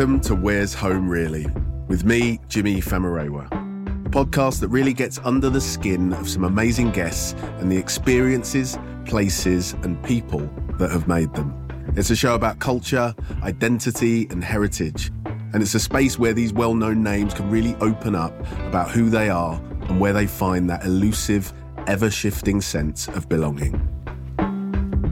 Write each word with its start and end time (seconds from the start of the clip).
Welcome 0.00 0.20
to 0.20 0.34
Where's 0.34 0.72
Home 0.72 1.10
Really, 1.10 1.46
with 1.86 2.06
me, 2.06 2.38
Jimi 2.48 2.78
Famurewa, 2.82 3.44
a 4.06 4.08
podcast 4.08 4.60
that 4.60 4.68
really 4.68 4.94
gets 4.94 5.18
under 5.24 5.50
the 5.50 5.60
skin 5.60 6.14
of 6.14 6.26
some 6.26 6.44
amazing 6.44 6.90
guests 6.92 7.34
and 7.58 7.70
the 7.70 7.76
experiences, 7.76 8.78
places, 9.04 9.74
and 9.82 10.02
people 10.02 10.48
that 10.78 10.90
have 10.90 11.06
made 11.06 11.34
them. 11.34 11.52
It's 11.96 12.08
a 12.08 12.16
show 12.16 12.34
about 12.34 12.60
culture, 12.60 13.14
identity, 13.42 14.26
and 14.30 14.42
heritage. 14.42 15.12
And 15.52 15.56
it's 15.56 15.74
a 15.74 15.80
space 15.80 16.18
where 16.18 16.32
these 16.32 16.54
well 16.54 16.72
known 16.72 17.02
names 17.02 17.34
can 17.34 17.50
really 17.50 17.74
open 17.82 18.14
up 18.14 18.32
about 18.68 18.90
who 18.90 19.10
they 19.10 19.28
are 19.28 19.60
and 19.90 20.00
where 20.00 20.14
they 20.14 20.26
find 20.26 20.70
that 20.70 20.82
elusive, 20.82 21.52
ever 21.86 22.10
shifting 22.10 22.62
sense 22.62 23.06
of 23.08 23.28
belonging. 23.28 23.99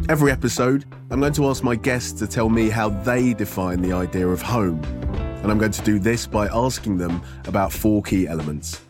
Every 0.08 0.32
episode, 0.32 0.86
I'm 1.10 1.20
going 1.20 1.34
to 1.34 1.48
ask 1.48 1.62
my 1.62 1.76
guests 1.76 2.12
to 2.20 2.26
tell 2.26 2.48
me 2.48 2.70
how 2.70 2.88
they 2.88 3.34
define 3.34 3.82
the 3.82 3.92
idea 3.92 4.26
of 4.26 4.40
home. 4.40 4.82
And 5.42 5.50
I'm 5.50 5.58
going 5.58 5.72
to 5.72 5.82
do 5.82 5.98
this 5.98 6.26
by 6.26 6.46
asking 6.46 6.96
them 6.96 7.22
about 7.44 7.74
four 7.74 8.02
key 8.02 8.26
elements. 8.26 8.80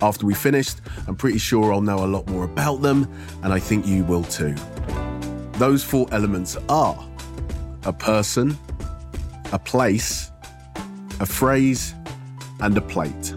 After 0.00 0.26
we 0.26 0.32
finished, 0.32 0.78
I'm 1.08 1.16
pretty 1.16 1.38
sure 1.38 1.72
I'll 1.72 1.80
know 1.80 2.04
a 2.04 2.06
lot 2.06 2.28
more 2.28 2.44
about 2.44 2.82
them, 2.82 3.12
and 3.42 3.52
I 3.52 3.58
think 3.58 3.84
you 3.84 4.04
will 4.04 4.22
too. 4.22 4.54
Those 5.54 5.82
four 5.82 6.06
elements 6.12 6.56
are 6.68 7.04
a 7.84 7.92
person, 7.92 8.56
a 9.50 9.58
place, 9.58 10.30
a 11.18 11.26
phrase, 11.26 11.96
and 12.60 12.78
a 12.78 12.80
plate. 12.80 13.34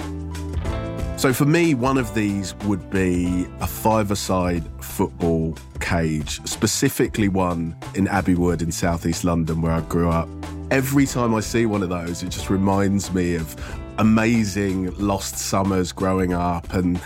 So 1.18 1.34
for 1.34 1.46
me, 1.46 1.74
one 1.74 1.98
of 1.98 2.14
these 2.14 2.54
would 2.66 2.92
be 2.92 3.48
a 3.60 3.66
five-a-side 3.66 4.64
football 4.94 5.58
cage, 5.80 6.40
specifically 6.48 7.28
one 7.28 7.76
in 7.96 8.08
Abbey 8.08 8.36
Wood 8.36 8.62
in 8.62 8.72
southeast 8.72 9.24
London 9.24 9.62
where 9.62 9.72
I 9.72 9.82
grew 9.82 10.10
up. 10.10 10.30
Every 10.70 11.08
time 11.08 11.34
I 11.34 11.40
see 11.40 11.66
one 11.66 11.82
of 11.82 11.90
those, 11.90 12.22
it 12.22 12.30
just 12.30 12.52
reminds 12.52 13.12
me 13.12 13.36
of 13.36 13.56
amazing 13.98 14.96
lost 14.98 15.38
summers 15.38 15.92
growing 15.92 16.34
up 16.34 16.74
and 16.74 17.02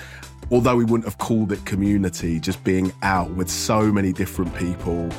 although 0.52 0.75
we 0.75 0.83
wouldn't 0.83 1.05
have 1.05 1.17
called 1.17 1.52
it 1.53 1.63
community, 1.66 2.39
just 2.39 2.61
being 2.66 2.91
out 3.03 3.29
with 3.31 3.49
so 3.49 3.91
many 3.91 4.11
different 4.11 4.53
people. 4.55 5.09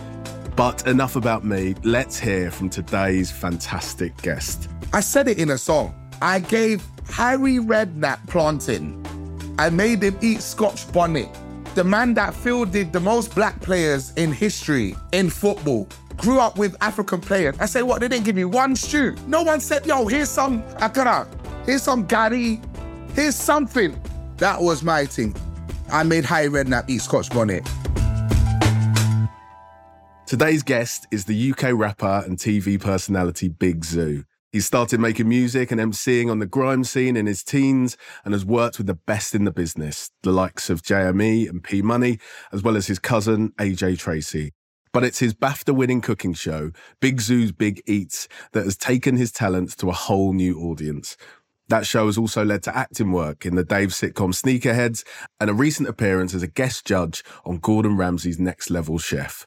But 0.55 0.87
enough 0.87 1.17
about 1.17 1.45
me. 1.45 1.75
Let's 1.85 2.19
hear 2.19 2.51
from 2.51 2.69
today's 2.69 3.31
fantastic 3.31 4.15
guest. 4.23 4.69
I 4.93 5.01
said 5.01 5.27
it 5.29 5.39
in 5.39 5.51
a 5.51 5.59
song. 5.59 5.95
I 6.21 6.41
gave 6.41 6.85
Harry 7.11 7.59
Redknapp 7.59 8.27
plantain. 8.27 9.03
I 9.59 9.71
made 9.71 10.03
him 10.03 10.19
eat 10.21 10.43
Scotch 10.43 10.91
bonnet. 10.93 11.29
The 11.75 11.85
man 11.85 12.15
that 12.15 12.35
fielded 12.35 12.93
the 12.93 13.01
most 13.01 13.35
black 13.35 13.61
players 13.61 14.13
in 14.17 14.33
history 14.33 14.97
in 15.13 15.31
football 15.31 15.89
grew 16.17 16.41
up 16.41 16.59
with 16.59 16.77
African 16.81 17.21
players. 17.21 17.57
I 17.61 17.67
say, 17.67 17.83
what? 17.83 18.01
They 18.01 18.09
didn't 18.09 18.25
give 18.25 18.37
me 18.37 18.45
one 18.45 18.75
shoe. 18.75 19.15
No 19.27 19.43
one 19.43 19.61
said, 19.61 19.87
yo, 19.87 20.07
here's 20.07 20.29
some 20.29 20.63
akara, 20.75 21.27
here's 21.65 21.83
some 21.83 22.07
gari, 22.07 22.61
here's 23.15 23.37
something. 23.37 24.01
That 24.39 24.61
was 24.61 24.83
my 24.83 25.07
thing. 25.07 25.35
I 25.91 26.03
made 26.03 26.25
Harry 26.25 26.49
Redknapp 26.49 26.89
eat 26.89 27.03
Scotch 27.03 27.31
bonnet. 27.31 27.67
Today's 30.27 30.63
guest 30.63 31.07
is 31.11 31.25
the 31.25 31.53
UK 31.53 31.71
rapper 31.73 32.23
and 32.27 32.37
TV 32.37 32.79
personality 32.79 33.49
Big 33.49 33.81
Zuu. 33.81 34.25
He 34.51 34.61
started 34.61 34.99
making 34.99 35.29
music 35.29 35.71
and 35.71 35.79
emceeing 35.79 36.31
on 36.31 36.39
the 36.39 36.47
grime 36.47 36.83
scene 36.83 37.19
in 37.19 37.27
his 37.27 37.45
teens 37.45 37.99
and 38.25 38.33
has 38.33 38.47
worked 38.47 38.79
with 38.79 38.87
the 38.87 38.95
best 38.95 39.35
in 39.35 39.45
the 39.45 39.51
business, 39.51 40.11
the 40.23 40.33
likes 40.33 40.71
of 40.71 40.81
JME 40.81 41.47
and 41.51 41.63
P 41.63 41.83
Money, 41.83 42.19
as 42.51 42.63
well 42.63 42.75
as 42.75 42.87
his 42.87 42.99
cousin 42.99 43.53
AJ 43.59 43.99
Tracy. 43.99 44.53
But 44.91 45.05
it's 45.05 45.19
his 45.19 45.35
BAFTA 45.35 45.75
winning 45.75 46.01
cooking 46.01 46.33
show, 46.33 46.71
Big 46.99 47.19
Zuu's 47.19 47.53
Big 47.53 47.83
Eats, 47.87 48.27
that 48.53 48.65
has 48.65 48.79
taken 48.79 49.17
his 49.17 49.33
talents 49.33 49.77
to 49.77 49.91
a 49.91 49.93
whole 49.93 50.33
new 50.33 50.59
audience. 50.59 51.19
That 51.69 51.85
show 51.85 52.07
has 52.07 52.17
also 52.17 52.43
led 52.43 52.63
to 52.63 52.75
acting 52.75 53.13
work 53.13 53.45
in 53.45 53.55
the 53.55 53.65
Dave 53.65 53.91
sitcom 53.91 54.33
Sneakerheads 54.33 55.05
and 55.39 55.51
a 55.51 55.55
recent 55.55 55.91
appearance 55.91 56.33
as 56.33 56.43
a 56.43 56.49
guest 56.49 56.87
judge 56.87 57.23
on 57.45 57.59
Gordon 57.59 57.99
Ramsay's 57.99 58.39
Next 58.39 58.71
Level 58.71 58.97
Chef. 58.97 59.47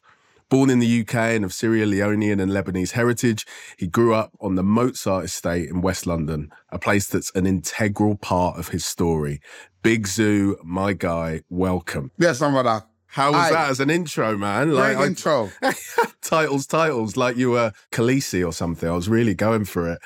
Born 0.51 0.69
in 0.69 0.79
the 0.79 0.99
UK 0.99 1.15
and 1.15 1.45
of 1.45 1.53
Sierra 1.53 1.85
Leonean 1.85 2.41
and 2.41 2.51
Lebanese 2.51 2.91
heritage, 2.91 3.47
he 3.77 3.87
grew 3.87 4.13
up 4.13 4.33
on 4.41 4.55
the 4.55 4.63
Mozart 4.63 5.23
estate 5.23 5.69
in 5.69 5.79
West 5.81 6.05
London, 6.05 6.51
a 6.69 6.77
place 6.77 7.07
that's 7.07 7.31
an 7.35 7.47
integral 7.47 8.17
part 8.17 8.59
of 8.59 8.67
his 8.67 8.85
story. 8.85 9.39
Big 9.81 10.07
Zuu, 10.07 10.61
my 10.61 10.91
guy, 10.91 11.43
welcome. 11.49 12.11
Yes, 12.17 12.39
brother. 12.39 12.83
How 13.07 13.31
was 13.31 13.45
Aye. 13.49 13.51
that 13.51 13.69
as 13.69 13.79
an 13.79 13.89
intro, 13.89 14.37
man? 14.37 14.71
Great 14.71 14.97
I- 14.97 15.05
intro. 15.05 15.51
titles, 16.21 16.67
titles, 16.67 17.15
like 17.15 17.37
you 17.37 17.51
were 17.51 17.71
Khaleesi 17.93 18.45
or 18.45 18.51
something. 18.51 18.89
I 18.89 18.93
was 18.93 19.07
really 19.07 19.33
going 19.33 19.63
for 19.63 19.89
it. 19.89 19.99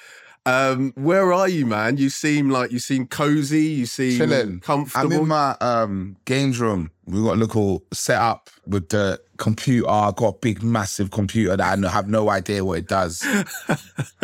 Um, 0.47 0.93
where 0.95 1.33
are 1.33 1.49
you, 1.49 1.65
man? 1.65 1.97
You 1.97 2.11
seem 2.11 2.51
like 2.51 2.71
you 2.71 2.77
seem 2.77 3.07
cozy. 3.07 3.63
You 3.63 3.87
seem 3.87 4.19
Chilling. 4.19 4.59
comfortable. 4.59 5.11
I'm 5.11 5.21
in 5.21 5.27
my 5.27 5.55
um, 5.59 6.17
games 6.25 6.59
room. 6.59 6.91
We've 7.05 7.23
got 7.23 7.33
a 7.33 7.37
little 7.39 7.83
set 7.91 8.21
up 8.21 8.51
with 8.67 8.89
the 8.89 9.19
computer. 9.37 9.89
I 9.89 10.11
got 10.15 10.27
a 10.27 10.37
big, 10.37 10.63
massive 10.63 11.11
computer 11.11 11.57
that 11.57 11.85
I 11.85 11.89
have 11.89 12.07
no 12.07 12.29
idea 12.29 12.63
what 12.63 12.79
it 12.79 12.87
does. 12.87 13.25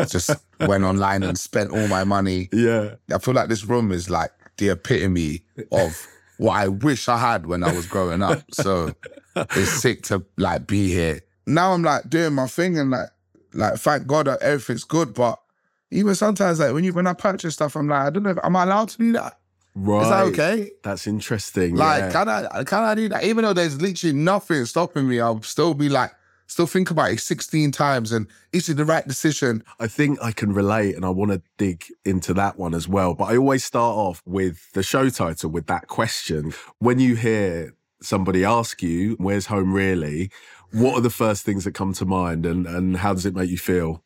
Just 0.08 0.32
went 0.60 0.84
online 0.84 1.24
and 1.24 1.38
spent 1.38 1.72
all 1.72 1.88
my 1.88 2.04
money. 2.04 2.50
yeah, 2.52 2.96
I 3.14 3.18
feel 3.18 3.34
like 3.34 3.50
this 3.50 3.66
room 3.66 3.92
is 3.92 4.10
like 4.10 4.32
the 4.58 4.70
epitome 4.70 5.44
of 5.72 6.08
what 6.38 6.54
I 6.54 6.68
wish 6.68 7.08
I 7.08 7.18
had 7.18 7.46
when 7.46 7.64
I 7.64 7.72
was 7.72 7.86
growing 7.86 8.22
up. 8.22 8.44
So 8.52 8.94
it's 9.36 9.72
sick 9.72 10.04
to 10.04 10.26
like 10.38 10.68
be 10.68 10.88
here. 10.88 11.22
Now 11.46 11.74
I'm 11.74 11.84
like 11.84 12.10
doing 12.10 12.34
my 12.34 12.48
thing 12.48 12.78
and 12.78 12.92
like 12.92 13.10
like 13.54 13.76
thank 13.76 14.08
God 14.08 14.28
that 14.28 14.42
everything's 14.42 14.84
good. 14.84 15.14
But 15.14 15.40
even 15.92 16.16
sometimes 16.16 16.60
like 16.60 16.74
when 16.74 16.84
you 16.84 16.94
when 16.94 17.08
I 17.08 17.14
purchase 17.14 17.56
stuff, 17.56 17.76
I'm 17.76 17.88
like, 17.88 18.08
I 18.08 18.10
don't 18.10 18.24
know 18.24 18.32
if 18.32 18.38
am 18.44 18.56
I 18.56 18.64
allowed 18.64 18.90
to 18.90 18.98
do 18.98 19.12
that? 19.14 19.38
Right. 19.76 20.04
Is 20.04 20.10
that 20.10 20.24
okay? 20.28 20.72
That's 20.84 21.08
interesting. 21.08 21.76
Like, 21.76 22.02
yeah. 22.02 22.12
can 22.12 22.30
I 22.30 22.64
can 22.64 22.84
I 22.84 22.96
do 22.96 23.10
that? 23.10 23.24
Even 23.24 23.44
though 23.44 23.54
there's 23.54 23.82
literally 23.82 24.16
nothing 24.16 24.66
stopping 24.66 25.08
me, 25.08 25.20
I'll 25.20 25.42
still 25.42 25.74
be 25.74 25.90
like, 25.90 26.12
still 26.52 26.68
think 26.68 26.92
about 26.92 27.12
it 27.12 27.20
16 27.20 27.72
times 27.72 28.12
and 28.12 28.28
is 28.52 28.68
it 28.68 28.76
the 28.76 28.84
right 28.84 29.08
decision? 29.08 29.64
I 29.80 29.88
think 29.88 30.20
I 30.22 30.34
can 30.34 30.52
relate 30.52 30.96
and 30.96 31.06
I 31.06 31.10
want 31.10 31.32
to 31.32 31.42
dig 31.58 31.86
into 32.04 32.34
that 32.34 32.58
one 32.58 32.74
as 32.74 32.90
well. 32.90 33.14
But 33.14 33.26
I 33.26 33.38
always 33.38 33.64
start 33.64 33.96
off 33.96 34.22
with 34.26 34.70
the 34.74 34.84
show 34.84 35.10
title 35.10 35.50
with 35.50 35.68
that 35.68 35.88
question. 35.88 36.54
When 36.80 37.00
you 37.00 37.16
hear 37.16 37.74
somebody 38.02 38.44
ask 38.44 38.84
you, 38.84 39.16
where's 39.18 39.46
home 39.46 39.74
really? 39.74 40.30
What 40.74 40.96
are 40.96 41.02
the 41.02 41.10
first 41.10 41.46
things 41.46 41.64
that 41.64 41.74
come 41.74 41.94
to 41.94 42.06
mind 42.06 42.46
and, 42.46 42.68
and 42.68 42.98
how 42.98 43.14
does 43.14 43.26
it 43.26 43.34
make 43.34 43.50
you 43.50 43.58
feel? 43.58 44.04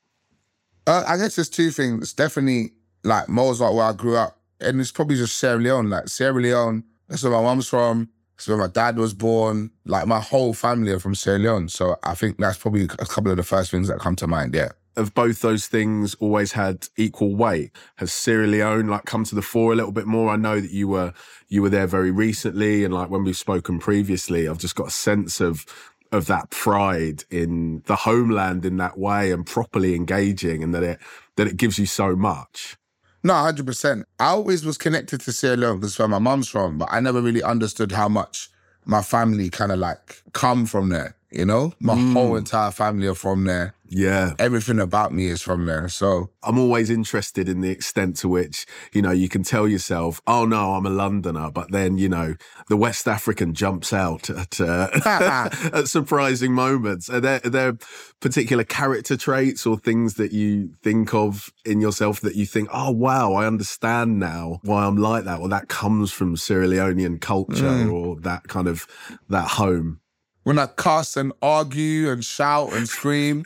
Uh, 0.86 1.04
I 1.08 1.18
guess 1.18 1.36
there's 1.36 1.50
two 1.50 1.72
things. 1.72 2.14
Definitely 2.14 2.74
like 3.04 3.28
Mozart, 3.28 3.74
where 3.74 3.86
I 3.86 3.94
grew 3.94 4.18
up, 4.18 4.35
and 4.60 4.80
it's 4.80 4.92
probably 4.92 5.16
just 5.16 5.38
Sierra 5.38 5.60
Leone. 5.60 5.90
Like 5.90 6.08
Sierra 6.08 6.40
Leone, 6.40 6.84
that's 7.08 7.24
where 7.24 7.32
my 7.32 7.42
mum's 7.42 7.68
from. 7.68 8.10
That's 8.36 8.48
where 8.48 8.58
my 8.58 8.68
dad 8.68 8.98
was 8.98 9.14
born. 9.14 9.72
Like 9.86 10.08
my 10.08 10.20
whole 10.20 10.54
family 10.54 10.92
are 10.92 11.00
from 11.00 11.16
Sierra 11.16 11.40
Leone. 11.40 11.70
So 11.70 11.98
I 12.04 12.16
think 12.16 12.38
that's 12.38 12.58
probably 12.58 12.84
a 12.84 13.06
couple 13.06 13.32
of 13.32 13.38
the 13.38 13.44
first 13.44 13.72
things 13.72 13.88
that 13.88 14.00
come 14.00 14.16
to 14.18 14.28
mind. 14.28 14.54
Yeah. 14.54 14.70
Have 14.98 15.14
both 15.14 15.42
those 15.42 15.68
things 15.68 16.16
always 16.16 16.54
had 16.54 16.88
equal 16.96 17.36
weight? 17.36 17.72
Has 17.98 18.14
Sierra 18.14 18.48
Leone 18.48 18.88
like 18.88 19.06
come 19.06 19.26
to 19.26 19.36
the 19.36 19.42
fore 19.42 19.74
a 19.74 19.76
little 19.76 19.92
bit 19.92 20.06
more? 20.06 20.30
I 20.30 20.38
know 20.38 20.60
that 20.60 20.72
you 20.72 20.88
were 20.88 21.14
you 21.50 21.62
were 21.62 21.70
there 21.70 21.88
very 21.88 22.12
recently, 22.12 22.86
and 22.86 22.94
like 22.94 23.10
when 23.10 23.26
we've 23.26 23.36
spoken 23.36 23.78
previously, 23.78 24.48
I've 24.48 24.58
just 24.58 24.76
got 24.76 24.88
a 24.88 24.92
sense 24.92 25.42
of 25.42 25.66
of 26.14 26.28
that 26.28 26.50
pride 26.50 27.26
in 27.30 27.84
the 27.88 27.96
homeland 27.98 28.64
in 28.64 28.78
that 28.78 28.98
way 28.98 29.32
and 29.32 29.46
properly 29.46 29.96
engaging, 29.96 30.64
and 30.64 30.74
that 30.74 30.84
it 30.84 31.00
that 31.36 31.48
it 31.48 31.58
gives 31.58 31.78
you 31.78 31.86
so 31.86 32.16
much. 32.16 32.78
No, 33.26 33.34
hundred 33.34 33.66
percent. 33.66 34.06
I 34.20 34.28
always 34.28 34.64
was 34.64 34.78
connected 34.78 35.20
to 35.22 35.32
Sierra 35.32 35.58
Leone 35.58 35.80
because 35.80 35.98
where 35.98 36.08
my 36.08 36.20
mum's 36.20 36.48
from, 36.48 36.78
but 36.78 36.90
I 36.92 37.00
never 37.00 37.24
really 37.24 37.42
understood 37.42 37.92
how 37.92 38.08
much 38.08 38.52
my 38.86 39.02
family 39.02 39.50
kind 39.50 39.72
of 39.72 39.80
like 39.80 40.22
come 40.36 40.68
from 40.68 40.90
there. 40.90 41.16
You 41.32 41.46
know, 41.46 41.74
my 41.82 41.96
whole 42.14 42.38
entire 42.38 42.72
family 42.72 43.08
are 43.08 43.16
from 43.16 43.44
there. 43.44 43.74
Yeah, 43.90 44.36
Everything 44.40 44.80
about 44.80 45.12
me 45.12 45.26
is 45.26 45.42
from 45.42 45.66
there. 45.66 45.90
So 45.90 46.30
I'm 46.44 46.58
always 46.58 46.90
interested 46.90 47.50
in 47.50 47.60
the 47.60 47.70
extent 47.70 48.16
to 48.18 48.30
which, 48.30 48.66
you 48.94 49.02
know, 49.02 49.12
you 49.12 49.28
can 49.28 49.44
tell 49.44 49.68
yourself, 49.68 50.22
oh 50.28 50.46
no, 50.46 50.76
I'm 50.76 50.86
a 50.86 50.90
Londoner, 50.90 51.52
but 51.52 51.72
then, 51.72 51.98
you 51.98 52.08
know, 52.08 52.36
the 52.70 52.78
West 52.78 53.06
African 53.06 53.54
jumps 53.54 53.92
out 53.92 54.30
at, 54.30 54.62
uh, 54.62 54.88
at 55.74 55.88
surprising 55.88 56.54
moments. 56.54 57.10
Are 57.10 57.20
there, 57.20 57.42
are 57.44 57.50
there 57.50 57.78
particular 58.22 58.64
character 58.64 59.18
traits 59.18 59.66
or 59.66 59.78
things 59.78 60.14
that 60.14 60.32
you 60.32 60.74
think 60.84 61.14
of 61.14 61.52
in 61.66 61.82
yourself 61.82 62.22
that 62.22 62.36
you 62.36 62.46
think, 62.46 62.70
oh 62.72 62.92
wow, 62.92 63.34
I 63.34 63.46
understand 63.46 64.20
now 64.20 64.62
why 64.64 64.86
I'm 64.86 64.98
like 64.98 65.26
that, 65.26 65.42
or 65.42 65.50
that 65.50 65.68
comes 65.68 66.14
from 66.14 66.38
Sierra 66.38 66.68
Leonean 66.68 67.20
culture 67.20 67.90
or 67.90 68.20
that 68.22 68.48
kind 68.48 68.70
of, 68.70 68.88
that 69.28 69.50
home? 69.50 70.00
When 70.46 70.60
I 70.60 70.68
cuss 70.68 71.18
and 71.18 71.34
argue 71.42 72.12
and 72.12 72.24
shout 72.24 72.72
and 72.74 72.88
scream, 72.88 73.46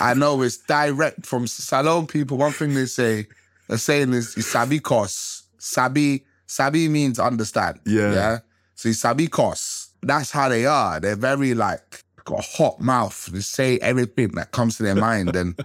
I 0.00 0.14
know 0.14 0.40
it's 0.40 0.56
direct 0.56 1.26
from 1.26 1.46
Salone 1.46 2.06
people. 2.06 2.38
One 2.38 2.52
thing 2.52 2.74
they 2.74 2.86
say, 2.86 3.26
they're 3.68 3.76
saying 3.76 4.14
is 4.14 4.32
sabi 4.46 4.80
cuss. 4.80 5.44
Sabi, 5.58 6.24
sabi 6.46 6.88
means 6.88 7.18
understand. 7.18 7.80
Yeah. 7.84 8.12
Yeah. 8.14 8.38
So 8.74 8.90
sabi 8.92 9.26
cuss. 9.28 9.90
That's 10.02 10.30
how 10.30 10.48
they 10.48 10.64
are. 10.64 10.98
They're 10.98 11.14
very 11.14 11.52
like 11.52 12.02
got 12.24 12.38
a 12.38 12.56
hot 12.56 12.80
mouth. 12.80 13.26
They 13.26 13.40
say 13.40 13.78
everything 13.78 14.28
that 14.28 14.52
comes 14.52 14.78
to 14.78 14.82
their 14.82 14.94
mind. 15.08 15.36
And 15.36 15.62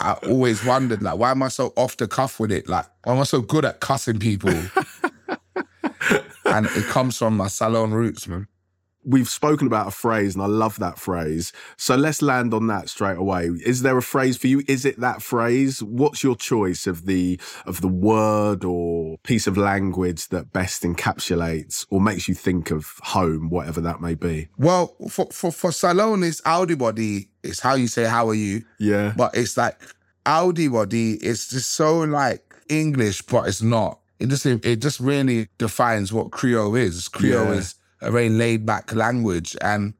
I 0.00 0.12
always 0.28 0.64
wondered, 0.64 1.02
like, 1.02 1.18
why 1.18 1.32
am 1.32 1.42
I 1.42 1.48
so 1.48 1.72
off 1.76 1.96
the 1.96 2.06
cuff 2.06 2.38
with 2.38 2.52
it? 2.52 2.68
Like, 2.68 2.86
why 3.04 3.14
am 3.14 3.20
I 3.20 3.24
so 3.24 3.40
good 3.40 3.64
at 3.64 3.80
cussing 3.80 4.18
people? 4.18 4.50
and 6.44 6.66
it 6.66 6.84
comes 6.86 7.18
from 7.18 7.36
my 7.36 7.48
Salone 7.48 7.92
roots, 7.92 8.28
man. 8.28 8.46
We've 9.04 9.28
spoken 9.28 9.66
about 9.66 9.86
a 9.88 9.90
phrase, 9.90 10.34
and 10.34 10.42
I 10.42 10.46
love 10.46 10.78
that 10.78 10.98
phrase. 10.98 11.52
So 11.76 11.94
let's 11.96 12.22
land 12.22 12.54
on 12.54 12.66
that 12.68 12.88
straight 12.88 13.16
away. 13.18 13.50
Is 13.64 13.82
there 13.82 13.96
a 13.98 14.02
phrase 14.02 14.36
for 14.36 14.46
you? 14.46 14.62
Is 14.66 14.84
it 14.84 15.00
that 15.00 15.22
phrase? 15.22 15.82
What's 15.82 16.22
your 16.22 16.36
choice 16.36 16.86
of 16.86 17.06
the 17.06 17.38
of 17.66 17.80
the 17.80 17.88
word 17.88 18.64
or 18.64 19.18
piece 19.24 19.46
of 19.46 19.56
language 19.56 20.28
that 20.28 20.52
best 20.52 20.82
encapsulates 20.82 21.86
or 21.90 22.00
makes 22.00 22.28
you 22.28 22.34
think 22.34 22.70
of 22.70 22.94
home, 23.02 23.50
whatever 23.50 23.80
that 23.80 24.00
may 24.00 24.14
be? 24.14 24.48
Well, 24.58 24.96
for 25.10 25.26
for, 25.32 25.52
for 25.52 25.72
Salone, 25.72 26.22
it's 26.22 26.42
Audi 26.44 26.74
body. 26.74 27.28
It's 27.42 27.60
how 27.60 27.74
you 27.74 27.88
say 27.88 28.04
how 28.04 28.28
are 28.28 28.34
you. 28.34 28.64
Yeah. 28.78 29.12
But 29.16 29.36
it's 29.36 29.56
like 29.56 29.78
Audi 30.26 30.68
body. 30.68 31.14
It's 31.14 31.48
just 31.48 31.72
so 31.72 32.00
like 32.00 32.42
English, 32.68 33.22
but 33.22 33.46
it's 33.48 33.62
not. 33.62 34.00
It 34.18 34.28
just 34.28 34.46
it 34.46 34.76
just 34.76 35.00
really 35.00 35.48
defines 35.58 36.12
what 36.12 36.30
Creole 36.30 36.74
is. 36.76 37.08
Creole 37.08 37.46
Yeah. 37.46 37.58
is 37.58 37.74
a 38.00 38.10
very 38.10 38.28
laid 38.28 38.66
back 38.66 38.94
language, 38.94 39.56
and 39.60 39.94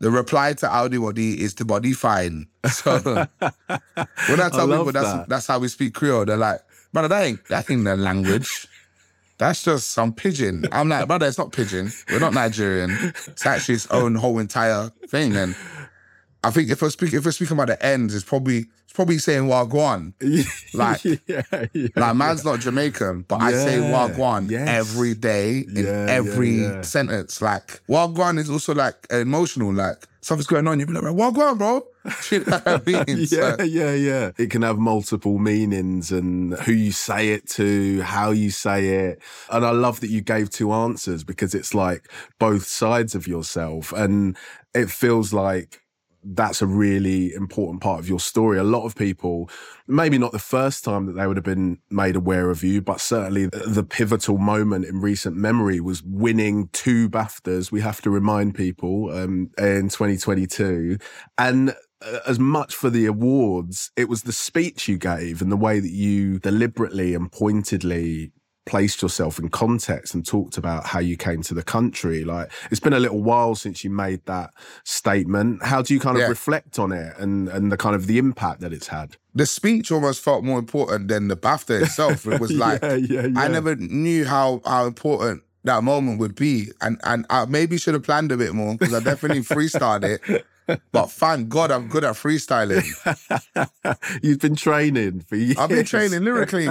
the 0.00 0.10
reply 0.10 0.52
to 0.54 0.72
Audi 0.72 0.98
body 0.98 1.42
is 1.42 1.54
to 1.54 1.64
body 1.64 1.92
fine. 1.92 2.46
So 2.68 2.98
when 2.98 4.40
I 4.40 4.48
tell 4.50 4.66
love 4.66 4.86
people 4.86 4.92
that's 4.92 5.12
that. 5.12 5.28
that's 5.28 5.46
how 5.46 5.58
we 5.58 5.68
speak 5.68 5.94
Creole, 5.94 6.26
they're 6.26 6.36
like, 6.36 6.60
brother, 6.92 7.08
that 7.08 7.24
ain't 7.24 7.44
that 7.48 7.70
ain't 7.70 7.84
the 7.84 7.96
language. 7.96 8.68
That's 9.38 9.62
just 9.62 9.90
some 9.90 10.12
pidgin. 10.12 10.66
I'm 10.72 10.88
like, 10.88 11.06
brother, 11.06 11.26
it's 11.26 11.38
not 11.38 11.52
pidgin. 11.52 11.92
We're 12.10 12.18
not 12.18 12.34
Nigerian. 12.34 12.90
It's 13.28 13.46
actually 13.46 13.76
its 13.76 13.86
own 13.90 14.16
whole 14.16 14.38
entire 14.40 14.90
thing. 15.06 15.36
And 15.36 15.54
I 16.44 16.50
think 16.50 16.70
if 16.70 16.80
we're 16.82 16.90
speaking 16.90 17.18
if 17.18 17.24
we're 17.24 17.32
speaking 17.32 17.56
about 17.56 17.66
the 17.68 17.84
ends, 17.84 18.14
it's 18.14 18.24
probably 18.24 18.66
it's 18.84 18.92
probably 18.94 19.18
saying 19.18 19.44
Wagwan. 19.48 20.14
Like- 20.74 21.04
yeah, 21.04 21.42
yeah. 21.72 21.88
Like 21.96 22.16
man's 22.16 22.44
not 22.44 22.60
Jamaican, 22.60 23.22
but 23.28 23.40
I 23.42 23.52
say 23.52 23.80
Yeah. 23.80 23.90
Wagwan 24.08 24.50
Yes. 24.50 24.68
every 24.68 25.14
day 25.14 25.58
in 25.60 25.84
Yeah, 25.84 26.06
every 26.08 26.50
yeah, 26.50 26.72
yeah. 26.74 26.80
sentence. 26.82 27.42
Like 27.42 27.80
Wagwan 27.88 28.38
is 28.38 28.48
also 28.50 28.74
like 28.74 28.94
emotional. 29.10 29.72
Like 29.72 29.96
something's 30.20 30.46
going 30.46 30.66
on, 30.68 30.78
you 30.78 30.86
be 30.86 30.92
like, 30.92 31.02
Wagwan, 31.04 31.58
bro. 31.58 31.86
Shit 32.22 32.46
like 32.46 32.64
that 32.64 32.86
means. 32.86 33.32
yeah, 33.32 33.56
So, 33.56 33.62
yeah, 33.64 33.92
yeah. 33.94 34.30
It 34.38 34.50
can 34.50 34.62
have 34.62 34.78
multiple 34.78 35.38
meanings 35.38 36.10
and 36.12 36.54
who 36.60 36.72
you 36.72 36.92
say 36.92 37.30
it 37.30 37.48
to, 37.50 38.00
how 38.02 38.30
you 38.30 38.50
say 38.50 38.88
it. 39.08 39.20
And 39.50 39.64
I 39.66 39.70
love 39.70 40.00
that 40.00 40.08
you 40.10 40.20
gave 40.22 40.48
two 40.50 40.72
answers 40.72 41.24
because 41.24 41.54
it's 41.54 41.74
like 41.74 42.08
both 42.38 42.64
sides 42.66 43.14
of 43.14 43.26
yourself. 43.26 43.92
And 43.92 44.36
it 44.74 44.88
feels 44.90 45.32
like 45.34 45.80
that's 46.24 46.60
a 46.60 46.66
really 46.66 47.32
important 47.32 47.80
part 47.80 48.00
of 48.00 48.08
your 48.08 48.20
story. 48.20 48.58
A 48.58 48.64
lot 48.64 48.84
of 48.84 48.96
people, 48.96 49.48
maybe 49.86 50.18
not 50.18 50.32
the 50.32 50.38
first 50.38 50.84
time 50.84 51.06
that 51.06 51.12
they 51.12 51.26
would 51.26 51.36
have 51.36 51.44
been 51.44 51.78
made 51.90 52.16
aware 52.16 52.50
of 52.50 52.64
you, 52.64 52.82
but 52.82 53.00
certainly 53.00 53.46
the, 53.46 53.86
pivotal 53.88 54.36
moment 54.36 54.84
in 54.84 55.00
recent 55.00 55.36
memory 55.36 55.80
was 55.80 56.02
winning 56.02 56.68
two 56.72 57.08
BAFTAs. 57.08 57.72
We 57.72 57.80
have 57.80 58.02
to 58.02 58.10
remind 58.10 58.54
people 58.54 59.10
um, 59.10 59.50
in 59.56 59.88
2022. 59.88 60.98
And 61.38 61.70
uh, 62.02 62.18
as 62.26 62.38
much 62.38 62.74
for 62.74 62.90
the 62.90 63.06
awards, 63.06 63.90
it 63.96 64.08
was 64.08 64.22
the 64.22 64.32
speech 64.32 64.88
you 64.88 64.98
gave 64.98 65.40
and 65.40 65.50
the 65.50 65.56
way 65.56 65.80
that 65.80 65.90
you 65.90 66.38
deliberately 66.40 67.14
and 67.14 67.32
pointedly 67.32 68.32
placed 68.68 69.02
yourself 69.02 69.38
in 69.38 69.48
context 69.48 70.14
and 70.14 70.24
talked 70.26 70.56
about 70.58 70.86
how 70.86 71.00
you 71.00 71.16
came 71.16 71.42
to 71.42 71.54
the 71.54 71.62
country. 71.62 72.22
Like 72.24 72.50
it's 72.70 72.80
been 72.80 72.92
a 72.92 73.00
little 73.00 73.22
while 73.22 73.54
since 73.54 73.82
you 73.82 73.90
made 73.90 74.20
that 74.26 74.50
statement. 74.84 75.62
How 75.64 75.82
do 75.82 75.94
you 75.94 76.00
kind 76.00 76.16
of 76.16 76.22
Yeah. 76.22 76.28
reflect 76.28 76.78
on 76.78 76.92
it 76.92 77.14
and 77.18 77.48
and 77.48 77.72
the 77.72 77.76
kind 77.76 77.94
of 77.96 78.06
the 78.06 78.18
impact 78.18 78.60
that 78.60 78.72
it's 78.72 78.88
had? 78.88 79.16
the 79.34 79.46
speech 79.46 79.92
almost 79.92 80.20
felt 80.24 80.42
more 80.42 80.58
important 80.58 81.06
than 81.06 81.28
the 81.28 81.36
BAFTA 81.36 81.82
itself. 81.82 82.26
It 82.26 82.40
was 82.40 82.50
like 82.66 82.82
yeah, 82.82 82.94
yeah. 82.94 83.28
I 83.36 83.46
never 83.48 83.76
knew 83.76 84.24
how 84.24 84.60
how 84.64 84.86
important 84.86 85.42
that 85.64 85.84
moment 85.84 86.18
would 86.18 86.34
be, 86.34 86.70
and 86.80 86.98
and 87.04 87.24
I 87.30 87.44
maybe 87.46 87.78
should 87.78 87.94
have 87.94 88.02
planned 88.02 88.32
a 88.32 88.36
bit 88.36 88.52
more 88.54 88.76
because 88.76 88.94
I 88.94 89.00
definitely 89.00 89.42
freestyled 89.42 90.04
it. 90.04 90.44
But 90.92 91.10
thank 91.10 91.48
God 91.48 91.70
I'm 91.70 91.88
good 91.88 92.04
at 92.04 92.14
freestyling. 92.14 92.84
You've 94.22 94.40
been 94.40 94.54
training 94.56 95.20
for 95.22 95.36
years. 95.36 95.56
I've 95.58 95.68
been 95.70 95.84
training 95.84 96.20
lyrically, 96.24 96.68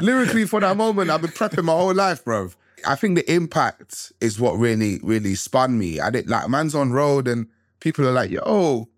lyrically 0.00 0.46
for 0.46 0.60
that 0.60 0.76
moment. 0.76 1.10
I've 1.10 1.20
been 1.22 1.30
prepping 1.30 1.64
my 1.64 1.72
whole 1.72 1.94
life, 1.94 2.24
bro. 2.24 2.50
I 2.86 2.94
think 2.96 3.16
the 3.16 3.32
impact 3.32 4.12
is 4.20 4.38
what 4.40 4.52
really, 4.58 5.00
really 5.02 5.34
spun 5.34 5.78
me. 5.78 6.00
I 6.00 6.10
did 6.10 6.28
like 6.28 6.48
man's 6.48 6.74
on 6.74 6.92
road 6.92 7.28
and 7.28 7.46
people 7.80 8.06
are 8.06 8.12
like, 8.12 8.30
"Yo, 8.30 8.88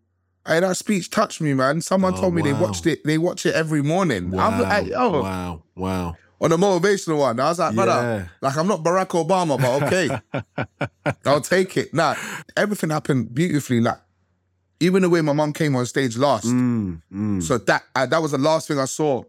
hey, 0.47 0.61
that 0.61 0.77
speech 0.77 1.11
touched 1.11 1.41
me, 1.41 1.55
man." 1.55 1.81
Someone 1.81 2.15
Oh, 2.15 2.21
told 2.21 2.35
me 2.35 2.43
they 2.43 2.53
watched 2.53 2.87
it. 2.87 3.05
They 3.05 3.19
watch 3.19 3.47
it 3.47 3.55
every 3.55 3.83
morning. 3.83 4.31
Wow, 4.31 4.51
I'm 4.51 4.61
like, 4.63 4.87
"Yo," 4.89 5.23
wow, 5.23 5.63
wow. 5.77 6.17
on 6.41 6.53
a 6.53 6.57
motivational 6.59 7.19
one. 7.19 7.39
I 7.41 7.49
was 7.49 7.59
like, 7.59 7.75
brother, 7.75 7.93
Yeah. 7.93 8.29
like 8.49 8.57
I'm 8.57 8.67
not 8.67 8.83
Barack 8.83 9.09
Obama, 9.09 9.59
but 9.61 9.83
okay. 9.85 10.67
I'll 11.25 11.41
take 11.41 11.77
it. 11.77 11.95
Nah, 11.95 12.15
everything 12.57 12.91
happened 12.91 13.33
beautifully. 13.35 13.81
Like, 13.81 13.99
even 14.81 15.03
the 15.03 15.09
way 15.09 15.21
my 15.21 15.33
mom 15.33 15.53
came 15.53 15.75
on 15.77 15.87
stage 15.87 16.17
last. 16.17 16.47
Mm, 16.47 17.03
mm. 17.13 17.43
So 17.43 17.59
that 17.59 17.85
uh, 17.95 18.07
that 18.07 18.21
was 18.21 18.33
the 18.33 18.39
last 18.39 18.69
thing 18.69 18.79
I 18.79 18.85
saw 18.85 19.25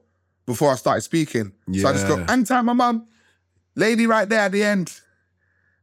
before 0.46 0.72
I 0.72 0.76
started 0.76 1.02
speaking. 1.02 1.52
So 1.74 1.88
I 1.88 1.94
just 1.94 2.08
go, 2.08 2.16
and 2.18 2.30
anytime 2.30 2.66
my 2.66 2.74
mom, 2.74 3.08
lady 3.76 4.08
right 4.08 4.28
there 4.28 4.42
at 4.42 4.52
the 4.52 4.64
end. 4.64 5.00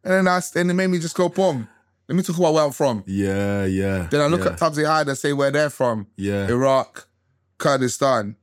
And 0.02 0.12
then 0.12 0.28
I 0.28 0.40
and 0.55 0.70
it 0.70 0.75
made 0.75 0.88
me 0.88 0.99
just 0.99 1.16
go, 1.16 1.28
boom. 1.28 1.69
Let 2.08 2.16
me 2.16 2.22
talk 2.22 2.37
about 2.37 2.52
where 2.52 2.64
I'm 2.64 2.72
from. 2.72 3.02
Yeah, 3.06 3.64
yeah. 3.64 4.08
Then 4.11 4.20
I 4.20 4.26
look 4.26 4.40
yeah, 4.40 4.52
at 4.52 4.58
Tabsy 4.58 4.87
Hyde 4.87 5.08
and 5.08 5.16
say 5.16 5.32
where 5.32 5.50
they're 5.50 5.70
from. 5.70 6.06
yeah. 6.16 6.46
Iraq, 6.49 7.08
Kurdistan. 7.56 8.37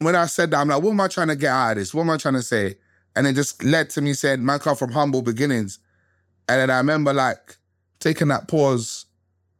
When 0.00 0.14
I 0.14 0.26
said 0.26 0.50
that, 0.50 0.58
I'm 0.58 0.68
like, 0.68 0.82
what 0.82 0.90
am 0.90 1.00
I 1.00 1.08
trying 1.08 1.28
to 1.28 1.36
get 1.36 1.50
out 1.50 1.72
of 1.72 1.76
this? 1.78 1.94
What 1.94 2.02
am 2.02 2.10
I 2.10 2.18
trying 2.18 2.34
to 2.34 2.42
say? 2.42 2.76
And 3.16 3.26
it 3.26 3.34
just 3.34 3.64
led 3.64 3.88
to 3.90 4.02
me 4.02 4.12
saying, 4.12 4.44
man, 4.44 4.58
come 4.58 4.76
from 4.76 4.92
humble 4.92 5.22
beginnings. 5.22 5.78
And 6.48 6.60
then 6.60 6.70
I 6.70 6.76
remember 6.78 7.14
like 7.14 7.56
taking 8.00 8.28
that 8.28 8.48
pause, 8.48 9.06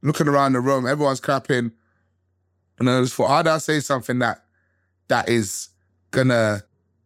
looking 0.03 0.29
around 0.29 0.53
the 0.53 0.61
room, 0.61 0.87
everyone's 0.87 1.21
clapping. 1.21 1.73
And 2.79 2.89
I 2.91 3.01
just 3.03 3.15
thought, 3.15 3.29
how 3.29 3.43
do 3.43 3.51
I 3.51 3.59
say 3.59 3.81
something 3.81 4.19
that 4.21 4.43
that 5.09 5.29
is 5.29 5.69
gonna 6.13 6.63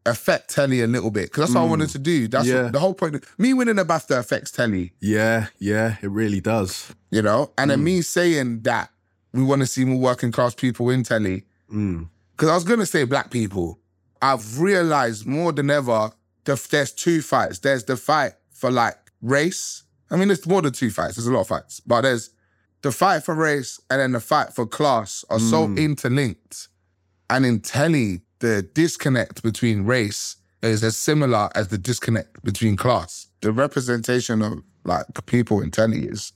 affect 0.06 0.50
Telly 0.55 0.82
a 0.82 0.87
little 0.87 1.11
bit? 1.11 1.25
Because 1.25 1.44
that's 1.49 1.55
what 1.55 1.62
I 1.62 1.67
Mm. 1.67 1.70
wanted 1.70 1.91
to 1.91 1.99
do. 1.99 2.29
That's 2.29 2.46
Yeah. 2.46 2.64
what, 2.64 2.73
the 2.73 2.79
whole 2.81 2.94
point. 2.94 3.25
Me 3.38 3.55
winning 3.55 3.76
the 3.76 3.85
BAFTA 3.85 4.19
affects 4.19 4.50
Telly 4.50 4.93
Yeah, 5.00 5.49
yeah, 5.58 5.96
it 6.02 6.11
really 6.11 6.41
does. 6.41 6.93
you 7.11 7.23
know? 7.23 7.50
And 7.58 7.70
then 7.70 7.81
Mm. 7.81 7.85
me 7.85 8.02
saying 8.02 8.61
that 8.62 8.91
we 9.32 9.43
want 9.43 9.61
to 9.62 9.67
see 9.67 9.85
more 9.85 9.99
working 9.99 10.31
class 10.31 10.55
people 10.55 10.91
in 10.91 11.02
telly, 11.02 11.44
Mm. 11.72 12.08
because 12.36 12.48
I 12.51 12.55
was 12.55 12.65
going 12.65 12.79
to 12.81 12.86
say 12.86 13.05
black 13.05 13.31
people. 13.31 13.81
I've 14.22 14.60
realized 14.60 15.27
more 15.27 15.51
than 15.53 15.70
ever 15.70 16.13
that 16.44 16.63
there's 16.70 16.93
two 16.93 17.20
fights. 17.20 17.58
There's 17.58 17.84
the 17.84 17.96
fight 17.96 18.34
for 18.53 18.70
like 18.70 18.96
race. 19.20 19.82
I 20.10 20.17
mean, 20.17 20.29
there's 20.29 20.46
more 20.46 20.63
than 20.63 20.72
two 20.72 20.91
fights. 20.91 21.17
There's 21.17 21.27
a 21.27 21.32
lot 21.32 21.41
of 21.41 21.48
fights, 21.48 21.81
but 21.81 22.03
there's 22.03 22.31
the 22.84 22.93
fight 22.93 23.24
for 23.24 23.34
race 23.34 23.81
and 23.91 23.98
then 24.00 24.12
the 24.12 24.20
fight 24.20 24.53
for 24.55 24.67
class 24.67 25.24
are 25.31 25.41
so 25.41 25.67
Mm. 25.67 25.79
interlinked. 25.79 26.69
And 27.31 27.44
in 27.46 27.60
telly, 27.60 28.20
the 28.41 28.62
disconnect 28.62 29.43
between 29.43 29.84
race 29.84 30.36
is 30.62 30.84
as 30.84 30.96
similar 30.96 31.48
as 31.55 31.69
the 31.69 31.79
disconnect 31.79 32.43
between 32.44 32.76
class. 32.76 33.26
The 33.41 33.53
representation 33.53 34.43
of 34.43 34.62
like 34.84 35.06
people 35.26 35.60
in 35.62 35.70
telly 35.70 36.05
is 36.06 36.32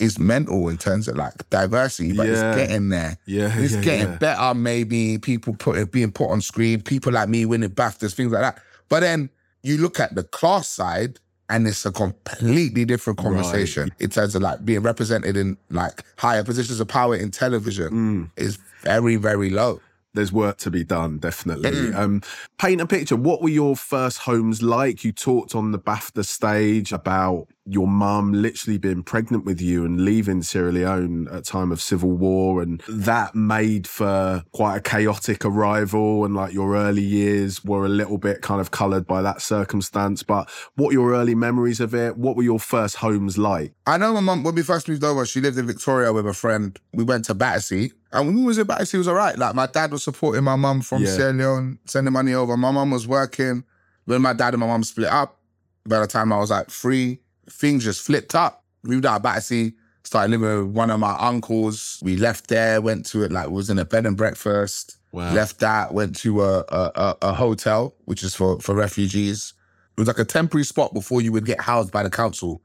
is 0.00 0.18
mental 0.18 0.68
in 0.70 0.76
terms 0.76 1.06
of 1.06 1.16
like 1.16 1.34
diversity, 1.50 2.12
but 2.12 2.26
Yeah. 2.26 2.32
it's 2.32 2.56
getting 2.60 2.88
there. 2.88 3.16
Yeah, 3.26 3.56
It's 3.56 3.74
yeah, 3.74 3.80
getting 3.82 4.08
yeah. 4.12 4.18
better, 4.18 4.54
maybe 4.54 5.18
people 5.18 5.54
put 5.54 5.92
being 5.92 6.10
put 6.12 6.30
on 6.30 6.40
screen, 6.40 6.80
people 6.82 7.12
like 7.12 7.28
me 7.28 7.44
winning 7.46 7.70
BAFTAs, 7.70 8.14
things 8.14 8.32
like 8.32 8.42
that. 8.42 8.58
But 8.88 9.00
then 9.00 9.30
you 9.62 9.78
look 9.78 10.00
at 10.00 10.14
the 10.16 10.24
class 10.24 10.66
side, 10.68 11.20
and 11.50 11.66
it's 11.66 11.84
a 11.84 11.92
completely 11.92 12.84
different 12.84 13.18
conversation 13.18 13.90
in 14.00 14.10
terms 14.10 14.34
of 14.34 14.42
like 14.42 14.64
being 14.64 14.80
represented 14.80 15.36
in 15.36 15.56
like 15.70 16.02
higher 16.16 16.42
positions 16.44 16.80
of 16.80 16.88
power 16.88 17.14
in 17.16 17.30
television 17.30 17.90
Mm. 17.90 18.30
is 18.36 18.58
very, 18.82 19.16
very 19.16 19.50
low. 19.50 19.80
There's 20.14 20.32
work 20.32 20.58
to 20.58 20.70
be 20.70 20.84
done, 20.84 21.18
definitely. 21.18 21.70
Mm. 21.70 21.94
Um, 21.94 22.22
paint 22.58 22.80
a 22.80 22.86
picture. 22.86 23.16
What 23.16 23.42
were 23.42 23.48
your 23.48 23.76
first 23.76 24.18
homes 24.18 24.62
like? 24.62 25.04
You 25.04 25.12
talked 25.12 25.54
on 25.54 25.72
the 25.72 25.78
BAFTA 25.78 26.24
stage 26.24 26.92
about 26.92 27.48
your 27.66 27.88
mum 27.88 28.32
literally 28.32 28.76
being 28.76 29.02
pregnant 29.02 29.44
with 29.44 29.60
you 29.60 29.84
and 29.84 30.04
leaving 30.04 30.42
Sierra 30.42 30.70
Leone 30.70 31.26
at 31.32 31.44
time 31.44 31.72
of 31.72 31.80
civil 31.80 32.12
war, 32.12 32.62
and 32.62 32.80
that 32.88 33.34
made 33.34 33.86
for 33.86 34.44
quite 34.52 34.76
a 34.76 34.80
chaotic 34.80 35.44
arrival. 35.44 36.24
And 36.24 36.34
like 36.34 36.52
your 36.52 36.76
early 36.76 37.02
years 37.02 37.64
were 37.64 37.84
a 37.84 37.88
little 37.88 38.18
bit 38.18 38.42
kind 38.42 38.60
of 38.60 38.70
coloured 38.70 39.06
by 39.06 39.22
that 39.22 39.42
circumstance. 39.42 40.22
But 40.22 40.48
what 40.76 40.88
were 40.88 40.92
your 40.92 41.14
early 41.14 41.34
memories 41.34 41.80
of 41.80 41.94
it? 41.94 42.16
What 42.16 42.36
were 42.36 42.42
your 42.42 42.60
first 42.60 42.96
homes 42.96 43.36
like? 43.38 43.72
I 43.86 43.98
know 43.98 44.12
my 44.12 44.20
mum, 44.20 44.44
when 44.44 44.54
we 44.54 44.62
first 44.62 44.88
moved 44.88 45.02
over, 45.02 45.26
she 45.26 45.40
lived 45.40 45.58
in 45.58 45.66
Victoria 45.66 46.12
with 46.12 46.26
a 46.26 46.34
friend. 46.34 46.78
We 46.92 47.02
went 47.02 47.24
to 47.26 47.34
Battersea. 47.34 47.92
And 48.14 48.26
when 48.26 48.36
we 48.36 48.44
was 48.44 48.58
in 48.58 48.66
Battersea, 48.66 48.96
it 48.96 49.00
was 49.00 49.08
all 49.08 49.14
right. 49.14 49.36
Like, 49.36 49.54
my 49.54 49.66
dad 49.66 49.90
was 49.90 50.04
supporting 50.04 50.44
my 50.44 50.56
mum 50.56 50.80
from 50.82 51.02
Yeah. 51.02 51.10
Sierra 51.10 51.32
Leone, 51.32 51.78
sending 51.84 52.12
money 52.12 52.32
over. 52.32 52.56
My 52.56 52.70
mum 52.70 52.90
was 52.90 53.06
working. 53.06 53.64
When 54.06 54.22
my 54.22 54.32
dad 54.32 54.54
and 54.54 54.60
my 54.60 54.66
mum 54.66 54.84
split 54.84 55.08
up, 55.08 55.40
by 55.86 56.00
the 56.00 56.06
time 56.06 56.32
I 56.32 56.38
was 56.38 56.50
like 56.50 56.70
three, 56.70 57.20
things 57.50 57.84
just 57.84 58.00
flipped 58.00 58.34
up. 58.34 58.62
Moved 58.82 59.06
out 59.06 59.16
of 59.16 59.22
Battersea, 59.22 59.72
Started 60.06 60.32
living 60.32 60.66
with 60.66 60.76
one 60.76 60.90
of 60.90 61.00
my 61.00 61.16
uncles. 61.18 61.98
We 62.02 62.16
left 62.16 62.48
there, 62.48 62.82
went 62.82 63.06
to 63.06 63.22
it 63.22 63.32
like 63.32 63.48
was 63.48 63.70
in 63.70 63.78
a 63.78 63.86
bed 63.86 64.04
and 64.04 64.18
breakfast. 64.18 64.98
Wow. 65.12 65.32
Left 65.32 65.60
that, 65.60 65.94
went 65.94 66.16
to 66.16 66.42
a, 66.42 66.58
a 66.68 66.92
a 66.94 67.16
a 67.22 67.32
hotel, 67.32 67.94
which 68.04 68.22
is 68.22 68.34
for 68.34 68.60
for 68.60 68.74
refugees. 68.74 69.54
It 69.96 70.00
was 70.00 70.08
like 70.08 70.18
a 70.18 70.24
temporary 70.26 70.64
spot 70.64 70.92
before 70.92 71.22
you 71.22 71.32
would 71.32 71.46
get 71.46 71.62
housed 71.62 71.90
by 71.90 72.02
the 72.02 72.10
council. 72.10 72.60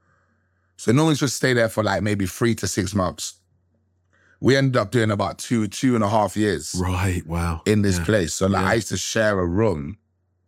So 0.76 0.92
normally 0.92 1.16
just 1.16 1.38
stay 1.38 1.54
there 1.54 1.70
for 1.70 1.82
like 1.82 2.04
maybe 2.04 2.26
three 2.26 2.56
to 2.56 2.68
six 2.68 2.94
months. 2.94 3.39
We 4.42 4.56
ended 4.56 4.78
up 4.78 4.92
doing 4.92 5.12
about 5.12 5.38
two, 5.38 5.68
two 5.68 5.96
and 5.96 6.04
a 6.04 6.10
half 6.10 6.38
years 6.38 6.76
Right. 6.80 7.26
Wow. 7.28 7.62
in 7.66 7.82
this 7.82 7.98
Yeah. 7.98 8.06
place. 8.06 8.34
So 8.34 8.48
like 8.48 8.62
Yeah. 8.62 8.70
I 8.70 8.74
used 8.76 8.90
to 8.90 8.98
share 8.98 9.40
a 9.40 9.46
room 9.46 9.98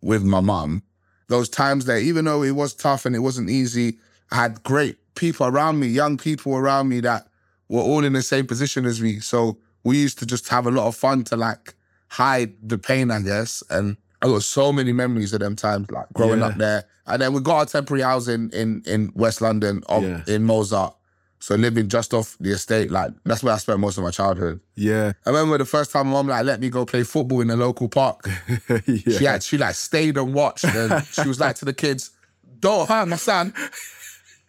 with 0.00 0.22
my 0.24 0.40
mum. 0.40 0.82
Those 1.28 1.48
times 1.48 1.84
there, 1.84 1.98
even 1.98 2.24
though 2.24 2.42
it 2.42 2.52
was 2.52 2.74
tough 2.74 3.04
and 3.06 3.14
it 3.14 3.20
wasn't 3.20 3.50
easy, 3.50 3.98
I 4.30 4.36
had 4.36 4.62
great 4.62 4.96
people 5.14 5.46
around 5.46 5.78
me, 5.78 5.88
young 5.88 6.16
people 6.16 6.56
around 6.56 6.88
me 6.88 7.00
that 7.00 7.26
were 7.68 7.82
all 7.82 8.04
in 8.04 8.12
the 8.14 8.22
same 8.22 8.46
position 8.46 8.84
as 8.86 9.00
me. 9.00 9.20
So 9.20 9.58
we 9.84 9.98
used 9.98 10.18
to 10.20 10.26
just 10.26 10.48
have 10.48 10.66
a 10.66 10.70
lot 10.70 10.86
of 10.88 10.96
fun 10.96 11.24
to 11.24 11.36
like 11.36 11.74
hide 12.08 12.52
the 12.62 12.78
pain, 12.78 13.10
I 13.10 13.20
guess. 13.20 13.62
And 13.70 13.96
I 14.22 14.26
got 14.26 14.42
so 14.42 14.72
many 14.72 14.92
memories 14.92 15.32
of 15.32 15.40
them 15.40 15.56
times, 15.56 15.90
like 15.90 16.06
growing 16.14 16.40
Yeah. 16.40 16.46
up 16.46 16.56
there. 16.58 16.84
And 17.06 17.20
then 17.20 17.32
we 17.32 17.40
got 17.40 17.56
our 17.56 17.66
temporary 17.66 18.02
housing 18.02 18.50
in 18.50 18.82
in 18.86 19.10
West 19.14 19.40
London, 19.40 19.82
of, 19.88 20.04
in 20.28 20.44
Mozart. 20.44 20.94
So 21.42 21.56
living 21.56 21.88
just 21.88 22.14
off 22.14 22.36
the 22.38 22.52
estate, 22.52 22.92
like 22.92 23.10
that's 23.24 23.42
where 23.42 23.52
I 23.52 23.56
spent 23.56 23.80
most 23.80 23.98
of 23.98 24.04
my 24.04 24.12
childhood. 24.12 24.60
Yeah. 24.76 25.14
I 25.26 25.30
remember 25.30 25.58
the 25.58 25.64
first 25.64 25.90
time 25.90 26.06
my 26.06 26.12
mom 26.12 26.28
like 26.28 26.44
let 26.44 26.60
me 26.60 26.70
go 26.70 26.86
play 26.86 27.02
football 27.02 27.40
in 27.40 27.48
the 27.48 27.56
local 27.56 27.88
park. 27.88 28.28
yeah. 28.86 29.18
She 29.18 29.24
had 29.24 29.42
she 29.42 29.58
like 29.58 29.74
stayed 29.74 30.16
and 30.16 30.32
watched, 30.34 30.66
and 30.66 31.04
she 31.10 31.26
was 31.26 31.40
like 31.40 31.56
to 31.56 31.64
the 31.64 31.72
kids, 31.72 32.12
"Don't 32.60 32.88
hurt 32.88 33.08
my 33.08 33.16
son, 33.16 33.52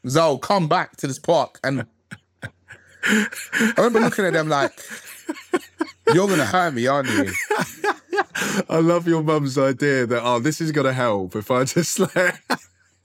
Zoe. 0.08 0.38
Come 0.38 0.68
back 0.68 0.96
to 0.98 1.08
this 1.08 1.18
park." 1.18 1.60
And 1.64 1.88
I 3.04 3.74
remember 3.76 4.02
looking 4.02 4.26
at 4.26 4.34
them 4.34 4.50
like, 4.50 4.80
"You're 6.14 6.28
gonna 6.28 6.46
hurt 6.46 6.76
me, 6.76 6.86
aren't 6.86 7.10
you?" 7.10 7.34
I 8.70 8.78
love 8.78 9.08
your 9.08 9.24
mum's 9.24 9.58
idea 9.58 10.06
that 10.06 10.22
oh, 10.24 10.38
this 10.38 10.62
is 10.62 10.72
gonna 10.72 10.94
help 10.94 11.36
if 11.36 11.50
I 11.50 11.64
just 11.64 11.98
like 11.98 12.40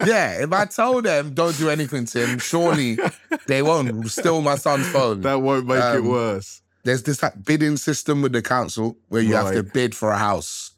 Yeah, 0.07 0.43
if 0.45 0.53
I 0.53 0.65
told 0.67 1.05
them 1.05 1.35
don't 1.35 1.57
do 1.59 1.71
anything 1.71 2.05
to 2.07 2.27
him, 2.27 2.39
surely 2.39 2.99
they 3.47 3.63
won't 3.63 4.09
steal 4.11 4.41
my 4.43 4.55
son's 4.57 4.87
phone. 4.89 5.23
that 5.23 5.43
won't 5.43 5.67
make 5.67 5.79
it 5.79 5.97
Um, 5.99 6.07
worse. 6.09 6.63
There's 6.85 7.03
this 7.03 7.23
like 7.23 7.45
bidding 7.45 7.77
system 7.77 8.23
with 8.23 8.33
the 8.33 8.41
council 8.43 8.97
where 9.09 9.21
you 9.23 9.35
have 9.35 9.53
to 9.53 9.63
bid 9.65 9.95
for 9.95 10.11
a 10.11 10.17
house. 10.19 10.73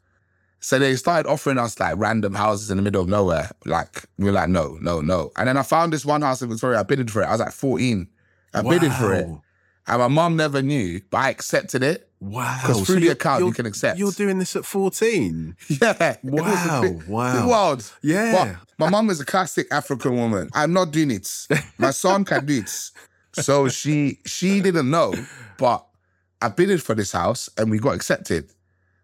So 0.59 0.77
they 0.77 0.95
started 0.95 1.29
offering 1.29 1.57
us 1.57 1.79
like 1.79 1.95
random 1.97 2.33
houses 2.35 2.69
in 2.69 2.77
the 2.77 2.83
middle 2.83 3.01
of 3.01 3.09
nowhere. 3.09 3.49
Like 3.65 4.05
we 4.17 4.25
were 4.25 4.31
like, 4.31 4.49
no, 4.49 4.77
no, 4.81 5.01
no. 5.01 5.31
And 5.37 5.47
then 5.47 5.57
I 5.57 5.63
found 5.63 5.93
this 5.93 6.05
one 6.05 6.21
house 6.21 6.41
in 6.41 6.49
Victoria. 6.49 6.79
I 6.79 6.83
bidded 6.83 7.09
for 7.11 7.21
it. 7.21 7.25
I 7.25 7.31
was 7.31 7.39
like 7.39 7.51
14. 7.51 8.07
I 8.53 8.61
bidded 8.61 8.91
for 8.93 9.13
it, 9.13 9.25
and 9.87 9.99
my 9.99 10.07
mom 10.07 10.35
never 10.35 10.61
knew, 10.61 11.01
but 11.09 11.17
I 11.19 11.29
accepted 11.29 11.83
it. 11.83 12.10
Wow. 12.21 12.59
'Cause 12.63 12.85
through 12.85 12.95
the 12.95 13.01
you're- 13.01 13.11
account 13.13 13.43
you 13.43 13.51
can 13.51 13.65
accept. 13.65 13.97
You're 13.97 14.11
doing 14.11 14.37
this 14.39 14.55
at 14.55 14.63
14. 14.65 15.55
Yeah. 15.67 16.15
Wow, 16.23 16.81
bit- 16.83 17.07
wow. 17.07 17.47
wild. 17.47 17.91
Yeah. 18.03 18.55
But 18.77 18.85
my 18.85 18.89
mom 18.89 19.09
is 19.09 19.19
a 19.19 19.25
classic 19.25 19.67
African 19.71 20.15
woman. 20.15 20.49
I'm 20.53 20.71
not 20.71 20.91
doing 20.91 21.09
it. 21.11 21.27
My 21.79 21.89
son 21.91 22.23
can 22.23 22.45
do 22.45 22.59
it. 22.59 22.91
So 23.33 23.67
she 23.69 24.19
she 24.25 24.61
didn't 24.61 24.89
know, 24.91 25.13
but 25.57 25.85
I 26.41 26.49
bidded 26.49 26.83
for 26.83 26.93
this 26.95 27.11
house 27.11 27.49
and 27.57 27.71
we 27.71 27.79
got 27.79 27.95
accepted. 27.95 28.51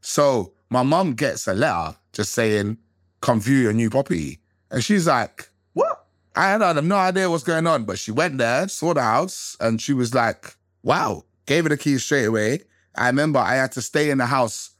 So 0.01 0.53
my 0.69 0.83
mom 0.83 1.13
gets 1.13 1.47
a 1.47 1.53
letter 1.53 1.95
just 2.13 2.33
saying, 2.33 2.77
come 3.21 3.39
view 3.41 3.57
your 3.57 3.73
new 3.73 3.89
property. 3.89 4.39
And 4.69 4.83
she's 4.83 5.07
like, 5.07 5.49
what? 5.73 6.05
I 6.35 6.49
had 6.51 6.83
no 6.83 6.95
idea 6.97 7.29
what's 7.31 7.43
going 7.43 7.65
on, 7.65 7.85
but 7.85 7.97
she 7.97 8.11
went 8.11 8.37
there, 8.37 8.67
saw 8.67 8.93
the 8.93 9.01
house, 9.01 9.55
and 9.59 9.81
she 9.81 9.93
was 9.93 10.13
like, 10.13 10.55
wow, 10.83 11.23
gave 11.47 11.63
her 11.63 11.69
the 11.69 11.77
keys 11.77 12.03
straight 12.03 12.25
away. 12.25 12.61
I 12.97 13.07
remember 13.07 13.39
I 13.39 13.55
had 13.55 13.71
to 13.73 13.81
stay 13.81 14.09
in 14.09 14.17
the 14.17 14.25
house. 14.25 14.71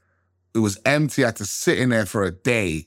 It 0.54 0.58
was 0.58 0.78
empty. 0.84 1.24
I 1.24 1.28
had 1.28 1.36
to 1.36 1.44
sit 1.44 1.78
in 1.78 1.90
there 1.90 2.06
for 2.06 2.24
a 2.24 2.30
day 2.30 2.86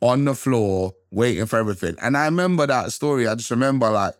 on 0.00 0.24
the 0.24 0.34
floor, 0.34 0.92
waiting 1.10 1.46
for 1.46 1.58
everything. 1.58 1.94
And 2.02 2.16
I 2.16 2.24
remember 2.24 2.66
that 2.66 2.92
story. 2.92 3.28
I 3.28 3.34
just 3.34 3.50
remember 3.50 3.90
like 3.90 4.14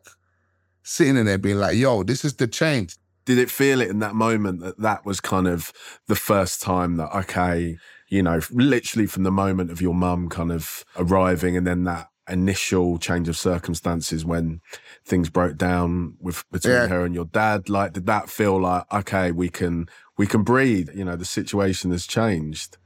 sitting 0.83 1.17
in 1.17 1.27
there 1.27 1.39
being 1.39 1.59
like, 1.59 1.77
yo, 1.77 2.03
this 2.03 2.25
is 2.25 2.35
the 2.35 2.47
change. 2.47 2.97
Did 3.25 3.39
it 3.39 3.51
feel 3.51 3.81
it 3.81 3.89
in 3.89 4.01
that 4.01 4.15
moment 4.15 4.61
that 4.61 4.79
that 4.81 5.05
was 5.07 5.21
kind 5.21 5.47
of 5.47 5.73
the 6.09 6.17
first 6.17 6.61
time 6.61 6.97
that, 6.97 7.15
okay, 7.17 7.77
you 8.09 8.23
know, 8.23 8.41
literally 8.51 9.07
from 9.07 9.23
the 9.23 9.31
moment 9.31 9.71
of 9.71 9.81
your 9.81 9.95
mum 9.95 10.29
kind 10.29 10.53
of 10.53 10.85
arriving 10.97 11.57
and 11.57 11.67
then 11.67 11.85
that 11.85 12.09
initial 12.29 12.99
change 12.99 13.29
of 13.29 13.37
circumstances 13.37 14.25
when 14.25 14.61
things 15.05 15.29
broke 15.29 15.57
down 15.57 16.15
with 16.21 16.45
between 16.53 16.75
Yeah. 16.75 16.87
her 16.87 17.05
and 17.05 17.15
your 17.15 17.25
dad 17.25 17.69
like 17.69 17.95
did 17.95 18.07
that 18.07 18.31
feel 18.31 18.61
like 18.61 18.85
okay 18.93 19.33
we 19.33 19.49
can 19.49 19.89
we 20.19 20.27
can 20.27 20.43
breathe 20.43 20.89
you 20.95 21.05
know 21.05 21.17
the 21.17 21.25
situation 21.25 21.91
has 21.91 22.07
changed 22.07 22.77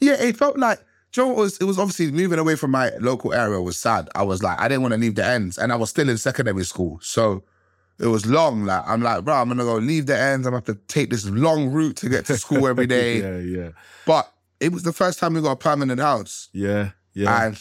Yeah, 0.00 0.14
it 0.14 0.36
felt 0.36 0.58
like 0.58 0.80
Joe 1.12 1.28
was 1.32 1.58
it 1.58 1.64
was 1.64 1.78
obviously 1.78 2.10
moving 2.12 2.38
away 2.38 2.56
from 2.56 2.70
my 2.70 2.90
local 3.00 3.32
area 3.34 3.60
was 3.60 3.76
sad. 3.78 4.08
I 4.14 4.22
was 4.22 4.42
like, 4.44 4.60
I 4.60 4.68
didn't 4.68 4.82
want 4.82 4.94
to 4.94 5.00
leave 5.00 5.16
the 5.16 5.24
ends. 5.26 5.58
And 5.58 5.72
I 5.72 5.76
was 5.76 5.90
still 5.90 6.08
in 6.08 6.16
secondary 6.18 6.64
school. 6.64 7.00
So 7.02 7.42
it 7.98 8.06
was 8.06 8.24
long. 8.26 8.64
Like 8.64 8.84
I'm 8.86 9.02
like, 9.02 9.24
bro, 9.24 9.34
I'm 9.34 9.48
gonna 9.48 9.64
go 9.64 9.74
leave 9.76 10.06
the 10.06 10.16
ends. 10.16 10.46
I'm 10.46 10.52
gonna 10.52 10.64
have 10.64 10.76
to 10.76 10.80
take 10.94 11.10
this 11.10 11.28
long 11.28 11.70
route 11.72 11.96
to 11.96 12.08
get 12.08 12.26
to 12.26 12.36
school 12.38 12.66
every 12.68 12.86
day. 12.98 13.18
yeah 13.20 13.38
yeah 13.58 13.70
But 14.06 14.32
it 14.60 14.72
was 14.72 14.84
the 14.84 14.92
first 14.92 15.18
time 15.18 15.34
we 15.34 15.40
got 15.42 15.50
a 15.52 15.56
permanent 15.56 16.00
house. 16.00 16.48
yeah 16.52 16.90
yeah 17.12 17.46
And 17.46 17.58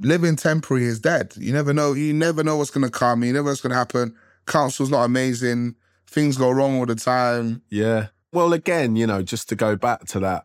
living 0.00 0.36
temporary 0.36 0.84
is 0.84 1.00
dead. 1.00 1.34
You 1.36 1.52
never 1.52 1.74
know. 1.74 1.94
You 1.94 2.12
never 2.14 2.44
know 2.44 2.56
what's 2.58 2.70
gonna 2.70 2.90
come. 2.90 3.24
You 3.24 3.32
never 3.32 3.44
know 3.46 3.50
what's 3.50 3.60
gonna 3.60 3.74
happen. 3.74 4.14
Council's 4.46 4.90
not 4.90 5.02
amazing. 5.04 5.74
Things 6.06 6.36
go 6.38 6.50
wrong 6.52 6.78
all 6.78 6.86
the 6.86 6.94
time. 6.94 7.60
Yeah. 7.70 8.06
Well, 8.34 8.52
again, 8.52 8.96
you 8.96 9.06
know, 9.06 9.22
just 9.22 9.48
to 9.50 9.56
go 9.56 9.76
back 9.76 10.06
to 10.06 10.18
that 10.20 10.44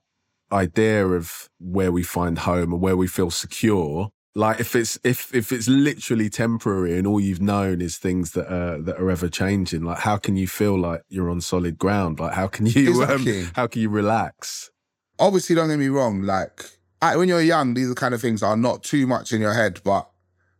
idea 0.51 1.08
of 1.08 1.50
where 1.60 1.91
we 1.91 2.03
find 2.03 2.38
home 2.38 2.72
and 2.72 2.81
where 2.81 2.96
we 2.96 3.08
feel 3.08 3.31
secure. 3.31 4.10
Like 4.36 4.60
if 4.60 4.75
it's 4.75 5.00
if 5.03 5.34
if 5.34 5.51
it's 5.51 5.67
literally 5.67 6.29
temporary 6.29 6.98
and 7.00 7.08
all 7.08 7.19
you've 7.19 7.41
known 7.41 7.81
is 7.81 7.98
things 7.98 8.31
that 8.34 8.51
are 8.53 8.79
that 8.79 9.00
are 9.00 9.10
ever 9.10 9.27
changing, 9.27 9.84
like 9.84 9.98
how 10.00 10.17
can 10.17 10.38
you 10.38 10.48
feel 10.48 10.79
like 10.79 11.01
you're 11.10 11.31
on 11.31 11.41
solid 11.41 11.79
ground? 11.79 12.19
Like 12.19 12.34
how 12.34 12.48
can 12.48 12.67
you 12.67 12.89
Exactly. 12.89 13.41
um, 13.41 13.51
how 13.55 13.65
can 13.65 13.81
you 13.81 13.89
relax? 13.89 14.69
Obviously, 15.17 15.55
don't 15.55 15.67
get 15.67 15.79
me 15.79 15.88
wrong. 15.88 16.22
Like 16.22 16.63
I, 17.01 17.17
when 17.17 17.27
you're 17.27 17.41
young, 17.41 17.74
these 17.74 17.89
are 17.89 17.96
kind 17.96 18.13
of 18.13 18.22
things 18.22 18.43
are 18.43 18.55
not 18.55 18.84
too 18.84 19.08
much 19.08 19.34
in 19.34 19.41
your 19.41 19.53
head, 19.53 19.81
but 19.84 20.08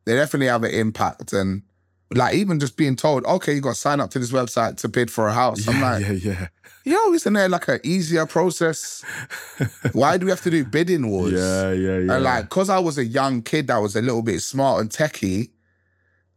they 0.06 0.16
definitely 0.16 0.48
have 0.48 0.64
an 0.64 0.72
impact. 0.72 1.32
And 1.32 1.62
like 2.12 2.36
even 2.36 2.60
just 2.60 2.76
being 2.76 2.96
told, 2.96 3.26
okay, 3.26 3.54
you 3.54 3.62
got 3.62 3.76
to 3.76 3.80
sign 3.80 4.00
up 4.00 4.10
to 4.12 4.20
this 4.20 4.32
website 4.32 4.78
to 4.78 4.88
bid 4.88 5.12
for 5.12 5.28
a 5.28 5.34
house. 5.34 5.68
I'm 5.68 5.82
like, 5.82 6.02
yeah, 6.02 6.12
yeah, 6.12 6.48
yo, 6.84 7.14
isn't 7.14 7.34
there 7.34 7.50
like 7.50 7.68
an 7.68 7.80
easier 7.84 8.26
process? 8.26 9.04
Why 9.94 10.18
do 10.18 10.26
we 10.26 10.32
have 10.32 10.42
to 10.42 10.50
do 10.50 10.66
bidding 10.66 11.10
wars? 11.10 11.34
yeah, 11.34 11.72
yeah, 11.72 11.98
yeah. 12.00 12.16
And 12.16 12.24
like, 12.24 12.50
cause 12.50 12.70
I 12.70 12.80
was 12.80 12.98
a 12.98 13.06
young 13.06 13.42
kid 13.42 13.68
that 13.68 13.78
was 13.78 13.96
a 13.96 14.02
little 14.02 14.24
bit 14.24 14.42
smart 14.42 14.82
and 14.82 14.90
techie, 14.90 15.50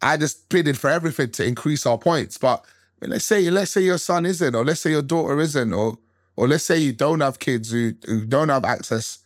I 0.02 0.16
just 0.16 0.48
bidded 0.48 0.76
for 0.76 0.90
everything 0.90 1.30
to 1.30 1.46
increase 1.46 1.86
our 1.86 1.96
points. 1.96 2.36
But 2.36 2.64
I 3.00 3.04
mean, 3.04 3.10
let's 3.12 3.24
say, 3.24 3.48
let's 3.50 3.70
say 3.70 3.82
your 3.82 3.98
son 3.98 4.26
isn't, 4.26 4.54
or 4.54 4.64
let's 4.64 4.80
say 4.80 4.90
your 4.90 5.02
daughter 5.02 5.40
isn't, 5.40 5.72
or 5.72 5.96
or 6.36 6.48
let's 6.48 6.64
say 6.64 6.78
you 6.78 6.92
don't 6.92 7.20
have 7.20 7.38
kids 7.38 7.70
who, 7.70 7.92
who 8.06 8.24
don't 8.26 8.48
have 8.48 8.64
access 8.64 9.18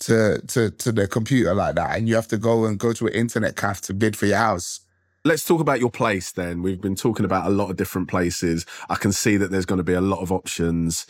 to 0.00 0.40
to 0.48 0.70
to 0.70 0.92
the 0.92 1.06
computer 1.06 1.54
like 1.54 1.74
that, 1.76 1.96
and 1.96 2.08
you 2.08 2.14
have 2.14 2.28
to 2.28 2.38
go 2.38 2.64
and 2.64 2.78
go 2.78 2.92
to 2.94 3.06
an 3.06 3.12
internet 3.12 3.56
cafe 3.56 3.80
to 3.84 3.94
bid 3.94 4.16
for 4.16 4.26
your 4.26 4.38
house. 4.38 4.80
Let's 5.24 5.44
talk 5.46 5.60
about 5.60 5.80
your 5.80 5.90
place 5.90 6.32
then. 6.32 6.62
We've 6.62 6.80
been 6.80 6.96
talking 6.96 7.24
about 7.24 7.46
a 7.46 7.50
lot 7.50 7.70
of 7.70 7.76
different 7.76 8.08
places. 8.08 8.66
I 8.90 8.96
can 8.96 9.10
see 9.10 9.38
that 9.38 9.50
there's 9.50 9.64
going 9.64 9.78
to 9.78 9.84
be 9.84 9.94
a 9.94 10.00
lot 10.02 10.20
of 10.20 10.30
options. 10.30 11.06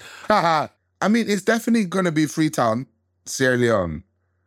I 1.05 1.09
mean, 1.09 1.29
it's 1.29 1.43
definitely 1.43 1.85
gonna 1.85 2.13
be 2.13 2.25
Freetown, 2.25 2.87
Sierra 3.27 3.59
Leone. 3.59 4.05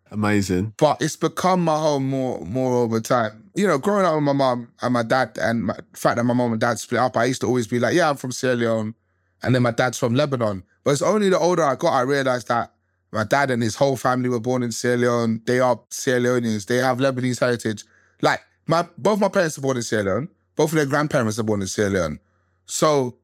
Amazing. 0.10 0.74
but 0.78 1.02
it's 1.02 1.18
become 1.18 1.64
my 1.64 1.78
home 1.78 2.10
more 2.10 2.40
more 2.46 2.76
over 2.78 3.00
time. 3.02 3.44
You 3.56 3.68
know, 3.68 3.78
growing 3.78 4.06
up 4.06 4.16
with 4.16 4.24
my 4.24 4.34
mom 4.34 4.70
and 4.82 4.94
my 4.94 5.04
dad, 5.04 5.38
and 5.40 5.66
my, 5.66 5.74
the 5.76 5.98
fact 6.00 6.16
that 6.16 6.24
my 6.24 6.34
mom 6.34 6.54
and 6.54 6.62
dad 6.62 6.80
split 6.80 7.02
up, 7.02 7.18
I 7.18 7.26
used 7.26 7.42
to 7.42 7.48
always 7.48 7.68
be 7.68 7.78
like, 7.78 7.94
"Yeah, 7.94 8.10
I'm 8.10 8.16
from 8.16 8.32
Sierra 8.32 8.56
Leone," 8.56 8.96
and 9.44 9.54
then 9.54 9.62
my 9.62 9.72
dad's 9.72 10.00
from 10.00 10.16
Lebanon. 10.16 10.64
But 10.84 10.92
it's 10.92 11.02
only 11.02 11.30
the 11.30 11.38
older 11.38 11.64
I 11.64 11.76
got, 11.76 11.92
I 11.92 12.02
realized 12.02 12.48
that 12.48 12.72
my 13.12 13.26
dad 13.26 13.52
and 13.52 13.62
his 13.62 13.76
whole 13.76 13.98
family 13.98 14.30
were 14.30 14.40
born 14.40 14.64
in 14.64 14.72
Sierra 14.72 14.98
Leone. 14.98 15.42
They 15.46 15.60
are 15.60 15.80
Sierra 15.92 16.22
Leoneans. 16.22 16.66
They 16.66 16.78
have 16.78 16.98
Lebanese 17.00 17.42
heritage. 17.42 17.84
Like 18.22 18.42
my 18.68 18.88
both 18.98 19.20
my 19.20 19.30
parents 19.30 19.58
are 19.58 19.62
born 19.62 19.78
in 19.78 19.84
Sierra 19.84 20.04
Leone. 20.04 20.30
Both 20.56 20.72
of 20.72 20.76
their 20.76 20.86
grandparents 20.86 21.40
are 21.40 21.44
born 21.44 21.62
in 21.62 21.68
Sierra 21.68 21.92
Leone. 21.92 22.20
So 22.66 23.18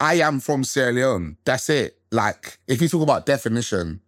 I 0.00 0.14
am 0.14 0.40
from 0.40 0.64
Sierra 0.64 0.92
Leone. 0.92 1.36
That's 1.44 1.70
it. 1.70 1.98
Like 2.10 2.58
if 2.66 2.82
you 2.82 2.88
talk 2.88 3.02
about 3.02 3.26
definition, 3.26 4.00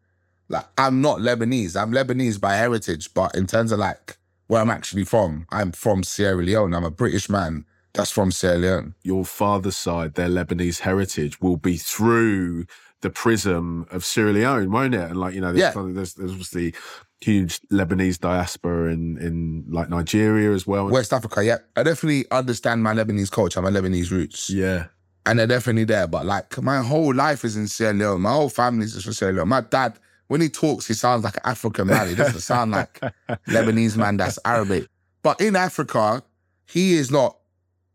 like 0.49 0.67
I'm 0.77 1.01
not 1.01 1.19
Lebanese. 1.19 1.81
I'm 1.81 1.93
Lebanese 1.93 2.41
by 2.41 2.55
heritage, 2.57 3.13
but 3.15 3.35
in 3.35 3.47
terms 3.47 3.73
of 3.73 3.79
like 3.79 4.17
where 4.47 4.61
I'm 4.61 4.71
actually 4.71 5.05
from, 5.05 5.47
I'm 5.51 5.73
from 5.73 6.03
Sierra 6.03 6.43
Leone. 6.43 6.75
I'm 6.75 6.85
a 6.85 6.91
British 6.91 7.31
man 7.31 7.65
That's 7.95 8.11
from 8.11 8.33
Sierra 8.33 8.59
Leone. 8.59 8.95
Your 9.05 9.25
father's 9.25 9.77
side, 9.77 10.15
their 10.15 10.29
Lebanese 10.29 10.81
heritage, 10.81 11.41
will 11.41 11.57
be 11.57 11.77
through 11.77 12.67
the 13.05 13.11
prism 13.11 13.87
of 13.91 14.05
Sierra 14.05 14.33
Leone, 14.33 14.71
won't 14.73 14.95
it? 14.95 15.01
And 15.11 15.17
like 15.21 15.35
you 15.35 15.41
know, 15.41 15.53
there's, 15.53 15.75
Yeah. 15.77 15.83
there's, 15.93 16.15
there's 16.15 16.31
obviously 16.33 16.75
huge 17.21 17.61
Lebanese 17.71 18.19
diaspora 18.19 18.93
in 18.93 19.17
in 19.19 19.65
like 19.69 19.89
Nigeria 19.89 20.51
as 20.53 20.67
well. 20.67 20.89
West 20.89 21.13
Africa, 21.13 21.45
yeah. 21.45 21.59
I 21.77 21.83
definitely 21.85 22.25
understand 22.31 22.83
my 22.83 22.93
Lebanese 22.95 23.31
culture, 23.31 23.63
my 23.63 23.71
Lebanese 23.71 24.11
roots. 24.11 24.51
yeah, 24.51 24.87
And 25.27 25.39
they're 25.39 25.47
definitely 25.47 25.85
there. 25.85 26.07
But 26.07 26.27
like 26.27 26.61
my 26.63 26.79
whole 26.83 27.15
life 27.15 27.45
is 27.45 27.57
in 27.57 27.69
Sierra 27.69 27.95
Leone. 27.95 28.21
My 28.23 28.33
whole 28.33 28.49
family 28.49 28.87
is 28.87 29.03
from 29.05 29.13
Sierra 29.13 29.33
Leone. 29.35 29.49
My 29.49 29.61
dad, 29.61 29.99
when 30.29 30.41
he 30.41 30.49
talks, 30.49 30.87
he 30.89 30.95
sounds 30.95 31.25
like 31.25 31.37
an 31.37 31.43
African 31.45 31.87
man. 31.89 32.09
He 32.09 32.15
doesn't 32.15 32.41
sound 32.41 32.71
like 32.73 33.01
Lebanese 33.49 33.97
man 33.97 34.17
that's 34.17 34.39
Arabic. 34.45 34.87
But 35.23 35.41
in 35.41 35.57
Africa, 35.57 36.23
he 36.67 36.95
is 36.95 37.11
not 37.11 37.37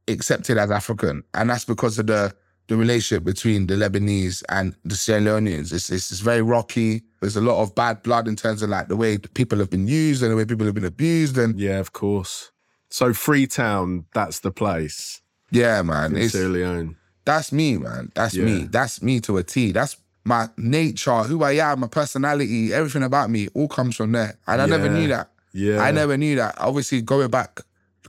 accepted 0.08 0.58
as 0.58 0.72
African. 0.72 1.24
And 1.34 1.50
that's 1.50 1.66
because 1.66 2.00
of 2.00 2.08
the 2.08 2.34
the 2.70 2.78
relationship 2.78 3.24
between 3.26 3.68
the 3.68 3.74
Lebanese 3.74 4.44
and 4.48 4.76
the 4.86 4.96
Sierra 4.96 5.22
Leoneans. 5.22 5.74
It's, 5.74 5.90
it's, 5.90 6.12
it's 6.12 6.22
very 6.22 6.42
rocky. 6.42 7.02
There's 7.20 7.36
a 7.36 7.42
lot 7.42 7.62
of 7.62 7.76
bad 7.76 8.02
blood 8.04 8.28
in 8.28 8.36
terms 8.38 8.62
of 8.62 8.70
like 8.70 8.88
the 8.88 8.96
way 8.96 9.18
people 9.18 9.58
have 9.60 9.70
been 9.70 9.88
used 9.88 10.24
and 10.24 10.32
the 10.32 10.36
way 10.38 10.46
people 10.46 10.66
have 10.66 10.76
been 10.76 10.86
abused. 10.86 11.38
And 11.38 11.60
yeah, 11.60 11.80
of 11.80 11.92
course. 11.94 12.52
So 12.90 13.12
Freetown, 13.14 14.06
that's 14.14 14.40
the 14.40 14.52
place 14.52 15.22
yeah, 15.52 15.82
man. 15.82 16.16
in 16.16 16.22
It's, 16.24 16.34
Sierra 16.34 16.50
Leone. 16.50 16.96
that's 17.26 17.52
me, 17.52 17.78
man. 17.78 18.12
That's 18.16 18.36
Yeah. 18.36 18.46
me. 18.46 18.64
That's 18.70 19.02
me 19.02 19.20
to 19.22 19.38
a 19.38 19.44
T. 19.44 19.72
That's 19.72 19.98
my 20.26 20.48
nature, 20.58 21.24
who 21.24 21.44
I 21.44 21.54
am, 21.54 21.80
my 21.80 21.88
personality, 21.88 22.72
everything 22.74 23.04
about 23.04 23.30
me 23.32 23.48
all 23.56 23.68
comes 23.68 23.96
from 23.96 24.12
there. 24.12 24.38
And 24.48 24.62
I 24.62 24.66
never 24.68 24.88
knew 24.90 25.08
that. 25.08 25.32
Yeah, 25.54 25.82
I 25.82 25.90
never 25.92 26.16
knew 26.18 26.36
that. 26.36 26.56
Obviously, 26.60 27.02
going 27.02 27.32
back 27.32 27.62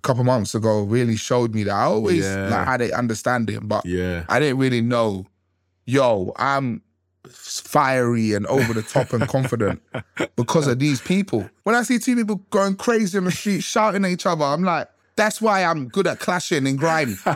a 0.03 0.07
couple 0.07 0.25
months 0.25 0.55
ago 0.55 0.83
really 0.83 1.17
showed 1.17 1.55
me 1.55 1.65
that. 1.65 1.75
I 1.75 1.83
always 1.83 2.25
Yeah. 2.25 2.49
like 2.49 2.67
had 2.67 2.81
a 2.81 2.97
understanding, 2.97 3.61
but 3.65 3.85
Yeah, 3.85 4.25
I 4.29 4.41
didn't 4.41 4.59
really 4.59 4.81
know, 4.81 5.27
yo, 5.85 6.33
I'm 6.37 6.81
fiery 7.29 8.33
and 8.33 8.47
over 8.47 8.73
the 8.73 8.83
top 8.83 9.13
and 9.13 9.29
confident 9.29 9.83
because 10.37 10.67
of 10.67 10.79
these 10.79 11.01
people. 11.03 11.49
When 11.65 11.75
I 11.77 11.83
see 11.83 11.99
two 11.99 12.17
people 12.17 12.37
going 12.51 12.77
crazy 12.77 13.19
on 13.19 13.25
the 13.25 13.31
street, 13.31 13.63
shouting 13.63 14.05
at 14.07 14.11
each 14.11 14.25
other, 14.27 14.45
I'm 14.45 14.63
like, 14.65 14.89
that's 15.17 15.41
why 15.41 15.63
I'm 15.65 15.89
good 15.89 16.07
at 16.07 16.19
clashing 16.19 16.67
and 16.67 16.79
grime. 16.79 17.19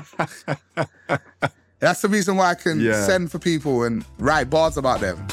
that's 1.81 2.01
the 2.01 2.09
reason 2.09 2.37
why 2.37 2.51
I 2.51 2.55
can 2.55 2.81
Yeah. 2.81 3.07
send 3.07 3.31
for 3.31 3.39
people 3.39 3.83
and 3.85 4.05
write 4.19 4.49
bars 4.49 4.77
about 4.79 5.01
them. 5.01 5.27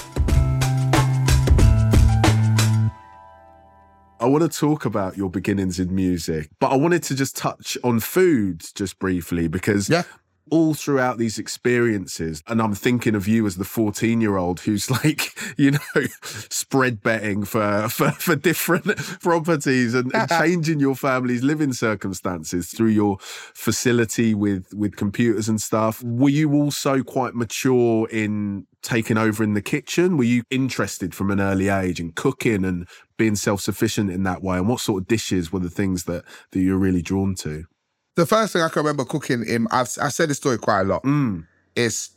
I 4.22 4.26
want 4.28 4.50
to 4.50 4.60
talk 4.60 4.86
about 4.86 5.18
your 5.18 5.32
beginnings 5.32 5.80
in 5.80 5.96
music, 5.96 6.52
but 6.60 6.72
I 6.72 6.76
wanted 6.76 7.02
to 7.04 7.16
just 7.16 7.36
touch 7.36 7.76
on 7.84 8.00
food 8.00 8.64
just 8.76 9.00
briefly 9.00 9.48
because 9.48 9.90
Yeah. 9.90 10.04
All 10.52 10.74
throughout 10.74 11.18
these 11.18 11.40
experiences, 11.40 12.44
and 12.46 12.62
I'm 12.62 12.76
thinking 12.76 13.16
of 13.16 13.28
you 13.28 13.48
as 13.48 13.56
the 13.56 13.64
14 13.64 14.22
year 14.22 14.38
old 14.38 14.60
who's 14.60 14.92
like, 15.04 15.34
you 15.58 15.72
know, 15.72 16.06
spread 16.24 17.02
betting 17.02 17.44
for, 17.46 17.88
for, 17.90 18.12
for 18.12 18.36
different 18.36 18.86
properties 19.22 19.96
and, 19.96 20.14
and 20.14 20.30
changing 20.40 20.80
your 20.80 20.96
family's 20.96 21.42
living 21.42 21.74
circumstances 21.74 22.70
through 22.70 22.90
your 22.90 23.18
facility 23.20 24.36
with, 24.36 24.74
with 24.74 24.96
computers 24.96 25.50
and 25.50 25.62
stuff. 25.62 26.04
Were 26.04 26.30
you 26.30 26.54
also 26.54 27.02
quite 27.02 27.34
mature 27.34 28.08
in 28.10 28.68
taking 28.82 29.18
over 29.18 29.44
in 29.44 29.54
the 29.54 29.62
kitchen? 29.62 30.18
Were 30.18 30.24
you 30.26 30.44
interested 30.50 31.16
from 31.16 31.32
an 31.32 31.40
early 31.40 31.70
age 31.70 32.00
in 32.00 32.12
cooking 32.12 32.66
and 32.66 32.88
being 33.18 33.36
self-sufficient 33.36 34.12
in 34.12 34.24
that 34.24 34.44
way? 34.44 34.58
And 34.58 34.68
what 34.68 34.82
sort 34.82 35.04
of 35.04 35.08
dishes 35.08 35.52
were 35.52 35.60
the 35.60 35.70
things 35.70 36.04
that, 36.06 36.26
that 36.52 36.60
you're 36.60 36.78
really 36.78 37.02
drawn 37.02 37.36
to? 37.36 37.66
The 38.16 38.26
first 38.26 38.54
thing 38.54 38.62
I 38.62 38.70
can 38.70 38.82
remember 38.84 39.06
cooking 39.06 39.46
him, 39.46 39.68
I've 39.72 39.90
I 40.02 40.10
said 40.10 40.30
this 40.30 40.38
story 40.38 40.58
quite 40.58 40.82
a 40.82 40.84
lot, 40.84 41.04
Mm, 41.04 41.46
is 41.76 42.10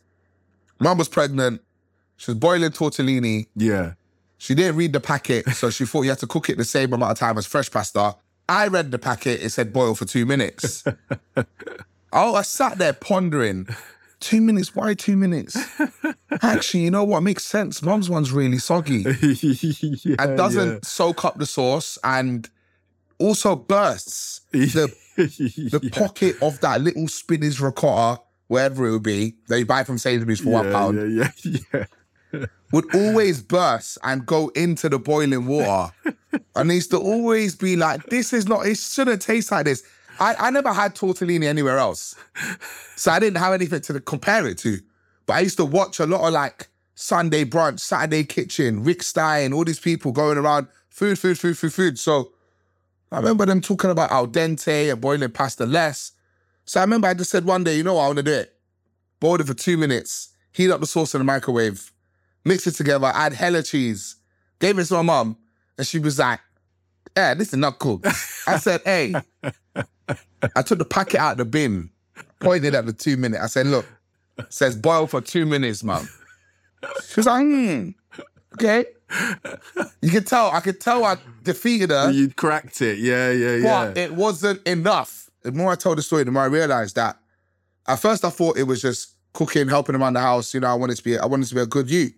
mum 0.81 0.99
was 0.99 1.09
pregnant. 1.09 1.61
She 2.17 2.31
was 2.31 2.39
boiling 2.39 2.71
tortellini. 2.71 3.47
yeah. 3.55 3.93
She 4.37 4.55
didn't 4.55 4.77
read 4.77 4.93
the 4.93 5.01
packet, 5.01 5.49
so 5.51 5.71
she 5.71 5.87
thought 5.87 6.03
you 6.03 6.11
had 6.11 6.19
to 6.19 6.27
cook 6.27 6.51
it 6.51 6.59
the 6.59 6.65
same 6.65 6.93
amount 6.93 7.13
of 7.13 7.19
time 7.19 7.39
as 7.39 7.47
fresh 7.47 7.71
pasta. 7.71 8.17
I 8.49 8.67
read 8.67 8.91
the 8.91 8.99
packet, 8.99 9.43
it 9.43 9.51
said 9.51 9.73
boil 9.73 9.95
for 9.95 10.05
two 10.05 10.27
minutes. 10.27 10.85
oh, 12.13 12.35
I 12.35 12.43
sat 12.43 12.77
there 12.77 12.93
pondering, 12.93 13.67
two 14.21 14.43
minutes, 14.43 14.75
why 14.75 14.93
two 14.95 15.17
minutes? 15.17 15.57
Actually, 16.43 16.85
you 16.85 16.91
know 16.91 17.05
what 17.05 17.23
makes 17.23 17.45
sense? 17.45 17.81
Mum's 17.83 18.11
one's 18.11 18.33
really 18.33 18.59
soggy 18.59 19.05
yeah, 19.23 20.17
and 20.19 20.37
doesn't 20.37 20.85
soak 20.85 21.25
up 21.25 21.39
the 21.39 21.47
sauce 21.47 21.97
and 22.05 22.51
also 23.19 23.57
bursts. 23.57 24.43
The, 24.51 24.95
the 25.17 25.91
pocket 25.93 26.37
of 26.43 26.61
that 26.61 26.81
little 26.81 27.09
spinach 27.09 27.61
ricotta, 27.61 28.21
wherever 28.49 28.87
it 28.87 28.93
would 28.93 29.03
be, 29.03 29.35
that 29.49 29.59
you 29.59 29.67
buy 29.67 29.85
from 29.85 29.99
Sainsbury's 29.99 30.41
for 30.41 30.51
one 30.51 30.67
yeah, 30.67 30.73
pound 30.73 31.17
Yeah, 31.17 31.31
yeah, 31.45 31.61
yeah. 32.33 32.47
would 32.73 32.95
always 32.95 33.43
burst 33.43 33.99
and 34.03 34.27
go 34.27 34.49
into 34.49 34.89
the 34.89 34.99
boiling 34.99 35.47
water. 35.47 35.93
and 36.57 36.71
it 36.71 36.75
used 36.75 36.91
to 36.91 36.99
always 36.99 37.55
be 37.55 37.77
like, 37.77 38.05
this 38.07 38.33
is 38.33 38.49
not, 38.49 38.67
it 38.67 38.79
shouldn't 38.79 39.23
taste 39.23 39.51
like 39.51 39.65
this. 39.65 39.83
I, 40.21 40.35
I 40.39 40.51
never 40.51 40.73
had 40.73 40.95
tortellini 40.95 41.45
anywhere 41.45 41.79
else. 41.79 42.15
So 42.97 43.11
I 43.11 43.19
didn't 43.19 43.39
have 43.39 43.53
anything 43.53 43.81
to 43.81 44.01
compare 44.01 44.47
it 44.47 44.59
to. 44.59 44.79
But 45.27 45.35
I 45.35 45.41
used 45.41 45.57
to 45.57 45.65
watch 45.65 45.99
a 46.01 46.07
lot 46.07 46.27
of 46.27 46.33
like 46.33 46.69
Sunday 46.95 47.45
brunch, 47.45 47.81
Saturday 47.81 48.25
kitchen, 48.25 48.85
Rick 48.85 49.03
Stein, 49.03 49.53
all 49.53 49.65
these 49.65 49.81
people 49.81 50.13
going 50.13 50.39
around 50.39 50.69
food, 50.89 51.19
food, 51.19 51.39
food, 51.39 51.59
food, 51.59 51.73
food. 51.73 51.99
So 51.99 52.33
I 53.15 53.19
remember 53.19 53.47
them 53.47 53.61
talking 53.61 53.91
about 53.91 54.11
al 54.11 54.27
dente 54.27 54.91
and 54.91 55.01
boiling 55.01 55.31
pasta 55.31 55.67
less. 55.67 56.13
So 56.65 56.81
I 56.81 56.83
remember 56.83 57.07
I 57.07 57.15
just 57.15 57.31
said 57.31 57.45
one 57.45 57.63
day, 57.63 57.77
you 57.77 57.85
know 57.85 57.95
what, 57.95 58.03
I 58.03 58.07
want 58.09 58.17
to 58.19 58.23
do 58.25 58.33
it. 58.33 58.55
Boiled 59.21 59.41
it 59.41 59.47
for 59.47 59.55
two 59.55 59.77
minutes, 59.77 60.31
heat 60.53 60.71
up 60.71 60.81
the 60.81 60.87
sauce 60.87 61.15
in 61.15 61.21
the 61.21 61.25
microwave, 61.25 61.93
mix 62.45 62.67
it 62.67 62.73
together, 62.73 63.07
add 63.15 63.33
hella 63.33 63.63
cheese, 63.63 64.17
gave 64.59 64.79
it 64.79 64.85
to 64.87 64.95
my 64.95 65.03
mum, 65.03 65.37
and 65.79 65.87
she 65.87 65.99
was 65.99 66.19
like, 66.19 66.41
yeah, 67.17 67.35
this 67.35 67.53
is 67.53 67.59
not 67.59 67.79
cooked. 67.79 68.07
I 68.47 68.59
said, 68.59 68.81
hey, 68.85 69.15
I 70.57 70.63
took 70.63 70.79
the 70.79 70.85
packet 70.85 71.21
out 71.21 71.33
of 71.33 71.39
the 71.39 71.45
bin, 71.45 71.91
pointed 72.41 72.75
at 72.75 72.87
the 72.87 72.93
two 72.93 73.17
minute. 73.17 73.41
I 73.41 73.47
said, 73.47 73.67
look, 73.67 73.87
says 74.49 74.77
boil 74.77 75.07
for 75.07 75.21
two 75.21 75.47
minutes, 75.47 75.85
mum. 75.85 76.09
She 77.07 77.15
was 77.17 77.27
like, 77.27 77.43
hmm, 77.43 77.91
okay. 78.55 78.87
You 80.01 80.11
could 80.11 80.27
tell, 80.27 80.51
I 80.51 80.61
could 80.61 80.81
tell 80.81 81.05
I 81.05 81.17
defeated 81.43 81.91
her, 81.91 82.11
You'd 82.11 82.37
cracked 82.37 82.81
it. 82.83 82.99
Yeah, 82.99 83.31
yeah, 83.31 83.57
yeah. 83.57 83.63
but 83.89 83.99
it 83.99 84.15
wasn't 84.15 84.67
enough. 84.67 85.31
The 85.43 85.53
more 85.53 85.73
I 85.73 85.75
told 85.77 85.99
the 85.99 86.03
story, 86.03 86.25
the 86.25 86.31
more 86.33 86.43
I 86.43 86.47
realized 86.47 86.97
that 86.97 87.19
at 87.87 87.97
first 87.97 88.25
I 88.25 88.31
thought 88.31 88.57
it 88.57 88.63
was 88.65 88.81
just 88.83 89.15
cooking, 89.35 89.69
helping 89.69 89.95
around 89.95 90.15
the 90.15 90.21
house. 90.21 90.55
You 90.55 90.61
know, 90.61 90.69
I 90.69 90.75
wanted 90.75 90.97
to 90.97 91.03
be, 91.05 91.19
I 91.19 91.27
wanted 91.27 91.49
to 91.49 91.55
be 91.55 91.61
a 91.61 91.67
good 91.67 91.91
you. 91.91 92.11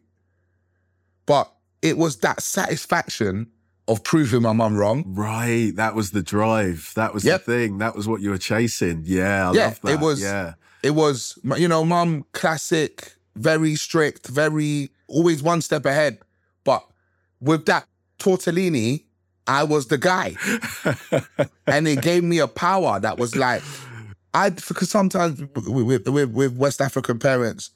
But 1.27 1.53
it 1.83 1.99
was 1.99 2.17
that 2.19 2.41
satisfaction 2.43 3.49
of 3.89 4.03
proving 4.05 4.43
my 4.43 4.53
mum 4.53 4.77
wrong. 4.77 5.05
Right, 5.07 5.73
that 5.77 5.95
was 5.95 6.11
the 6.13 6.23
drive. 6.23 6.93
That 6.97 7.15
was 7.15 7.25
Yep. 7.25 7.45
the 7.45 7.53
thing. 7.53 7.79
That 7.79 7.95
was 7.97 8.09
what 8.09 8.21
you 8.21 8.31
were 8.31 8.39
chasing. 8.39 9.03
Yeah, 9.05 9.51
I 9.51 9.53
Yeah, 9.55 9.65
love 9.67 9.81
that. 9.83 9.93
it 9.93 10.01
was- 10.01 10.21
Yeah, 10.23 10.55
It 10.83 10.91
was, 10.95 11.37
you 11.57 11.67
know, 11.67 11.85
mum, 11.85 12.25
classic, 12.33 13.15
very 13.35 13.75
strict, 13.75 14.29
very 14.29 14.91
always 15.09 15.43
one 15.43 15.61
step 15.61 15.85
ahead. 15.85 16.19
With 17.41 17.67
that 17.67 17.87
tortellini, 18.19 19.05
I 19.47 19.65
was 19.65 19.87
the 19.89 19.99
guy. 19.99 20.35
and 21.67 21.87
it 21.89 22.03
gave 22.03 22.25
me 22.25 22.39
a 22.39 22.49
power 22.49 22.99
that 23.01 23.19
was 23.19 23.37
like, 23.37 23.63
I 24.35 24.51
because 24.51 24.91
sometimes 24.91 25.41
with, 25.67 26.07
with, 26.09 26.31
with 26.33 26.57
West 26.57 26.81
African 26.81 27.19
parents, 27.19 27.71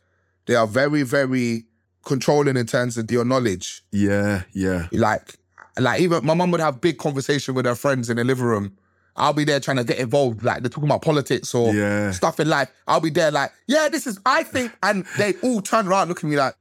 they 0.46 0.54
are 0.54 0.66
very, 0.66 1.02
very 1.02 1.64
controlling 2.04 2.56
in 2.56 2.66
terms 2.66 2.96
of 2.98 3.10
your 3.10 3.24
knowledge. 3.24 3.82
yeah, 3.92 4.42
yeah. 4.52 4.88
Like, 4.92 5.36
like 5.78 6.00
even 6.00 6.24
my 6.24 6.34
mum 6.34 6.50
would 6.50 6.60
have 6.60 6.80
big 6.80 6.98
conversation 6.98 7.54
with 7.54 7.66
her 7.66 7.74
friends 7.74 8.10
in 8.10 8.16
the 8.16 8.24
living 8.24 8.44
room. 8.44 8.76
I'll 9.16 9.32
be 9.34 9.44
there 9.44 9.60
trying 9.60 9.76
to 9.76 9.84
get 9.84 9.98
involved, 9.98 10.42
like 10.42 10.62
they're 10.62 10.70
talking 10.70 10.88
about 10.88 11.02
politics 11.02 11.54
or 11.54 11.74
Yeah. 11.74 12.10
stuff 12.12 12.40
in 12.40 12.48
life. 12.48 12.70
I'll 12.86 13.00
be 13.00 13.10
there 13.10 13.30
like, 13.30 13.52
yeah, 13.66 13.88
this 13.90 14.06
is 14.06 14.18
I 14.24 14.42
think, 14.44 14.72
and 14.82 15.04
they 15.18 15.34
all 15.42 15.60
turn 15.60 15.86
around, 15.88 16.08
look 16.08 16.18
at 16.24 16.30
me 16.30 16.36
like, 16.36 16.54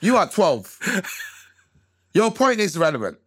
you 0.00 0.16
are 0.16 0.28
12. 0.28 0.78
Your 2.12 2.30
point 2.32 2.58
is 2.58 2.76
relevant. 2.76 3.18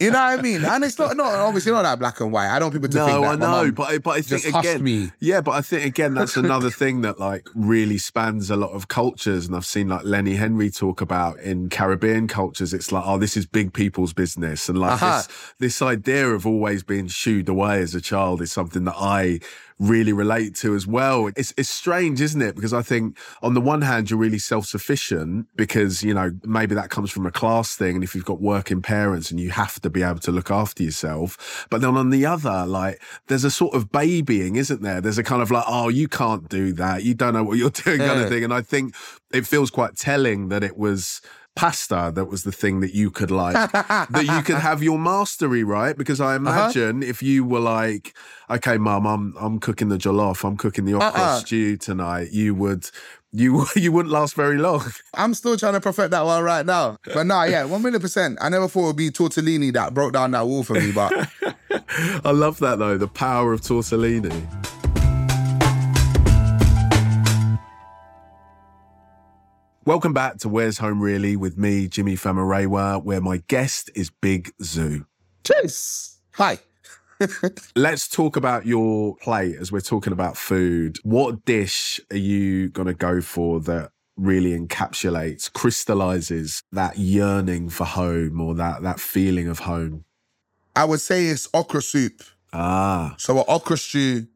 You 0.00 0.10
know 0.10 0.18
what 0.18 0.38
I 0.38 0.42
mean? 0.42 0.64
And 0.64 0.82
it's 0.84 0.98
not, 0.98 1.14
not 1.18 1.34
obviously 1.34 1.70
not 1.72 1.82
that 1.82 1.98
black 1.98 2.18
and 2.20 2.32
white. 2.32 2.48
I 2.48 2.58
don't 2.58 2.72
want 2.72 2.82
people 2.82 2.88
to 2.88 2.96
think 3.04 3.08
No, 3.10 3.20
that. 3.36 3.42
I 3.42 3.64
know, 3.64 3.70
but 3.72 4.02
but 4.02 4.10
I 4.16 4.22
think 4.22 4.46
again, 4.54 4.82
me. 4.82 5.10
yeah, 5.20 5.42
but 5.42 5.50
I 5.50 5.60
think 5.60 5.84
again 5.84 6.14
that's 6.14 6.34
another 6.46 6.70
thing 6.70 7.02
that 7.02 7.20
like 7.20 7.46
really 7.54 7.98
spans 7.98 8.48
a 8.50 8.56
lot 8.56 8.70
of 8.70 8.88
cultures, 8.88 9.46
and 9.46 9.54
I've 9.54 9.66
seen 9.66 9.88
like 9.88 10.04
Lenny 10.04 10.36
Henry 10.36 10.70
talk 10.70 11.02
about 11.02 11.38
in 11.40 11.68
Caribbean 11.68 12.26
cultures. 12.26 12.72
It's 12.72 12.90
like, 12.90 13.04
oh, 13.06 13.18
this 13.18 13.36
is 13.36 13.44
big 13.44 13.74
people's 13.74 14.14
business, 14.14 14.68
and 14.70 14.78
like 14.78 14.92
Uh-huh. 15.02 15.16
this 15.18 15.28
this 15.58 15.82
idea 15.82 16.26
of 16.30 16.46
always 16.46 16.82
being 16.82 17.08
shooed 17.08 17.50
away 17.50 17.82
as 17.82 17.94
a 17.94 18.00
child 18.00 18.40
is 18.40 18.50
something 18.50 18.84
that 18.84 18.96
I 18.96 19.40
really 19.78 20.14
relate 20.14 20.54
to 20.56 20.74
as 20.74 20.86
well. 20.86 21.26
It's 21.36 21.52
it's 21.58 21.68
strange, 21.68 22.22
isn't 22.22 22.40
it? 22.40 22.54
Because 22.54 22.72
I 22.72 22.80
think 22.80 23.18
on 23.42 23.52
the 23.52 23.60
one 23.60 23.82
hand 23.82 24.08
you're 24.10 24.18
really 24.18 24.38
self-sufficient 24.38 25.48
because, 25.54 26.02
you 26.02 26.14
know, 26.14 26.30
maybe 26.44 26.74
that 26.74 26.88
comes 26.88 27.10
from 27.10 27.26
a 27.26 27.30
class 27.30 27.76
thing 27.76 27.96
and 27.96 28.02
if 28.06 28.14
you've 28.14 28.24
got 28.24 28.40
working 28.40 28.80
parents 28.80 29.30
and 29.30 29.38
you 29.38 29.50
have 29.50 29.80
to 29.80 29.90
be 29.90 30.02
able 30.02 30.20
to 30.20 30.32
look 30.32 30.50
after 30.50 30.82
yourself. 30.82 31.66
But 31.68 31.80
then 31.80 31.96
on 31.96 32.10
the 32.10 32.24
other, 32.24 32.64
like 32.64 33.02
there's 33.26 33.44
a 33.44 33.50
sort 33.50 33.74
of 33.74 33.90
babying, 33.90 34.56
isn't 34.56 34.80
there? 34.80 35.00
There's 35.00 35.18
a 35.18 35.24
kind 35.24 35.42
of 35.42 35.50
like, 35.50 35.64
oh, 35.66 35.88
you 35.88 36.08
can't 36.08 36.48
do 36.48 36.72
that. 36.74 37.02
You 37.02 37.14
don't 37.14 37.34
know 37.34 37.44
what 37.44 37.58
you're 37.58 37.70
doing 37.84 37.98
kind 37.98 38.20
of 38.20 38.28
thing. 38.28 38.44
And 38.44 38.54
I 38.54 38.62
think 38.62 38.94
it 39.32 39.46
feels 39.46 39.70
quite 39.70 39.96
telling 39.96 40.48
that 40.48 40.62
it 40.62 40.78
was 40.78 41.20
pasta 41.56 42.12
that 42.14 42.26
was 42.26 42.44
the 42.44 42.52
thing 42.52 42.80
that 42.80 42.94
you 42.94 43.10
could 43.10 43.30
like 43.30 43.54
that 43.72 44.26
you 44.28 44.42
could 44.42 44.60
have 44.60 44.82
your 44.82 44.98
mastery 44.98 45.64
right 45.64 45.96
because 45.96 46.20
i 46.20 46.36
imagine 46.42 46.98
uh-huh. 46.98 47.10
if 47.10 47.22
you 47.22 47.46
were 47.46 47.60
like 47.60 48.14
okay 48.50 48.76
mum 48.76 49.06
i'm 49.06 49.34
i'm 49.40 49.58
cooking 49.58 49.88
the 49.88 49.96
jollof 49.96 50.44
i'm 50.44 50.58
cooking 50.58 50.84
the 50.84 50.92
okra 50.92 51.08
uh-uh. 51.08 51.38
stew 51.38 51.78
tonight 51.78 52.28
you 52.30 52.54
would 52.54 52.90
you 53.36 53.66
you 53.76 53.92
wouldn't 53.92 54.12
last 54.12 54.34
very 54.34 54.56
long 54.56 54.82
i'm 55.14 55.34
still 55.34 55.56
trying 55.56 55.74
to 55.74 55.80
perfect 55.80 56.10
that 56.10 56.24
one 56.24 56.42
right 56.42 56.66
now 56.66 56.96
but 57.12 57.26
nah 57.26 57.44
yeah 57.44 57.64
1 57.64 57.82
million 57.82 58.00
percent 58.00 58.38
i 58.40 58.48
never 58.48 58.66
thought 58.66 58.84
it 58.84 58.86
would 58.86 58.96
be 58.96 59.10
tortellini 59.10 59.72
that 59.72 59.92
broke 59.92 60.12
down 60.12 60.30
that 60.30 60.46
wall 60.46 60.62
for 60.62 60.74
me 60.74 60.90
but 60.92 61.12
i 62.24 62.30
love 62.30 62.58
that 62.60 62.78
though 62.78 62.96
the 62.96 63.08
power 63.08 63.52
of 63.52 63.60
tortellini 63.60 64.46
Welcome 69.84 70.12
back 70.12 70.38
to 70.38 70.48
Where's 70.48 70.78
Home 70.78 71.00
Really 71.00 71.36
with 71.36 71.56
me, 71.56 71.86
Jimi 71.86 72.14
Famurewa, 72.14 73.00
where 73.04 73.20
my 73.20 73.40
guest 73.46 73.88
is 73.94 74.10
Big 74.10 74.50
Zuu. 74.60 75.06
Cheers. 75.44 76.18
Hi. 76.32 76.58
Let's 77.76 78.08
talk 78.08 78.36
about 78.36 78.66
your 78.66 79.16
plate 79.16 79.56
as 79.56 79.72
we're 79.72 79.80
talking 79.80 80.12
about 80.12 80.36
food. 80.36 80.98
What 81.02 81.44
dish 81.44 82.00
are 82.10 82.16
you 82.16 82.68
going 82.68 82.88
to 82.88 82.94
go 82.94 83.20
for 83.20 83.60
that 83.60 83.90
really 84.16 84.58
encapsulates, 84.58 85.52
crystallizes 85.52 86.62
that 86.72 86.98
yearning 86.98 87.68
for 87.68 87.84
home 87.84 88.40
or 88.40 88.54
that, 88.54 88.82
that 88.82 89.00
feeling 89.00 89.48
of 89.48 89.60
home? 89.60 90.04
I 90.74 90.84
would 90.84 91.00
say 91.00 91.26
it's 91.26 91.48
okra 91.54 91.82
soup. 91.82 92.22
Ah. 92.52 93.14
So 93.18 93.38
an 93.38 93.44
okra 93.48 93.76
stew 93.76 94.26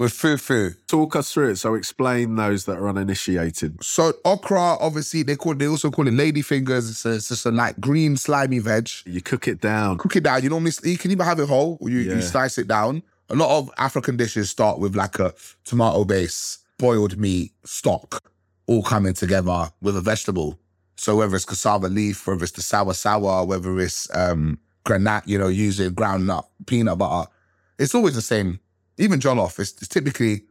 with 0.00 0.14
fufu. 0.14 0.74
Talk 0.86 1.14
us 1.14 1.30
through 1.30 1.50
it. 1.50 1.56
So 1.56 1.74
explain 1.74 2.34
those 2.34 2.64
that 2.64 2.78
are 2.78 2.88
uninitiated. 2.88 3.84
So 3.84 4.14
okra, 4.24 4.78
obviously, 4.80 5.22
they 5.22 5.36
call 5.36 5.54
they 5.54 5.68
also 5.68 5.90
call 5.90 6.08
it 6.08 6.14
lady 6.14 6.40
fingers. 6.40 6.88
It's, 6.88 7.04
a, 7.04 7.12
it's 7.12 7.28
just 7.28 7.44
a 7.44 7.50
like 7.50 7.78
green 7.78 8.16
slimy 8.16 8.60
veg. 8.60 8.88
You 9.04 9.20
cook 9.20 9.46
it 9.46 9.60
down. 9.60 9.98
Cook 9.98 10.16
it 10.16 10.24
down. 10.24 10.42
You 10.42 10.48
normally 10.48 10.72
you 10.84 10.96
can 10.96 11.10
even 11.10 11.26
have 11.26 11.38
it 11.38 11.48
whole, 11.48 11.76
or 11.82 11.90
you, 11.90 11.98
yeah. 11.98 12.14
you 12.14 12.22
slice 12.22 12.56
it 12.56 12.66
down. 12.66 13.02
A 13.28 13.34
lot 13.34 13.56
of 13.58 13.70
African 13.76 14.16
dishes 14.16 14.48
start 14.48 14.78
with 14.78 14.96
like 14.96 15.18
a 15.18 15.34
tomato 15.64 16.04
base, 16.04 16.58
boiled 16.78 17.18
meat, 17.18 17.52
stock, 17.64 18.24
all 18.66 18.82
coming 18.82 19.12
together 19.12 19.70
with 19.82 19.98
a 19.98 20.00
vegetable. 20.00 20.58
So 20.96 21.16
whether 21.16 21.36
it's 21.36 21.44
cassava 21.44 21.88
leaf, 21.88 22.26
whether 22.26 22.42
it's 22.42 22.52
the 22.52 22.62
sour 22.62 22.94
sour, 22.94 23.44
whether 23.44 23.78
it's 23.78 24.08
um 24.16 24.58
granite, 24.84 25.24
you 25.26 25.38
know, 25.38 25.48
using 25.48 25.92
ground 25.92 26.26
nut, 26.26 26.48
peanut 26.64 26.96
butter, 26.96 27.30
it's 27.78 27.94
always 27.94 28.14
the 28.14 28.22
same 28.22 28.60
even 29.00 29.20
jollof, 29.20 29.58
it's, 29.58 29.72
it's 29.72 29.88
typically 29.88 30.42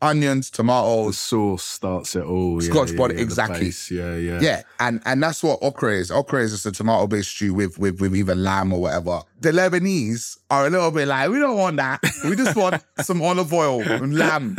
onions, 0.00 0.50
tomatoes. 0.50 1.08
The 1.08 1.12
sauce 1.12 1.64
starts 1.64 2.16
it 2.16 2.24
all. 2.24 2.60
Scotch 2.60 2.92
yeah, 2.92 2.96
bonnet, 2.96 3.16
yeah, 3.16 3.22
exactly. 3.22 3.72
Yeah, 3.90 4.16
yeah. 4.16 4.40
Yeah, 4.40 4.62
and 4.80 5.00
and 5.04 5.22
that's 5.22 5.42
what 5.42 5.58
okra 5.62 5.94
is. 5.94 6.10
Okra 6.10 6.42
is 6.42 6.52
just 6.52 6.66
a 6.66 6.72
tomato-based 6.72 7.28
stew 7.30 7.54
with, 7.54 7.78
with 7.78 8.00
with 8.00 8.14
either 8.16 8.34
lamb 8.34 8.72
or 8.72 8.82
whatever. 8.82 9.22
The 9.40 9.52
Lebanese 9.52 10.38
are 10.50 10.66
a 10.66 10.70
little 10.70 10.90
bit 10.90 11.08
like, 11.08 11.30
we 11.30 11.38
don't 11.38 11.56
want 11.56 11.76
that. 11.76 12.00
We 12.24 12.36
just 12.36 12.56
want 12.56 12.82
some 13.00 13.22
olive 13.22 13.52
oil 13.52 13.82
and 13.82 14.16
lamb. 14.16 14.56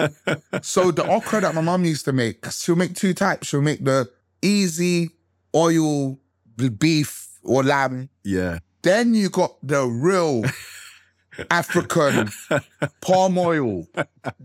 So 0.62 0.92
the 0.92 1.06
okra 1.06 1.42
that 1.42 1.56
my 1.56 1.62
mum 1.62 1.86
used 1.86 2.06
to 2.06 2.14
make, 2.14 2.46
she'll 2.52 2.76
make 2.76 2.96
two 2.96 3.14
types. 3.14 3.48
She'll 3.48 3.62
make 3.62 3.84
the 3.84 4.10
easy 4.42 5.12
oil 5.56 6.20
beef 6.78 7.28
or 7.44 7.64
lamb. 7.64 8.10
Yeah. 8.24 8.60
Then 8.82 9.14
you 9.14 9.30
got 9.30 9.56
the 9.62 9.86
real 9.86 10.44
African 11.52 12.32
palm 13.02 13.38
oil, 13.38 13.88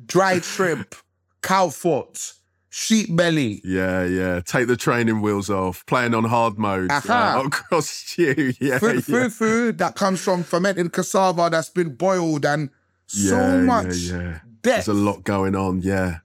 dried 0.07 0.45
shrimp, 0.45 0.95
cow 1.43 1.69
foot, 1.69 2.35
sheep 2.75 3.15
belly. 3.15 3.61
Yeah, 3.65 4.05
yeah. 4.05 4.41
Take 4.41 4.67
the 4.67 4.77
training 4.77 5.21
wheels 5.21 5.49
off, 5.49 5.87
playing 5.87 6.15
on 6.15 6.25
hard 6.25 6.59
mode. 6.59 6.91
Uh, 6.91 7.43
across 7.47 8.19
you. 8.19 8.53
Yeah, 8.61 8.79
food, 8.79 8.95
yeah. 8.97 9.01
food, 9.01 9.33
food 9.33 9.79
that 9.79 9.95
comes 9.95 10.21
from 10.21 10.43
fermented 10.43 10.93
cassava 10.93 11.49
that's 11.51 11.71
been 11.71 11.95
boiled 11.95 12.45
and 12.45 12.71
so 13.07 13.37
yeah, 13.37 13.57
much 13.59 13.97
yeah, 13.97 14.17
yeah. 14.17 14.39
Depth. 14.63 14.87
There's 14.87 14.89
a 14.89 14.95
lot 14.95 15.25
going 15.25 15.55
on, 15.55 15.83
yeah. 15.83 16.19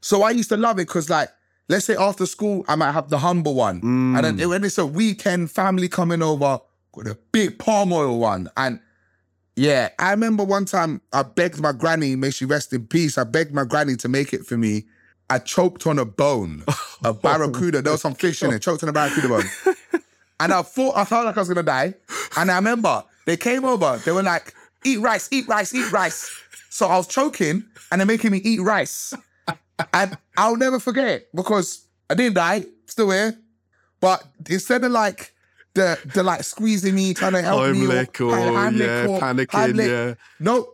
So 0.00 0.22
I 0.22 0.30
used 0.30 0.48
to 0.50 0.56
love 0.56 0.78
it 0.78 0.88
because 0.88 1.08
like, 1.08 1.30
let's 1.68 1.86
say 1.86 1.96
after 1.96 2.26
school, 2.26 2.64
I 2.68 2.74
might 2.74 2.92
have 2.92 3.08
the 3.08 3.18
humble 3.18 3.54
one. 3.54 3.80
Mm. 3.80 4.18
And 4.18 4.38
then 4.38 4.48
when 4.48 4.64
it's 4.64 4.78
a 4.78 4.86
weekend, 4.86 5.50
family 5.50 5.88
coming 5.88 6.20
over, 6.20 6.58
got 6.92 7.06
a 7.06 7.18
big 7.32 7.58
palm 7.58 7.92
oil 7.92 8.18
one. 8.18 8.48
And 8.56 8.80
yeah, 9.56 9.90
I 9.98 10.10
remember 10.10 10.44
one 10.44 10.64
time 10.64 11.00
I 11.12 11.22
begged 11.22 11.60
my 11.60 11.72
granny, 11.72 12.16
may 12.16 12.30
she 12.30 12.44
rest 12.44 12.72
in 12.72 12.86
peace. 12.86 13.16
I 13.18 13.24
begged 13.24 13.54
my 13.54 13.64
granny 13.64 13.96
to 13.96 14.08
make 14.08 14.32
it 14.32 14.44
for 14.46 14.56
me. 14.56 14.84
I 15.30 15.38
choked 15.38 15.86
on 15.86 15.98
a 15.98 16.04
bone, 16.04 16.64
a 17.04 17.14
barracuda. 17.14 17.82
There 17.82 17.92
was 17.92 18.02
some 18.02 18.14
fish 18.14 18.42
in 18.42 18.52
it. 18.52 18.60
Choked 18.60 18.82
on 18.82 18.88
a 18.88 18.92
barracuda 18.92 19.28
bone, 19.28 19.44
and 20.40 20.52
I 20.52 20.62
thought 20.62 20.96
I 20.96 21.04
felt 21.04 21.24
like 21.24 21.36
I 21.36 21.40
was 21.40 21.48
gonna 21.48 21.62
die. 21.62 21.94
And 22.36 22.50
I 22.50 22.56
remember 22.56 23.04
they 23.26 23.36
came 23.36 23.64
over. 23.64 24.00
They 24.04 24.12
were 24.12 24.22
like, 24.22 24.52
"Eat 24.84 25.00
rice, 25.00 25.28
eat 25.30 25.46
rice, 25.48 25.74
eat 25.74 25.90
rice." 25.92 26.30
So 26.68 26.86
I 26.88 26.96
was 26.96 27.06
choking, 27.06 27.64
and 27.90 28.00
they're 28.00 28.06
making 28.06 28.32
me 28.32 28.38
eat 28.38 28.60
rice. 28.60 29.14
And 29.92 30.16
I'll 30.36 30.56
never 30.56 30.78
forget 30.78 31.26
because 31.34 31.86
I 32.10 32.14
didn't 32.14 32.34
die, 32.34 32.64
still 32.86 33.10
here. 33.10 33.36
But 34.00 34.24
instead 34.48 34.84
of 34.84 34.92
like 34.92 35.33
the 35.74 35.98
the 36.14 36.22
like 36.22 36.44
squeezing 36.44 36.94
me, 36.94 37.14
trying 37.14 37.32
to 37.32 37.42
help 37.42 37.60
Heimlich 37.60 38.20
me, 38.20 38.26
or, 38.26 38.36
or 38.36 38.70
yeah, 38.70 39.06
or, 39.06 39.20
panicking, 39.20 39.46
Heimlich. 39.46 39.88
yeah. 39.88 40.14
No, 40.40 40.68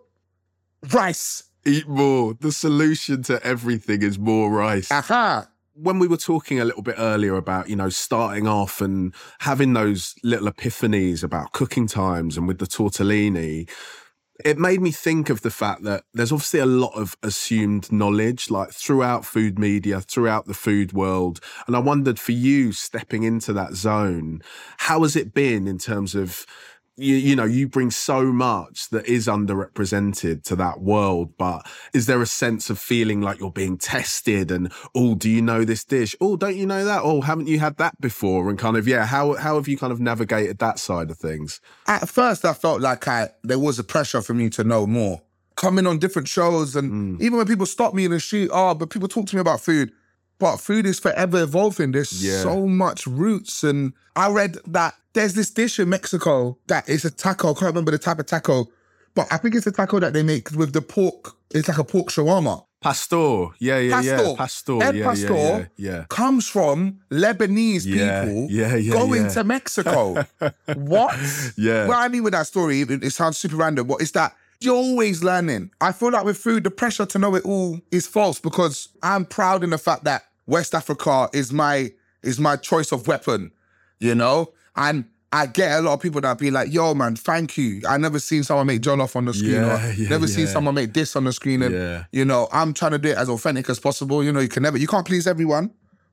rice. 0.93 1.45
Eat 1.67 1.89
more. 1.89 2.35
The 2.41 2.53
solution 2.53 3.23
to 3.25 3.43
everything 3.45 4.03
is 4.03 4.19
more 4.19 4.51
rice. 4.51 4.91
Aha. 4.91 5.49
When 5.75 5.99
we 5.99 6.09
were 6.09 6.17
talking 6.17 6.61
a 6.61 6.65
little 6.65 6.83
bit 6.83 6.97
earlier 6.99 7.37
about, 7.37 7.69
you 7.69 7.77
know, 7.77 7.89
starting 7.89 8.47
off 8.47 8.81
and 8.81 9.15
having 9.41 9.73
those 9.73 10.15
little 10.23 10.51
epiphanies 10.51 11.23
about 11.23 11.53
cooking 11.53 11.87
times 11.87 12.37
and 12.37 12.47
with 12.47 12.59
the 12.59 12.67
tortellini, 12.67 13.69
it 14.45 14.59
made 14.59 14.81
me 14.81 14.91
think 14.91 15.31
of 15.31 15.43
the 15.43 15.51
fact 15.51 15.83
that 15.83 16.05
there's 16.15 16.33
obviously 16.33 16.61
a 16.61 16.67
lot 16.67 16.95
of 16.95 17.17
assumed 17.23 17.91
knowledge 17.93 18.51
like 18.51 18.71
throughout 18.71 19.25
food 19.25 19.59
media 19.59 20.01
throughout 20.01 20.47
the 20.47 20.55
food 20.55 20.93
world 20.93 21.41
and 21.67 21.77
i 21.77 21.79
wondered 21.79 22.19
for 22.19 22.33
you 22.33 22.73
stepping 22.73 23.23
into 23.23 23.53
that 23.53 23.75
zone 23.75 24.43
how 24.79 25.03
has 25.03 25.17
it 25.17 25.35
been 25.35 25.67
in 25.67 25.79
terms 25.79 26.15
of 26.15 26.47
you, 26.97 27.15
you 27.15 27.37
know 27.37 27.45
you 27.45 27.69
bring 27.69 27.91
so 27.91 28.25
much 28.25 28.91
that 28.91 29.07
is 29.07 29.27
underrepresented 29.27 30.43
to 30.45 30.57
that 30.57 30.81
world 30.81 31.37
but 31.39 31.67
is 31.95 32.07
there 32.07 32.21
a 32.21 32.27
sense 32.27 32.69
of 32.69 32.79
feeling 32.79 33.21
like 33.21 33.41
you're 33.41 33.51
being 33.51 33.79
tested 33.79 34.51
and 34.51 34.73
oh 34.95 35.15
do 35.15 35.31
you 35.31 35.43
know 35.43 35.65
this 35.65 35.85
dish? 35.85 36.15
Oh 36.21 36.37
don't 36.37 36.57
you 36.57 36.67
know 36.67 36.85
that? 36.85 37.03
Oh 37.03 37.21
haven't 37.21 37.49
you 37.49 37.59
had 37.59 37.77
that 37.79 38.01
before? 38.01 38.51
And 38.51 38.59
kind 38.59 38.77
of 38.77 38.87
yeah 38.87 39.07
how 39.07 39.35
how 39.35 39.57
have 39.57 39.69
you 39.69 39.77
kind 39.77 39.93
of 39.93 40.01
navigated 40.01 40.59
that 40.59 40.79
side 40.79 41.11
of 41.11 41.19
things? 41.19 41.61
At 41.87 42.09
first 42.09 42.45
i 42.45 42.53
felt 42.53 42.81
like 42.81 43.07
i 43.09 43.31
there 43.43 43.59
was 43.59 43.79
a 43.79 43.85
pressure 43.85 44.23
for 44.23 44.35
me 44.35 44.51
to 44.51 44.65
know 44.65 44.87
more. 44.87 45.23
Coming 45.57 45.87
on 45.87 45.99
different 45.99 46.29
shows 46.29 46.75
and 46.77 47.19
mm. 47.19 47.23
even 47.23 47.37
when 47.37 47.47
people 47.47 47.67
stop 47.67 47.93
me 47.95 48.05
in 48.05 48.11
the 48.11 48.21
street 48.21 48.51
oh 48.53 48.75
but 48.75 48.91
people 48.91 49.09
talk 49.09 49.27
to 49.27 49.37
me 49.37 49.41
about 49.41 49.61
food 49.61 49.93
but 50.41 50.57
food 50.57 50.87
is 50.87 50.99
forever 50.99 51.43
evolving. 51.43 51.93
There's 51.93 52.25
yeah. 52.25 52.43
so 52.43 52.67
much 52.67 53.07
roots. 53.07 53.63
And 53.63 53.93
I 54.17 54.31
read 54.31 54.57
that 54.67 54.95
there's 55.13 55.35
this 55.35 55.51
dish 55.51 55.79
in 55.79 55.89
Mexico 55.91 56.59
that 56.67 56.89
is 56.89 57.05
a 57.05 57.11
taco. 57.11 57.51
I 57.51 57.53
can't 57.53 57.67
remember 57.67 57.93
the 57.93 57.99
type 57.99 58.19
of 58.19 58.27
taco, 58.27 58.67
but 59.15 59.29
I 59.31 59.37
think 59.37 59.55
it's 59.55 59.67
a 59.67 59.73
taco 59.73 60.01
that 60.01 60.15
they 60.15 60.25
make 60.25 60.51
with 60.53 60.73
the 60.73 60.83
pork. 60.83 61.37
It's 61.53 61.69
like 61.69 61.79
a 61.79 61.85
pork 61.85 62.09
shawarma. 62.09 62.65
Pastor. 62.81 63.49
Yeah, 63.59 63.79
yeah, 63.79 63.97
pastor. 63.97 64.29
yeah. 64.29 64.35
Pastor. 64.37 64.83
Ed 64.83 64.97
yeah, 64.97 65.05
pastor 65.05 65.35
yeah, 65.35 65.59
yeah, 65.59 65.67
yeah, 65.77 66.05
comes 66.09 66.49
from 66.49 67.01
Lebanese 67.11 67.85
yeah, 67.85 68.25
people 68.25 68.47
yeah, 68.51 68.75
yeah, 68.77 68.93
going 68.93 69.25
yeah. 69.25 69.29
to 69.29 69.45
Mexico. 69.45 70.15
what? 70.75 71.19
Yeah. 71.59 71.87
What 71.87 71.99
I 71.99 72.09
mean 72.09 72.23
with 72.23 72.33
that 72.33 72.47
story, 72.47 72.81
it, 72.81 73.05
it 73.05 73.11
sounds 73.11 73.37
super 73.37 73.57
random, 73.57 73.87
but 73.87 74.01
it's 74.01 74.13
that 74.13 74.35
you're 74.61 74.77
always 74.77 75.23
learning. 75.23 75.71
I 75.81 75.93
feel 75.93 76.11
like 76.11 76.25
with 76.25 76.39
food, 76.39 76.65
the 76.65 76.71
pressure 76.71 77.07
to 77.07 77.19
know 77.19 77.35
it 77.35 77.45
all 77.45 77.81
is 77.91 78.07
false 78.07 78.41
because 78.41 78.89
I'm 79.03 79.25
proud 79.27 79.63
in 79.63 79.71
the 79.71 79.79
fact 79.79 80.05
that 80.05 80.25
West 80.47 80.75
Africa 80.75 81.29
is 81.33 81.53
my 81.53 81.93
is 82.23 82.39
my 82.39 82.57
choice 82.57 82.93
of 82.93 83.07
weapon, 83.07 83.51
you 83.99 84.15
know? 84.15 84.53
And 84.77 85.07
I 85.33 85.47
get 85.47 85.79
a 85.79 85.83
lot 85.83 85.95
of 85.95 86.01
people 86.01 86.21
that 86.23 86.39
be 86.39 86.51
like, 86.51 86.73
yo, 86.73 86.93
man, 86.93 87.15
thank 87.15 87.57
you. 87.57 87.83
I 87.89 87.97
never 87.99 88.19
seen 88.19 88.43
someone 88.43 88.67
make 88.67 88.83
jollof 88.83 89.15
on 89.15 89.27
the 89.27 89.35
screen 89.35 89.53
yeah, 89.53 89.89
or 89.89 89.93
yeah, 89.93 90.09
never 90.11 90.27
yeah. 90.27 90.35
seen 90.35 90.47
someone 90.49 90.75
make 90.75 90.93
this 90.93 91.15
on 91.15 91.25
the 91.25 91.33
screen. 91.33 91.63
And, 91.63 92.07
you 92.13 92.25
know, 92.25 92.49
I'm 92.53 92.75
trying 92.75 92.93
to 92.93 92.99
do 92.99 93.11
it 93.11 93.17
as 93.17 93.29
authentic 93.29 93.71
as 93.71 93.79
possible. 93.79 94.25
You 94.25 94.33
know, 94.33 94.41
you 94.41 94.49
can 94.49 94.63
never, 94.63 94.77
you 94.77 94.89
can't 94.89 95.07
please 95.07 95.27
everyone. 95.27 95.71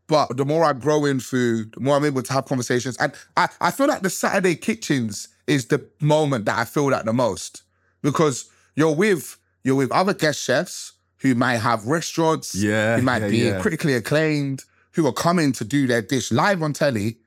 But 0.08 0.38
the 0.38 0.46
more 0.46 0.64
I 0.64 0.74
grow 0.74 1.04
in 1.06 1.20
food, 1.20 1.74
the 1.74 1.82
more 1.82 1.98
I'm 1.98 2.06
able 2.06 2.22
to 2.22 2.34
have 2.34 2.46
conversations. 2.46 2.96
And 2.98 3.12
I, 3.36 3.50
I 3.60 3.72
feel 3.72 3.88
like 3.88 4.04
the 4.04 4.10
Saturday 4.10 4.56
kitchens 4.56 5.28
is 5.48 5.66
the 5.66 5.86
moment 6.00 6.46
that 6.46 6.58
I 6.58 6.66
feel 6.66 6.88
that 6.88 7.06
the 7.06 7.14
most. 7.14 7.64
Because 8.02 8.50
you're 8.76 8.96
with, 8.96 9.38
you're 9.64 9.76
with 9.76 9.92
other 9.92 10.14
guest 10.14 10.42
chefs, 10.42 10.94
who 11.20 11.36
might 11.36 11.58
have 11.58 11.86
restaurants, 11.86 12.54
Yeah, 12.56 12.98
who 12.98 13.02
might 13.04 13.24
yeah, 13.24 13.30
be 13.30 13.38
yeah. 13.38 13.60
critically 13.62 13.94
acclaimed, 13.96 14.64
who 14.92 15.06
are 15.08 15.14
coming 15.14 15.52
to 15.54 15.64
do 15.66 15.88
their 15.88 16.02
dish 16.02 16.32
live 16.32 16.62
on 16.64 16.74
telly. 16.74 17.18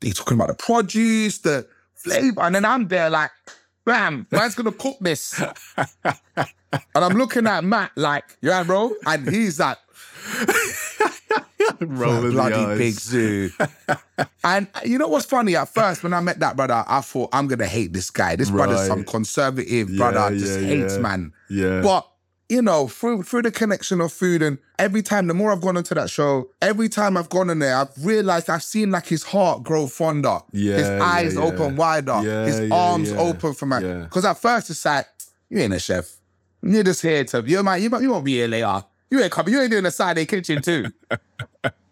They're 0.00 0.12
talking 0.12 0.36
about 0.36 0.48
the 0.48 0.54
produce, 0.54 1.38
the 1.38 1.66
flavor, 1.94 2.40
and 2.42 2.54
then 2.54 2.64
I'm 2.64 2.86
there 2.88 3.10
like, 3.10 3.30
bam, 3.84 4.26
man's 4.30 4.54
gonna 4.54 4.72
cook 4.72 4.96
this. 5.00 5.40
and 5.76 6.46
I'm 6.94 7.16
looking 7.16 7.46
at 7.46 7.64
Matt 7.64 7.92
like, 7.96 8.36
yeah, 8.40 8.62
bro, 8.62 8.92
and 9.06 9.28
he's 9.28 9.58
like, 9.58 9.78
Rolling 11.80 12.32
bloody 12.32 12.78
Big 12.78 12.94
Zuu. 12.94 13.50
and 14.44 14.66
you 14.84 14.98
know 14.98 15.08
what's 15.08 15.26
funny? 15.26 15.54
At 15.56 15.68
first, 15.68 16.02
when 16.02 16.12
I 16.12 16.20
met 16.20 16.40
that 16.40 16.56
brother, 16.56 16.84
I 16.86 17.00
thought 17.00 17.30
I'm 17.32 17.46
gonna 17.46 17.66
hate 17.66 17.92
this 17.92 18.10
guy. 18.10 18.36
This 18.36 18.50
brother's 18.50 18.86
some 18.86 19.04
conservative 19.04 19.90
Yeah, 19.90 19.96
brother, 20.10 20.36
just 20.36 20.60
yeah, 20.60 20.66
hates 20.66 20.94
yeah. 20.96 21.00
man. 21.00 21.32
Yeah. 21.48 21.80
But 21.82 22.08
you 22.48 22.62
know, 22.62 22.88
through 22.88 23.22
through 23.24 23.42
the 23.42 23.50
connection 23.50 24.00
of 24.00 24.12
food, 24.12 24.42
and 24.42 24.58
every 24.78 25.02
time, 25.02 25.26
the 25.26 25.34
more 25.34 25.52
I've 25.52 25.60
gone 25.60 25.76
into 25.76 25.94
that 25.94 26.10
show, 26.10 26.48
every 26.62 26.88
time 26.88 27.16
I've 27.16 27.28
gone 27.28 27.50
in 27.50 27.58
there, 27.58 27.76
I've 27.76 27.90
realized 28.04 28.48
I've 28.48 28.62
seen 28.62 28.90
like 28.90 29.06
his 29.06 29.22
heart 29.22 29.62
grow 29.62 29.86
fonder, 29.86 30.38
Yeah. 30.52 30.76
his 30.76 30.88
eyes 30.88 31.34
yeah, 31.34 31.40
open 31.42 31.72
yeah. 31.72 31.78
wider, 31.78 32.20
Yeah, 32.22 32.44
his 32.46 32.70
arms 32.70 33.12
open 33.12 33.54
for 33.54 33.66
my. 33.66 33.80
Because 33.80 34.24
at 34.24 34.38
first 34.38 34.70
it's 34.70 34.84
like, 34.84 35.06
you 35.50 35.58
ain't 35.58 35.74
a 35.74 35.78
chef, 35.78 36.10
you're 36.62 36.82
just 36.82 37.02
here 37.02 37.24
to 37.24 37.42
you 37.46 37.62
might 37.62 37.82
you 37.82 37.90
you 38.00 38.10
won't 38.10 38.24
be 38.24 38.32
here 38.34 38.48
later. 38.48 38.84
You 39.10 39.22
ain't 39.22 39.32
coming. 39.32 39.54
You 39.54 39.60
ain't 39.62 39.70
doing 39.70 39.84
the 39.84 39.90
side 39.90 40.26
kitchen 40.28 40.62
too. 40.62 40.86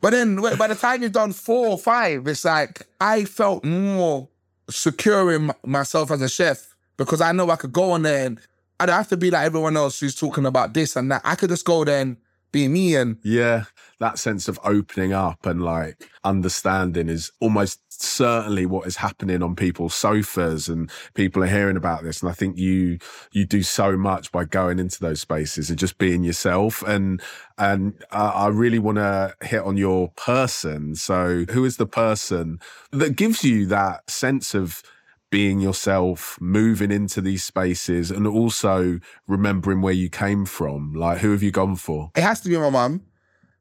But 0.00 0.10
then 0.10 0.36
by 0.36 0.68
the 0.68 0.74
time 0.76 1.02
you've 1.02 1.12
done 1.12 1.32
four 1.32 1.68
or 1.68 1.78
five, 1.78 2.28
it's 2.28 2.44
like 2.44 2.86
I 3.00 3.24
felt 3.24 3.64
more 3.64 4.28
secure 4.70 5.32
in 5.34 5.50
myself 5.64 6.10
as 6.10 6.22
a 6.22 6.28
chef 6.28 6.76
because 6.96 7.20
I 7.20 7.32
know 7.32 7.50
I 7.50 7.56
could 7.56 7.72
go 7.72 7.92
on 7.92 8.02
there 8.02 8.26
and 8.26 8.40
I 8.78 8.86
don't 8.86 8.96
have 8.96 9.08
to 9.08 9.16
be 9.16 9.30
like 9.30 9.46
everyone 9.46 9.76
else 9.76 10.00
who's 10.00 10.14
talking 10.14 10.46
about 10.46 10.74
this 10.74 10.96
and 10.96 11.10
that. 11.10 11.22
I 11.24 11.34
could 11.34 11.50
just 11.50 11.64
go 11.64 11.84
there 11.84 12.02
and 12.02 12.16
be 12.52 12.68
me 12.68 12.94
and 12.96 13.18
Yeah, 13.22 13.64
that 13.98 14.18
sense 14.18 14.48
of 14.48 14.58
opening 14.64 15.12
up 15.12 15.46
and 15.46 15.62
like 15.62 16.08
understanding 16.24 17.08
is 17.08 17.32
almost 17.40 17.80
certainly 17.88 18.66
what 18.66 18.86
is 18.86 18.96
happening 18.96 19.42
on 19.42 19.56
people's 19.56 19.94
sofas 19.94 20.68
and 20.68 20.90
people 21.14 21.42
are 21.42 21.48
hearing 21.48 21.76
about 21.76 22.02
this. 22.02 22.22
And 22.22 22.30
I 22.30 22.34
think 22.34 22.58
you 22.58 22.98
you 23.32 23.46
do 23.46 23.62
so 23.62 23.96
much 23.96 24.30
by 24.32 24.44
going 24.44 24.78
into 24.78 25.00
those 25.00 25.20
spaces 25.20 25.70
and 25.70 25.78
just 25.78 25.98
being 25.98 26.24
yourself. 26.24 26.82
And 26.82 27.22
and 27.58 27.94
I 28.10 28.48
really 28.48 28.78
want 28.78 28.96
to 28.96 29.34
hit 29.42 29.62
on 29.62 29.76
your 29.76 30.10
person. 30.10 30.94
So 30.94 31.44
who 31.50 31.64
is 31.64 31.78
the 31.78 31.86
person 31.86 32.58
that 32.92 33.16
gives 33.16 33.44
you 33.44 33.66
that 33.66 34.10
sense 34.10 34.54
of 34.54 34.82
being 35.30 35.60
yourself, 35.60 36.38
moving 36.40 36.90
into 36.90 37.20
these 37.20 37.42
spaces, 37.44 38.10
and 38.10 38.26
also 38.26 39.00
remembering 39.26 39.82
where 39.82 39.92
you 39.92 40.08
came 40.08 40.44
from. 40.46 40.92
Like, 40.94 41.18
who 41.18 41.32
have 41.32 41.42
you 41.42 41.50
gone 41.50 41.76
for? 41.76 42.10
it 42.16 42.22
has 42.22 42.40
to 42.42 42.48
be 42.48 42.56
my 42.56 42.70
mum. 42.70 43.02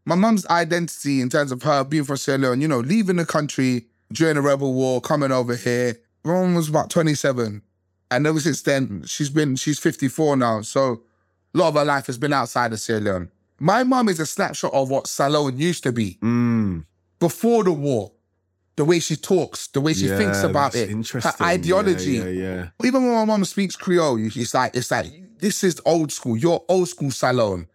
My 0.06 0.15
mum's 0.15 0.45
identity 0.47 1.19
in 1.21 1.30
terms 1.30 1.51
of 1.51 1.63
her 1.63 1.84
being 1.84 2.04
from 2.04 2.17
Sierra 2.17 2.38
Leone, 2.39 2.62
you 2.62 2.67
know, 2.67 2.80
leaving 2.80 3.15
the 3.15 3.25
country 3.25 3.88
during 4.13 4.36
the 4.36 4.41
rebel 4.41 4.73
war, 4.73 5.01
coming 5.01 5.32
over 5.32 5.56
here. 5.56 5.97
My 6.23 6.34
mum 6.34 6.54
was 6.56 6.69
about 6.69 6.91
27. 6.91 7.63
And 8.12 8.28
ever 8.28 8.39
since 8.39 8.62
then, 8.62 9.04
she's 9.08 9.32
been, 9.32 9.56
she's 9.56 9.80
54 9.80 10.38
now. 10.38 10.62
So 10.62 11.01
a 11.54 11.58
lot 11.58 11.69
of 11.69 11.73
her 11.75 11.86
life 11.86 12.06
has 12.06 12.19
been 12.19 12.34
outside 12.34 12.71
of 12.71 12.80
Sierra 12.80 13.01
Leone. 13.01 13.32
My 13.58 13.84
mum 13.84 14.10
is 14.10 14.19
a 14.19 14.25
snapshot 14.28 14.73
of 14.73 14.91
what 14.91 15.08
Salone 15.08 15.58
used 15.58 15.82
to 15.84 15.91
be 15.91 16.19
Mm, 16.21 16.86
before 17.19 17.63
the 17.63 17.71
war. 17.71 18.12
The 18.77 18.83
way 18.83 18.99
she 18.99 19.15
talks, 19.15 19.67
the 19.67 19.79
way 19.79 19.93
she 19.93 20.07
yeah, 20.07 20.17
thinks 20.17 20.43
about 20.43 20.75
it, 20.75 20.89
her 20.89 21.33
ideology. 21.41 22.13
Yeah, 22.13 22.25
yeah. 22.25 22.67
Even 22.83 23.05
when 23.05 23.13
my 23.13 23.25
mom 23.25 23.45
speaks 23.45 23.75
Creole, 23.77 24.17
it's 24.19 24.53
like 24.53 24.75
it's 24.75 24.91
like 24.91 25.07
this 25.39 25.63
is 25.63 25.81
old 25.85 26.11
school. 26.11 26.35
You're 26.35 26.63
old 26.67 26.89
school 26.89 27.11
Salone. 27.11 27.67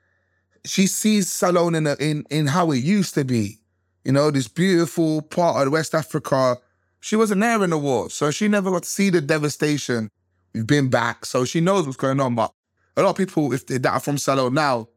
She 0.67 0.87
sees 0.87 1.31
Salone 1.31 1.75
in, 1.75 1.87
a, 1.87 1.97
in 1.99 2.27
in 2.31 2.49
how 2.49 2.71
it 2.73 2.85
used 2.85 3.15
to 3.15 3.25
be. 3.25 3.61
You 4.05 4.13
know, 4.13 4.31
this 4.31 4.49
beautiful 4.49 5.23
part 5.23 5.67
of 5.67 5.73
West 5.73 5.95
Africa. 5.95 6.59
She 7.01 7.17
wasn't 7.17 7.41
there 7.41 7.65
in 7.65 7.71
the 7.71 7.79
war, 7.79 8.11
so 8.11 8.31
she 8.31 8.47
never 8.47 8.71
got 8.71 8.83
to 8.83 8.89
see 8.89 9.09
the 9.09 9.23
devastation. 9.23 10.11
We've 10.53 10.67
been 10.67 10.91
back, 10.91 11.25
so 11.25 11.47
she 11.47 11.61
knows 11.61 11.87
what's 11.87 11.97
going 11.97 12.21
on. 12.21 12.35
But 12.35 12.53
a 12.97 13.03
lot 13.03 13.11
of 13.11 13.17
people, 13.17 13.53
if 13.55 13.67
they 13.67 13.79
that 13.79 13.93
are 13.93 14.01
from 14.01 14.19
Salone 14.19 14.55
now, 14.55 14.89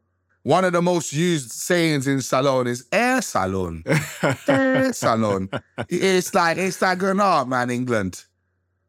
one 0.44 0.64
of 0.64 0.72
the 0.72 0.80
most 0.82 1.12
used 1.12 1.50
sayings 1.50 2.06
in 2.06 2.20
Salone 2.22 2.68
is 2.68 2.86
"air 2.92 3.20
Salone." 3.20 3.82
air 4.48 4.92
Salone. 4.92 5.48
It's 5.88 6.32
like 6.34 6.56
it's 6.58 6.80
like 6.80 6.98
going 6.98 7.20
on, 7.20 7.48
man. 7.48 7.70
England, 7.70 8.24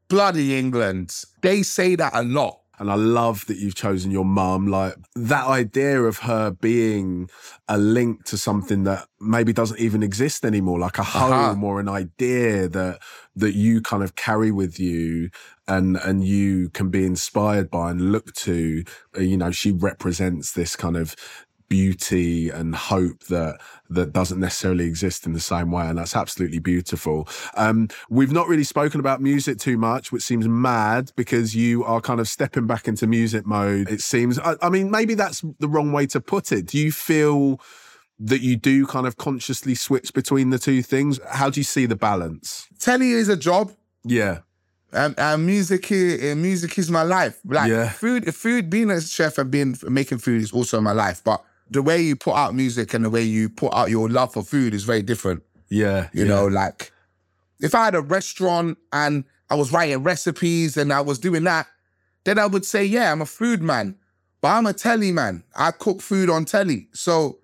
bloody 0.09 0.57
England. 0.57 1.13
They 1.41 1.63
say 1.63 1.95
that 1.95 2.13
a 2.13 2.23
lot. 2.23 2.59
And 2.77 2.91
I 2.91 2.95
love 2.95 3.45
that 3.45 3.55
you've 3.57 3.75
chosen 3.75 4.11
your 4.11 4.25
mum. 4.25 4.67
Like 4.67 4.95
that 5.15 5.47
idea 5.47 6.01
of 6.01 6.17
her 6.19 6.51
being 6.51 7.29
a 7.69 7.77
link 7.77 8.25
to 8.25 8.37
something 8.37 8.83
that 8.83 9.07
maybe 9.21 9.53
doesn't 9.53 9.79
even 9.79 10.03
exist 10.03 10.43
anymore, 10.43 10.77
like 10.79 10.97
a 10.97 11.01
Uh-huh. 11.01 11.51
home 11.53 11.63
or 11.63 11.79
an 11.79 11.87
idea 11.87 12.67
that 12.67 12.99
that 13.37 13.53
you 13.55 13.81
kind 13.81 14.03
of 14.03 14.15
carry 14.15 14.51
with 14.51 14.77
you 14.77 15.29
and 15.69 15.95
and 16.03 16.25
you 16.27 16.69
can 16.71 16.89
be 16.89 17.05
inspired 17.05 17.71
by 17.71 17.91
and 17.91 18.11
look 18.11 18.33
to. 18.33 18.83
Uh, 19.17 19.21
You 19.21 19.37
know, 19.37 19.51
she 19.51 19.71
represents 19.71 20.51
this 20.51 20.75
kind 20.75 20.97
of 20.97 21.15
beauty 21.67 22.49
and 22.49 22.75
hope 22.75 23.19
that 23.25 23.59
that 23.89 24.13
doesn't 24.13 24.39
necessarily 24.39 24.85
exist 24.85 25.25
in 25.25 25.33
the 25.33 25.39
same 25.39 25.71
way 25.71 25.85
and 25.87 25.97
that's 25.97 26.15
absolutely 26.15 26.59
beautiful 26.59 27.27
um 27.55 27.87
we've 28.09 28.31
not 28.31 28.47
really 28.47 28.63
spoken 28.63 28.99
about 28.99 29.21
music 29.21 29.57
too 29.57 29.77
much 29.77 30.11
which 30.11 30.23
seems 30.23 30.47
mad 30.47 31.11
because 31.15 31.55
you 31.55 31.83
are 31.83 32.01
kind 32.01 32.19
of 32.19 32.27
stepping 32.27 32.67
back 32.67 32.87
into 32.87 33.07
music 33.07 33.45
mode 33.45 33.89
it 33.89 34.01
seems 34.01 34.37
I, 34.39 34.55
I 34.61 34.69
mean 34.69 34.91
maybe 34.91 35.13
that's 35.15 35.43
the 35.59 35.67
wrong 35.67 35.91
way 35.91 36.05
to 36.07 36.21
put 36.21 36.51
it 36.51 36.67
do 36.67 36.77
you 36.77 36.91
feel 36.91 37.59
that 38.19 38.41
you 38.41 38.55
do 38.55 38.85
kind 38.85 39.05
of 39.05 39.17
consciously 39.17 39.75
switch 39.75 40.13
between 40.13 40.49
the 40.49 40.59
two 40.59 40.81
things 40.81 41.19
how 41.29 41.49
do 41.49 41.59
you 41.59 41.63
see 41.65 41.85
the 41.85 41.95
balance 41.95 42.67
Telly 42.79 43.11
is 43.11 43.29
a 43.29 43.37
job, 43.37 43.71
yeah 44.03 44.39
and, 44.95 45.13
and 45.19 45.45
music 45.45 45.91
is 45.91 46.35
music 46.35 46.77
is 46.77 46.89
my 46.89 47.03
life. 47.03 47.39
Like 47.43 47.69
Yeah. 47.69 47.89
food, 47.89 48.33
food. 48.33 48.69
Being 48.69 48.89
a 48.91 49.01
chef 49.01 49.37
and 49.37 49.51
being 49.51 49.75
making 49.89 50.19
food 50.19 50.41
is 50.41 50.51
also 50.51 50.79
my 50.79 50.93
life. 50.93 51.21
But 51.23 51.43
the 51.69 51.81
way 51.81 52.01
you 52.01 52.15
put 52.15 52.35
out 52.35 52.53
music 52.55 52.93
and 52.93 53.03
the 53.05 53.09
way 53.09 53.23
you 53.23 53.49
put 53.49 53.73
out 53.73 53.89
your 53.89 54.07
love 54.09 54.33
for 54.33 54.43
food 54.43 54.73
is 54.73 54.83
very 54.83 55.01
different. 55.01 55.43
yeah 55.69 56.09
You 56.13 56.23
yeah. 56.23 56.29
know, 56.29 56.45
like 56.47 56.91
if 57.59 57.73
I 57.73 57.85
had 57.85 57.95
a 57.95 58.01
restaurant 58.01 58.77
and 58.93 59.23
I 59.49 59.55
was 59.55 59.71
writing 59.71 60.03
recipes 60.03 60.77
and 60.77 60.91
I 60.93 61.01
was 61.01 61.17
doing 61.19 61.43
that, 61.45 61.67
then 62.23 62.37
I 62.39 62.45
would 62.45 62.65
say, 62.65 62.83
yeah, 62.85 63.11
I'm 63.11 63.21
a 63.21 63.25
food 63.25 63.61
man. 63.61 63.95
But 64.41 64.49
I'm 64.49 64.65
a 64.67 64.73
telly 64.73 65.11
man. 65.11 65.43
I 65.55 65.71
cook 65.71 66.01
food 66.01 66.29
on 66.29 66.45
telly. 66.45 66.87
So 66.93 67.39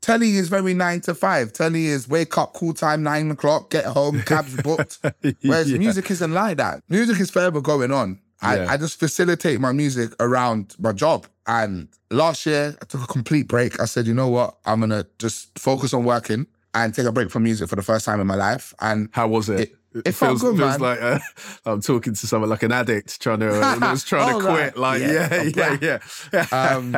telly 0.00 0.36
is 0.36 0.48
very 0.48 0.74
nine 0.74 1.00
to 1.02 1.14
five. 1.14 1.52
Telly 1.52 1.86
is 1.86 2.08
wake 2.08 2.36
up, 2.38 2.54
cool 2.54 2.74
time, 2.74 3.02
nine 3.02 3.30
o'clock, 3.30 3.70
get 3.70 3.84
home, 3.84 4.22
cabs 4.22 4.56
booked. 4.62 4.98
Whereas 5.42 5.70
Yeah. 5.70 5.78
music 5.78 6.10
isn't 6.10 6.32
like 6.32 6.56
that. 6.56 6.82
Music 6.88 7.20
is 7.20 7.30
forever 7.30 7.60
going 7.60 7.92
on. 7.92 8.20
I, 8.42 8.56
Yeah. 8.56 8.72
I 8.72 8.76
just 8.76 8.98
facilitate 8.98 9.60
my 9.60 9.72
music 9.72 10.10
around 10.20 10.74
my 10.78 10.92
job. 10.92 11.26
And 11.46 11.88
last 12.10 12.46
year, 12.46 12.76
I 12.80 12.84
took 12.86 13.02
a 13.02 13.06
complete 13.06 13.48
break. 13.48 13.80
I 13.80 13.84
said, 13.84 14.06
you 14.06 14.14
know 14.14 14.28
what? 14.28 14.56
I'm 14.64 14.80
going 14.80 14.90
to 14.90 15.06
just 15.18 15.58
focus 15.58 15.92
on 15.92 16.04
working 16.04 16.46
and 16.74 16.94
take 16.94 17.06
a 17.06 17.12
break 17.12 17.30
from 17.30 17.42
music 17.44 17.68
for 17.68 17.76
the 17.76 17.82
first 17.82 18.04
time 18.06 18.20
in 18.20 18.26
my 18.26 18.34
life. 18.34 18.72
And 18.80 19.08
How 19.12 19.28
was 19.28 19.48
it? 19.48 19.60
It- 19.60 19.76
it 20.04 20.10
felt 20.10 20.40
good, 20.40 20.56
man. 20.56 20.70
It 20.70 20.70
feels 20.70 20.80
man. 20.80 20.90
like 20.90 21.02
uh, 21.02 21.18
I'm 21.70 21.80
talking 21.80 22.14
to 22.14 22.26
someone 22.26 22.50
like 22.50 22.64
an 22.64 22.72
addict 22.72 23.20
trying 23.20 23.38
to 23.38 23.48
uh, 23.62 23.78
was 23.80 24.02
trying 24.10 24.34
Oh, 24.34 24.40
to 24.40 24.44
quit. 24.44 24.76
Like, 24.76 25.00
Yeah. 25.00 25.44
yeah, 25.44 25.78
yeah, 25.80 25.98
yeah. 26.32 26.46
um, 26.50 26.96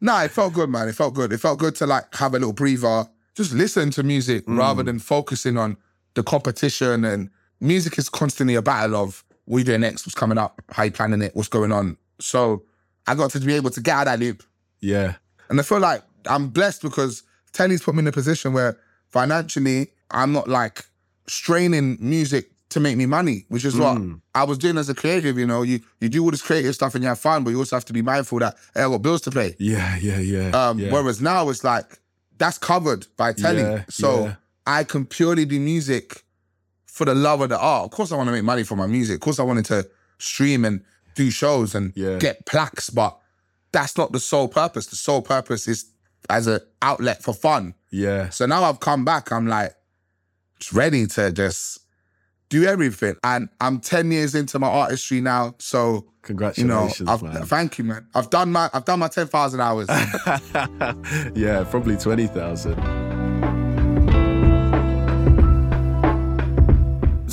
no, 0.00 0.16
it 0.20 0.30
felt 0.30 0.54
good, 0.54 0.70
man. 0.70 0.88
It 0.88 0.94
felt 0.94 1.12
good. 1.12 1.30
It 1.30 1.40
felt 1.40 1.58
good 1.58 1.74
to 1.74 1.86
like 1.86 2.14
have 2.14 2.32
a 2.32 2.38
little 2.38 2.54
breather, 2.54 3.04
just 3.34 3.52
listen 3.52 3.90
to 3.90 4.02
music 4.02 4.44
rather 4.46 4.82
than 4.82 4.98
focusing 4.98 5.58
on 5.58 5.76
the 6.14 6.22
competition. 6.22 7.04
And 7.04 7.28
music 7.60 7.98
is 7.98 8.08
constantly 8.08 8.54
a 8.54 8.62
battle 8.62 8.96
of 8.96 9.24
what 9.44 9.58
you 9.58 9.64
doing 9.64 9.82
next, 9.82 10.06
what's 10.06 10.14
coming 10.14 10.38
up, 10.38 10.62
how 10.70 10.84
you 10.84 10.90
planning 10.90 11.20
it, 11.20 11.36
what's 11.36 11.48
going 11.50 11.70
on. 11.70 11.98
So 12.18 12.62
I 13.08 13.14
got 13.14 13.30
to 13.32 13.40
be 13.40 13.54
able 13.54 13.70
to 13.70 13.80
get 13.80 13.94
out 13.94 14.06
of 14.08 14.12
that 14.12 14.20
loop. 14.24 14.42
yeah, 14.80 15.14
And 15.50 15.58
I 15.58 15.62
feel 15.62 15.80
like 15.80 16.02
I'm 16.26 16.48
blessed 16.48 16.82
because 16.82 17.22
Telly's 17.52 17.82
put 17.82 17.94
me 17.94 18.00
in 18.00 18.06
a 18.06 18.12
position 18.12 18.52
where 18.52 18.76
financially 19.08 19.88
I'm 20.10 20.32
not 20.32 20.46
like 20.48 20.84
straining 21.26 21.96
music 22.00 22.50
to 22.70 22.80
make 22.80 22.96
me 22.96 23.06
money, 23.06 23.46
which 23.48 23.64
is 23.64 23.76
what 23.76 23.96
Mm. 23.96 24.20
I 24.34 24.44
was 24.44 24.58
doing 24.58 24.76
as 24.76 24.88
a 24.90 24.94
creative. 24.94 25.38
You 25.38 25.46
know, 25.46 25.62
you 25.62 25.80
you 26.00 26.08
do 26.10 26.22
all 26.22 26.30
this 26.30 26.42
creative 26.42 26.74
stuff 26.74 26.94
and 26.94 27.02
you 27.02 27.08
have 27.08 27.18
fun, 27.18 27.42
but 27.44 27.50
you 27.50 27.58
also 27.58 27.76
have 27.76 27.84
to 27.86 27.92
be 27.94 28.02
mindful 28.02 28.38
that 28.40 28.56
hey, 28.74 28.82
I 28.82 28.88
got 28.88 29.00
bills 29.02 29.22
to 29.22 29.30
pay. 29.30 29.54
yeah, 29.58 29.96
yeah, 29.96 30.18
yeah. 30.20 30.50
Um, 30.50 30.78
yeah. 30.78 30.92
Whereas 30.92 31.20
now 31.22 31.48
it's 31.48 31.64
like 31.64 31.98
that's 32.36 32.58
covered 32.58 33.06
by 33.16 33.32
Telly, 33.32 33.62
Yeah, 33.62 33.84
so 33.88 34.24
yeah. 34.24 34.34
I 34.66 34.84
can 34.84 35.06
purely 35.06 35.44
do 35.46 35.58
music 35.58 36.22
for 36.84 37.04
the 37.06 37.14
love 37.14 37.40
of 37.40 37.48
the 37.48 37.58
art. 37.58 37.84
Of 37.86 37.90
course, 37.90 38.12
I 38.12 38.16
want 38.16 38.28
to 38.28 38.32
make 38.32 38.44
money 38.44 38.64
from 38.64 38.78
my 38.78 38.86
music. 38.86 39.14
Of 39.16 39.20
course, 39.20 39.38
I 39.40 39.44
wanted 39.44 39.64
to 39.66 39.88
stream 40.18 40.64
and 40.64 40.82
do 41.18 41.30
shows 41.30 41.74
and 41.74 41.92
Yeah. 41.96 42.16
get 42.18 42.46
plaques, 42.46 42.88
but 42.90 43.18
that's 43.72 43.98
not 43.98 44.12
the 44.12 44.20
sole 44.20 44.48
purpose. 44.48 44.86
The 44.86 44.96
sole 44.96 45.20
purpose 45.20 45.66
is 45.68 45.84
as 46.30 46.46
an 46.46 46.60
outlet 46.80 47.22
for 47.22 47.34
fun. 47.34 47.74
yeah, 47.90 48.28
So 48.30 48.46
now 48.46 48.62
I've 48.64 48.80
come 48.80 49.04
back. 49.04 49.32
I'm 49.32 49.46
like 49.46 49.74
ready 50.72 51.06
to 51.06 51.32
just 51.32 51.80
do 52.50 52.64
everything. 52.64 53.16
And 53.24 53.48
I'm 53.60 53.80
10 53.80 54.10
years 54.12 54.34
into 54.34 54.58
my 54.58 54.68
artistry 54.68 55.20
now. 55.20 55.54
So 55.58 56.06
Congratulations, 56.22 57.00
you 57.00 57.06
know, 57.06 57.32
man. 57.32 57.46
Thank 57.46 57.78
you, 57.78 57.84
man. 57.84 58.06
I've 58.14 58.30
done 58.30 58.52
my 58.52 58.68
I've 58.72 58.84
done 58.84 58.98
my 59.00 59.08
10,000 59.08 59.60
hours. 59.60 59.88
yeah, 61.34 61.64
probably 61.70 61.96
20,000. 61.96 63.07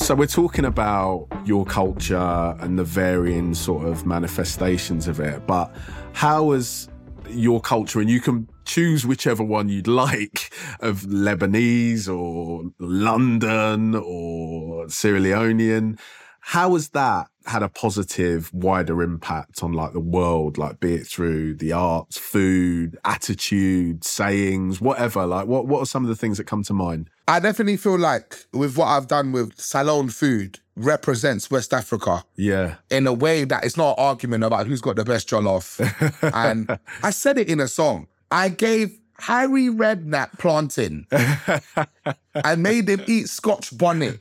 So 0.06 0.14
we're 0.14 0.28
talking 0.28 0.66
about 0.66 1.28
your 1.46 1.66
culture 1.66 2.16
and 2.60 2.78
the 2.78 2.84
varying 2.84 3.56
sort 3.56 3.88
of 3.88 4.06
manifestations 4.06 5.08
of 5.08 5.20
it, 5.20 5.48
but 5.48 5.76
how 6.14 6.52
has 6.52 6.88
your 7.28 7.60
culture, 7.60 8.00
and 8.00 8.08
you 8.08 8.22
can 8.22 8.48
choose 8.66 9.04
whichever 9.04 9.44
one 9.44 9.68
you'd 9.68 9.88
like, 9.88 10.54
of 10.82 11.02
Lebanese 11.02 12.08
or 12.08 12.70
London 12.78 13.96
or 13.96 14.88
Sierra 14.90 15.20
Leonean, 15.20 16.00
how 16.40 16.74
has 16.74 16.90
that 16.90 17.30
had 17.48 17.64
a 17.64 17.70
positive, 17.70 18.54
wider 18.54 19.02
impact 19.02 19.64
on 19.64 19.74
like 19.74 19.94
the 19.94 20.00
world, 20.00 20.60
like 20.60 20.80
be 20.80 20.94
it 20.94 21.08
through 21.08 21.56
the 21.56 21.72
arts, 21.72 22.20
food, 22.20 22.96
attitude, 23.06 24.04
sayings, 24.04 24.80
whatever? 24.80 25.26
Like, 25.26 25.48
what 25.48 25.66
what 25.66 25.82
are 25.82 25.88
some 25.88 26.04
of 26.04 26.10
the 26.10 26.16
things 26.16 26.38
that 26.38 26.44
come 26.44 26.62
to 26.62 26.74
mind? 26.74 27.10
I 27.28 27.40
definitely 27.40 27.78
feel 27.78 27.98
like 27.98 28.46
with 28.54 28.78
what 28.78 28.86
I've 28.88 29.08
done 29.08 29.32
with 29.32 29.60
Salone 29.60 30.10
Food 30.10 30.60
represents 30.76 31.50
West 31.50 31.74
Africa. 31.74 32.24
Yeah. 32.36 32.76
In 32.90 33.08
a 33.08 33.14
way 33.14 33.46
that 33.46 33.64
it's 33.64 33.78
not 33.78 33.98
an 33.98 34.04
argument 34.04 34.44
about 34.44 34.68
who's 34.68 34.82
got 34.82 34.96
the 34.96 35.06
best 35.06 35.30
jollof. 35.30 35.80
and 36.34 36.78
I 37.02 37.10
said 37.10 37.38
it 37.38 37.50
in 37.50 37.60
a 37.60 37.68
song. 37.68 38.08
I 38.30 38.50
gave 38.50 38.98
Harry 39.20 39.68
Redknapp 39.68 40.38
plantain. 40.38 41.08
I 42.36 42.56
made 42.56 42.90
him 42.90 43.02
eat 43.08 43.30
Scotch 43.30 43.76
bonnet. 43.76 44.20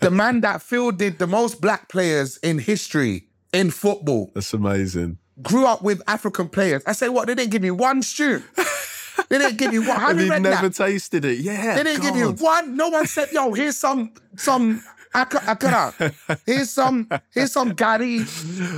the 0.00 0.10
man 0.10 0.40
that 0.40 0.62
fielded 0.62 1.18
the 1.18 1.26
most 1.26 1.60
black 1.60 1.88
players 1.88 2.38
in 2.38 2.58
history 2.58 3.28
in 3.52 3.70
football. 3.70 4.32
That's 4.34 4.52
amazing. 4.54 5.18
Grew 5.42 5.66
up 5.66 5.82
with 5.82 6.00
African 6.08 6.48
players. 6.48 6.82
I 6.86 6.92
say, 6.92 7.10
what? 7.10 7.26
They 7.26 7.34
didn't 7.34 7.52
give 7.52 7.62
me 7.62 7.70
one 7.70 8.02
stew. 8.02 8.42
They 9.28 9.38
didn't 9.38 9.56
give 9.58 9.72
you 9.72 9.80
one. 9.86 9.98
Have 10.00 10.10
and 10.10 10.20
you've 10.20 10.30
Redknapp. 10.30 10.42
never 10.42 10.70
tasted 10.70 11.24
it. 11.24 11.38
Yeah. 11.38 11.74
They 11.74 11.82
didn't 11.84 12.02
give 12.02 12.16
you 12.16 12.32
one. 12.32 12.76
No 12.76 12.88
one 12.88 13.06
said, 13.06 13.30
"Yo, 13.32 13.52
here's 13.52 13.76
some 13.76 14.12
some 14.36 14.82
aka- 15.14 15.38
akara. 15.40 16.38
Here's 16.46 16.70
some 16.70 17.08
here's 17.30 17.52
some 17.52 17.72
gari. 17.72 18.18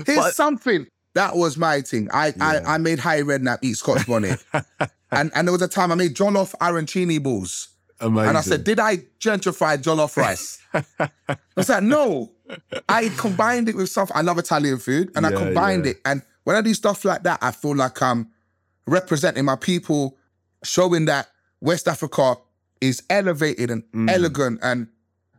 Here's 0.07 0.19
But- 0.19 0.35
something." 0.35 0.87
That 1.15 1.35
was 1.37 1.57
my 1.57 1.81
thing. 1.81 2.09
I 2.13 2.29
Yeah. 2.29 2.63
I, 2.67 2.75
I 2.75 2.79
made 2.79 3.01
Harry 3.01 3.23
Redknapp 3.23 3.59
eat 3.63 3.77
Scotch 3.77 4.07
bonnet, 4.07 4.45
and 5.11 5.33
and 5.35 5.49
there 5.49 5.53
was 5.53 5.63
a 5.63 5.69
time 5.69 5.91
I 5.91 5.97
made 5.97 6.15
jollof 6.15 6.55
arancini 6.61 7.21
balls, 7.21 7.69
Amazing. 8.01 8.29
and 8.29 8.39
I 8.39 8.41
said, 8.43 8.63
"Did 8.65 8.79
I 8.79 8.99
gentrify 9.19 9.79
jollof 9.83 10.17
rice?" 10.17 10.59
I 10.73 11.63
said, 11.63 11.83
"No." 11.83 12.33
I 12.89 13.09
combined 13.17 13.69
it 13.69 13.75
with 13.75 13.89
stuff. 13.91 14.11
I 14.15 14.21
love 14.23 14.39
Italian 14.39 14.79
food, 14.79 15.11
and 15.17 15.27
I 15.27 15.33
combined 15.33 15.85
yeah. 15.87 15.91
it. 15.93 16.01
And 16.05 16.23
when 16.45 16.57
I 16.57 16.61
do 16.63 16.73
stuff 16.73 17.05
like 17.05 17.23
that, 17.25 17.41
I 17.43 17.51
feel 17.51 17.75
like 17.75 18.01
I'm 18.01 18.29
representing 18.87 19.45
my 19.45 19.57
people, 19.57 20.17
showing 20.65 21.05
that 21.07 21.29
West 21.61 21.89
Africa 21.89 22.37
is 22.81 23.03
elevated 23.11 23.71
and 23.71 23.83
Mm. 23.93 24.11
elegant, 24.11 24.61
and 24.63 24.89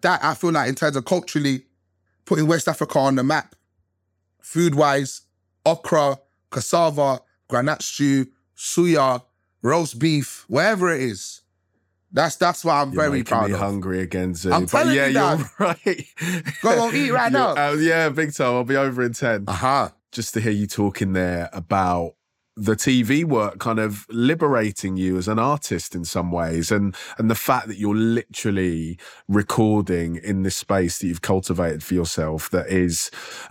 that 0.01 0.23
I 0.23 0.33
feel 0.33 0.51
like 0.51 0.69
in 0.69 0.75
terms 0.75 0.95
of 0.95 1.05
culturally 1.05 1.65
putting 2.25 2.47
West 2.47 2.67
Africa 2.67 2.99
on 2.99 3.15
the 3.15 3.23
map, 3.23 3.55
food 4.41 4.75
wise, 4.75 5.21
okra, 5.65 6.19
cassava, 6.51 7.21
groundnut 7.49 7.81
stew, 7.81 8.27
suya, 8.57 9.23
roast 9.61 9.99
beef, 9.99 10.45
wherever 10.47 10.93
it 10.93 11.01
is. 11.01 11.41
That's 12.11 12.35
that's 12.37 12.65
what 12.65 12.73
I'm 12.73 12.91
You're 12.91 13.03
very 13.03 13.23
proud 13.23 13.47
me 13.49 13.53
of. 13.53 13.59
hungry 13.59 14.01
again, 14.01 14.33
Zuu. 14.33 14.51
I'm 14.51 14.63
but 14.63 14.69
telling 14.71 14.95
yeah, 14.95 15.07
you, 15.07 15.13
you're 15.19 15.51
right. 15.59 16.05
Go 16.63 16.81
on, 16.81 16.95
eat 16.95 17.11
right 17.11 17.31
now. 17.31 17.49
uh, 17.55 17.73
yeah, 17.73 18.09
big 18.09 18.33
time. 18.33 18.47
I'll 18.55 18.63
be 18.63 18.75
over 18.75 19.03
in 19.03 19.13
10. 19.13 19.45
Aha. 19.47 19.93
Just 20.11 20.33
to 20.33 20.41
hear 20.41 20.51
you 20.51 20.65
talking 20.65 21.13
there 21.13 21.49
about 21.53 22.15
the 22.59 22.75
TV 22.75 23.23
work 23.23 23.57
kind 23.59 23.79
of 23.79 24.05
liberating 24.09 24.97
you 24.97 25.17
as 25.17 25.29
an 25.29 25.39
artist 25.39 25.95
in 25.95 26.03
some 26.03 26.29
ways 26.29 26.71
and 26.71 26.93
and 27.17 27.31
the 27.31 27.35
fact 27.35 27.67
that 27.67 27.77
you're 27.77 27.95
literally 27.95 28.99
recording 29.29 30.17
in 30.17 30.43
this 30.43 30.57
space 30.57 30.99
that 30.99 31.07
you've 31.07 31.21
cultivated 31.21 31.81
for 31.81 31.93
yourself 31.93 32.49
that 32.49 32.67
is 32.67 33.09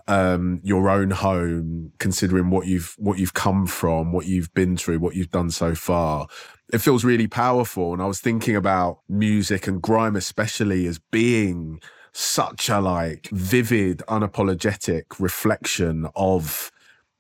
um 0.08 0.60
your 0.62 0.90
own 0.90 1.10
home 1.10 1.90
considering 1.98 2.50
what 2.50 2.66
you've 2.66 2.94
what 2.98 3.18
you've 3.18 3.34
come 3.34 3.66
from 3.66 4.12
what 4.12 4.26
you've 4.26 4.52
been 4.52 4.76
through 4.76 4.98
what 4.98 5.14
you've 5.14 5.30
done 5.30 5.50
so 5.50 5.74
far. 5.74 6.26
It 6.70 6.78
feels 6.82 7.02
really 7.02 7.28
powerful 7.28 7.94
and 7.94 8.02
i 8.02 8.06
was 8.06 8.20
thinking 8.20 8.54
about 8.54 8.98
music 9.08 9.66
and 9.66 9.80
grime 9.80 10.16
especially 10.16 10.86
as 10.86 10.98
being 10.98 11.80
such 12.12 12.68
a 12.68 12.78
like 12.78 13.28
vivid 13.32 14.02
unapologetic 14.08 15.04
reflection 15.18 16.06
of 16.14 16.70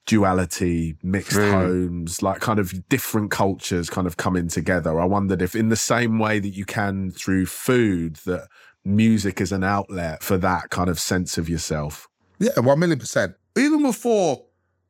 duality, 0.08 0.96
mixed 1.02 1.36
homes, 1.36 2.22
like 2.22 2.40
kind 2.40 2.58
of 2.58 2.88
different 2.88 3.30
cultures 3.30 3.90
kind 3.90 4.06
of 4.06 4.16
coming 4.16 4.48
together. 4.48 4.98
I 4.98 5.04
wondered 5.04 5.42
if, 5.42 5.54
in 5.54 5.68
the 5.68 5.76
same 5.76 6.18
way 6.18 6.40
that 6.40 6.48
you 6.48 6.64
can 6.64 7.10
through 7.10 7.44
food, 7.46 8.16
that 8.24 8.48
music 8.86 9.38
is 9.40 9.52
an 9.52 9.62
outlet 9.62 10.22
for 10.22 10.38
that 10.38 10.70
kind 10.70 10.88
of 10.88 10.98
sense 10.98 11.36
of 11.36 11.48
yourself. 11.48 12.08
Yeah, 12.38 12.58
one 12.58 12.78
million 12.78 12.98
percent. 12.98 13.34
Even 13.56 13.82
before 13.82 14.44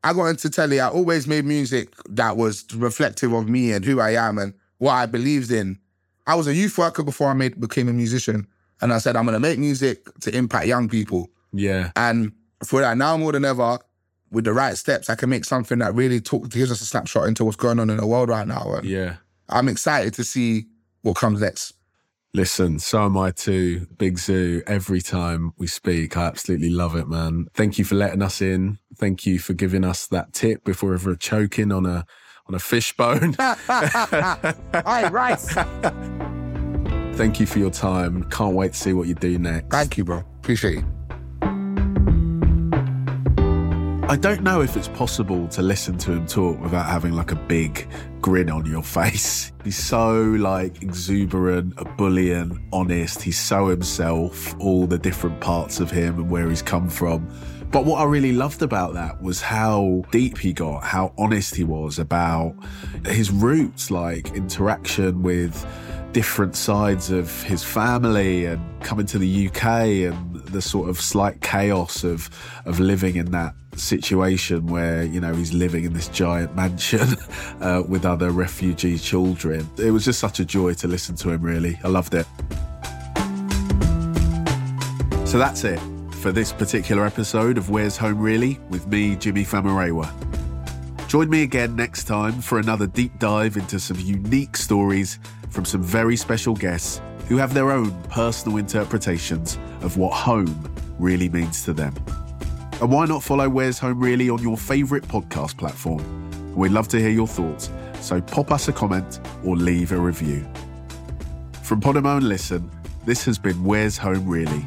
I 0.05 0.13
got 0.13 0.27
into 0.27 0.49
telly, 0.49 0.79
I 0.79 0.89
always 0.89 1.27
made 1.27 1.45
music 1.45 1.95
that 2.09 2.37
was 2.37 2.65
reflective 2.75 3.33
of 3.33 3.49
me 3.49 3.73
and 3.73 3.85
who 3.85 4.01
I 4.01 4.13
am 4.13 4.39
and 4.39 4.55
what 4.79 4.93
I 4.93 5.07
believed 5.07 5.51
in. 5.51 5.81
I 6.29 6.37
was 6.37 6.47
a 6.47 6.55
youth 6.55 6.79
worker 6.79 7.03
before 7.03 7.29
I 7.29 7.33
made 7.33 7.61
became 7.61 7.89
a 7.89 7.93
musician, 7.93 8.47
and 8.81 8.93
I 8.93 8.99
said 8.99 9.17
I'm 9.17 9.25
gonna 9.25 9.41
make 9.41 9.59
music 9.59 10.07
to 10.21 10.37
impact 10.37 10.67
young 10.67 10.89
people. 10.89 11.29
Yeah. 11.53 11.91
And 11.97 12.33
for 12.65 12.81
that, 12.83 12.97
now 12.97 13.17
more 13.17 13.33
than 13.33 13.45
ever, 13.45 13.79
with 14.31 14.45
the 14.45 14.53
right 14.53 14.77
steps, 14.77 15.09
I 15.11 15.15
can 15.15 15.31
make 15.31 15.45
something 15.45 15.79
that 15.79 15.95
really 15.95 16.21
talk, 16.21 16.49
gives 16.51 16.71
us 16.71 16.81
a 16.81 16.85
snapshot 16.85 17.29
into 17.29 17.45
what's 17.45 17.57
going 17.57 17.79
on 17.79 17.91
in 17.91 17.97
the 17.97 18.07
world 18.07 18.29
right 18.29 18.47
now. 18.47 18.75
And 18.75 18.87
Yeah. 18.87 19.17
I'm 19.49 19.69
excited 19.69 20.15
to 20.15 20.25
see 20.25 20.67
what 21.03 21.17
comes 21.17 21.41
next. 21.41 21.75
Listen, 22.35 22.79
so 22.79 23.05
am 23.07 23.17
I 23.17 23.31
too. 23.31 23.87
Big 23.97 24.17
Zuu, 24.17 24.63
every 24.67 25.01
time 25.01 25.53
we 25.57 25.67
speak, 25.67 26.17
I 26.17 26.27
absolutely 26.27 26.69
love 26.69 26.95
it, 26.95 27.09
man. 27.09 27.47
Thank 27.55 27.79
you 27.79 27.85
for 27.85 27.95
letting 27.95 28.21
us 28.21 28.43
in. 28.43 28.79
Thank 28.97 29.25
you 29.25 29.39
for 29.39 29.55
giving 29.55 29.83
us 29.83 30.07
that 30.09 30.35
tip 30.35 30.63
before 30.63 30.93
ever 30.93 31.17
choking 31.17 31.73
on 31.73 31.87
a 31.87 32.05
on 32.47 32.55
a 32.55 32.59
fish 32.59 32.95
bone. 32.97 33.35
All 33.41 33.57
right, 33.69 35.11
right. 35.11 35.39
Thank 37.15 37.41
you 37.41 37.47
for 37.47 37.59
your 37.59 37.71
time. 37.71 38.25
Can't 38.31 38.55
wait 38.55 38.75
to 38.75 38.79
see 38.79 38.93
what 38.93 39.09
you 39.09 39.15
do 39.15 39.39
next. 39.39 39.71
Thank 39.71 39.97
you, 39.99 40.05
bro. 40.05 40.19
Appreciate 40.39 40.79
it. 40.79 40.98
I 44.11 44.17
don't 44.17 44.43
know 44.43 44.63
if 44.63 44.75
it's 44.75 44.89
possible 44.89 45.47
to 45.49 45.61
listen 45.61 45.99
to 45.99 46.13
him 46.13 46.27
talk 46.27 46.59
without 46.61 46.87
having 46.87 47.13
like 47.13 47.31
a 47.31 47.37
big 47.37 47.87
grin 48.23 48.49
on 48.49 48.65
your 48.65 48.83
face. 48.99 49.53
He's 49.65 49.77
so 49.77 50.15
like 50.23 50.83
exuberant, 50.83 51.75
ebullient, 51.77 52.59
honest. 52.73 53.21
He's 53.21 53.39
so 53.39 53.67
himself, 53.67 54.59
all 54.61 54.87
the 54.87 54.97
different 54.97 55.39
parts 55.41 55.79
of 55.79 55.91
him 55.91 56.15
and 56.15 56.31
where 56.31 56.49
he's 56.49 56.63
come 56.63 56.89
from. 56.89 57.29
But 57.71 57.85
what 57.85 58.01
I 58.01 58.05
really 58.05 58.33
loved 58.33 58.63
about 58.63 58.95
that 58.95 59.21
was 59.21 59.43
how 59.43 60.03
deep 60.11 60.39
he 60.39 60.55
got, 60.55 60.85
how 60.85 61.13
honest 61.19 61.55
he 61.55 61.65
was 61.65 61.99
about 61.99 62.55
his 63.05 63.31
roots, 63.31 63.91
like 63.91 64.33
interaction 64.33 65.23
with 65.23 65.67
different 66.13 66.57
sides 66.57 67.11
of 67.11 67.43
his 67.43 67.63
family 67.63 68.47
and 68.47 68.83
coming 68.83 69.05
to 69.05 69.19
the 69.19 69.49
UK 69.49 69.65
and 70.11 70.35
the 70.47 70.63
sort 70.63 70.89
of 70.89 70.99
slight 70.99 71.43
chaos 71.43 72.05
of 72.05 72.31
of 72.65 72.81
living 72.81 73.17
in 73.17 73.31
that 73.33 73.55
situation 73.79 74.67
where 74.67 75.05
you 75.05 75.21
know 75.21 75.35
he's 75.35 75.53
living 75.53 75.85
in 75.85 75.93
this 75.93 76.09
giant 76.09 76.55
mansion 76.55 77.09
uh, 77.61 77.83
with 77.89 78.05
other 78.05 78.31
refugee 78.31 78.99
children. 78.99 79.69
It 79.79 79.91
was 79.91 80.05
just 80.05 80.19
such 80.19 80.41
a 80.41 80.45
joy 80.45 80.75
to 80.75 80.89
listen 80.89 81.17
to 81.17 81.31
him. 81.31 81.43
Really, 81.43 81.79
I 81.85 81.89
loved 81.89 82.15
it. 82.15 82.27
So 85.27 85.39
that's 85.39 85.65
it 85.65 85.81
for 86.13 86.33
this 86.33 86.53
particular 86.53 87.07
episode 87.07 87.59
of 87.59 87.71
Where's 87.71 87.97
Home 87.99 88.19
Really 88.19 88.59
with 88.71 88.87
me, 88.87 89.15
Jimi 89.15 89.47
Famurewa. 89.47 90.11
Join 91.07 91.31
me 91.31 91.43
again 91.43 91.77
next 91.77 92.05
time 92.05 92.41
for 92.41 92.59
another 92.59 92.87
deep 92.87 93.19
dive 93.19 93.57
into 93.57 93.79
some 93.79 93.99
unique 94.01 94.57
stories 94.57 95.19
from 95.51 95.65
some 95.65 95.83
very 95.83 96.17
special 96.17 96.55
guests 96.55 97.01
who 97.29 97.37
have 97.37 97.55
their 97.55 97.71
own 97.71 97.91
personal 98.05 98.59
interpretations 98.59 99.59
of 99.83 99.97
what 99.97 100.13
home 100.13 100.75
really 100.99 101.29
means 101.29 101.65
to 101.65 101.73
them. 101.73 101.95
And 102.81 102.93
why 102.93 103.07
not 103.07 103.25
follow 103.25 103.49
Where's 103.49 103.79
Home 103.81 103.99
Really 103.99 104.31
on 104.31 104.41
your 104.41 104.57
favourite 104.57 105.03
podcast 105.05 105.57
platform? 105.57 106.55
We'd 106.55 106.71
love 106.71 106.87
to 106.89 107.01
hear 107.01 107.11
your 107.11 107.27
thoughts, 107.27 107.71
so 108.01 108.21
pop 108.21 108.53
us 108.53 108.69
a 108.69 108.73
comment 108.73 109.21
or 109.45 109.57
leave 109.57 109.91
a 109.91 109.99
review. 109.99 110.47
From 111.63 111.81
Podimo 111.81 112.19
and 112.19 112.29
Listen, 112.29 112.71
this 113.05 113.25
has 113.25 113.37
been 113.37 113.65
Where's 113.65 113.99
Home 113.99 114.29
Really? 114.29 114.65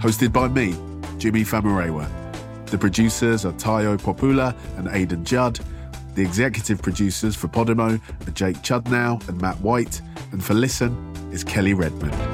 Hosted 0.00 0.32
by 0.32 0.48
me, 0.48 0.72
Jimi 1.18 1.46
Famurewa. 1.46 2.08
The 2.66 2.78
producers 2.78 3.44
are 3.44 3.52
Tayo 3.52 3.96
Popula 3.96 4.54
and 4.76 4.88
Aidan 4.88 5.24
Judd. 5.24 5.60
The 6.16 6.22
executive 6.22 6.82
producers 6.82 7.36
for 7.36 7.46
Podimo 7.46 8.00
are 8.26 8.30
Jake 8.32 8.56
Chudnow 8.58 9.26
and 9.28 9.40
Matt 9.40 9.60
White. 9.60 10.00
And 10.32 10.42
for 10.42 10.54
Listen 10.54 10.92
is 11.32 11.44
Kelly 11.44 11.72
Redmond. 11.72 12.33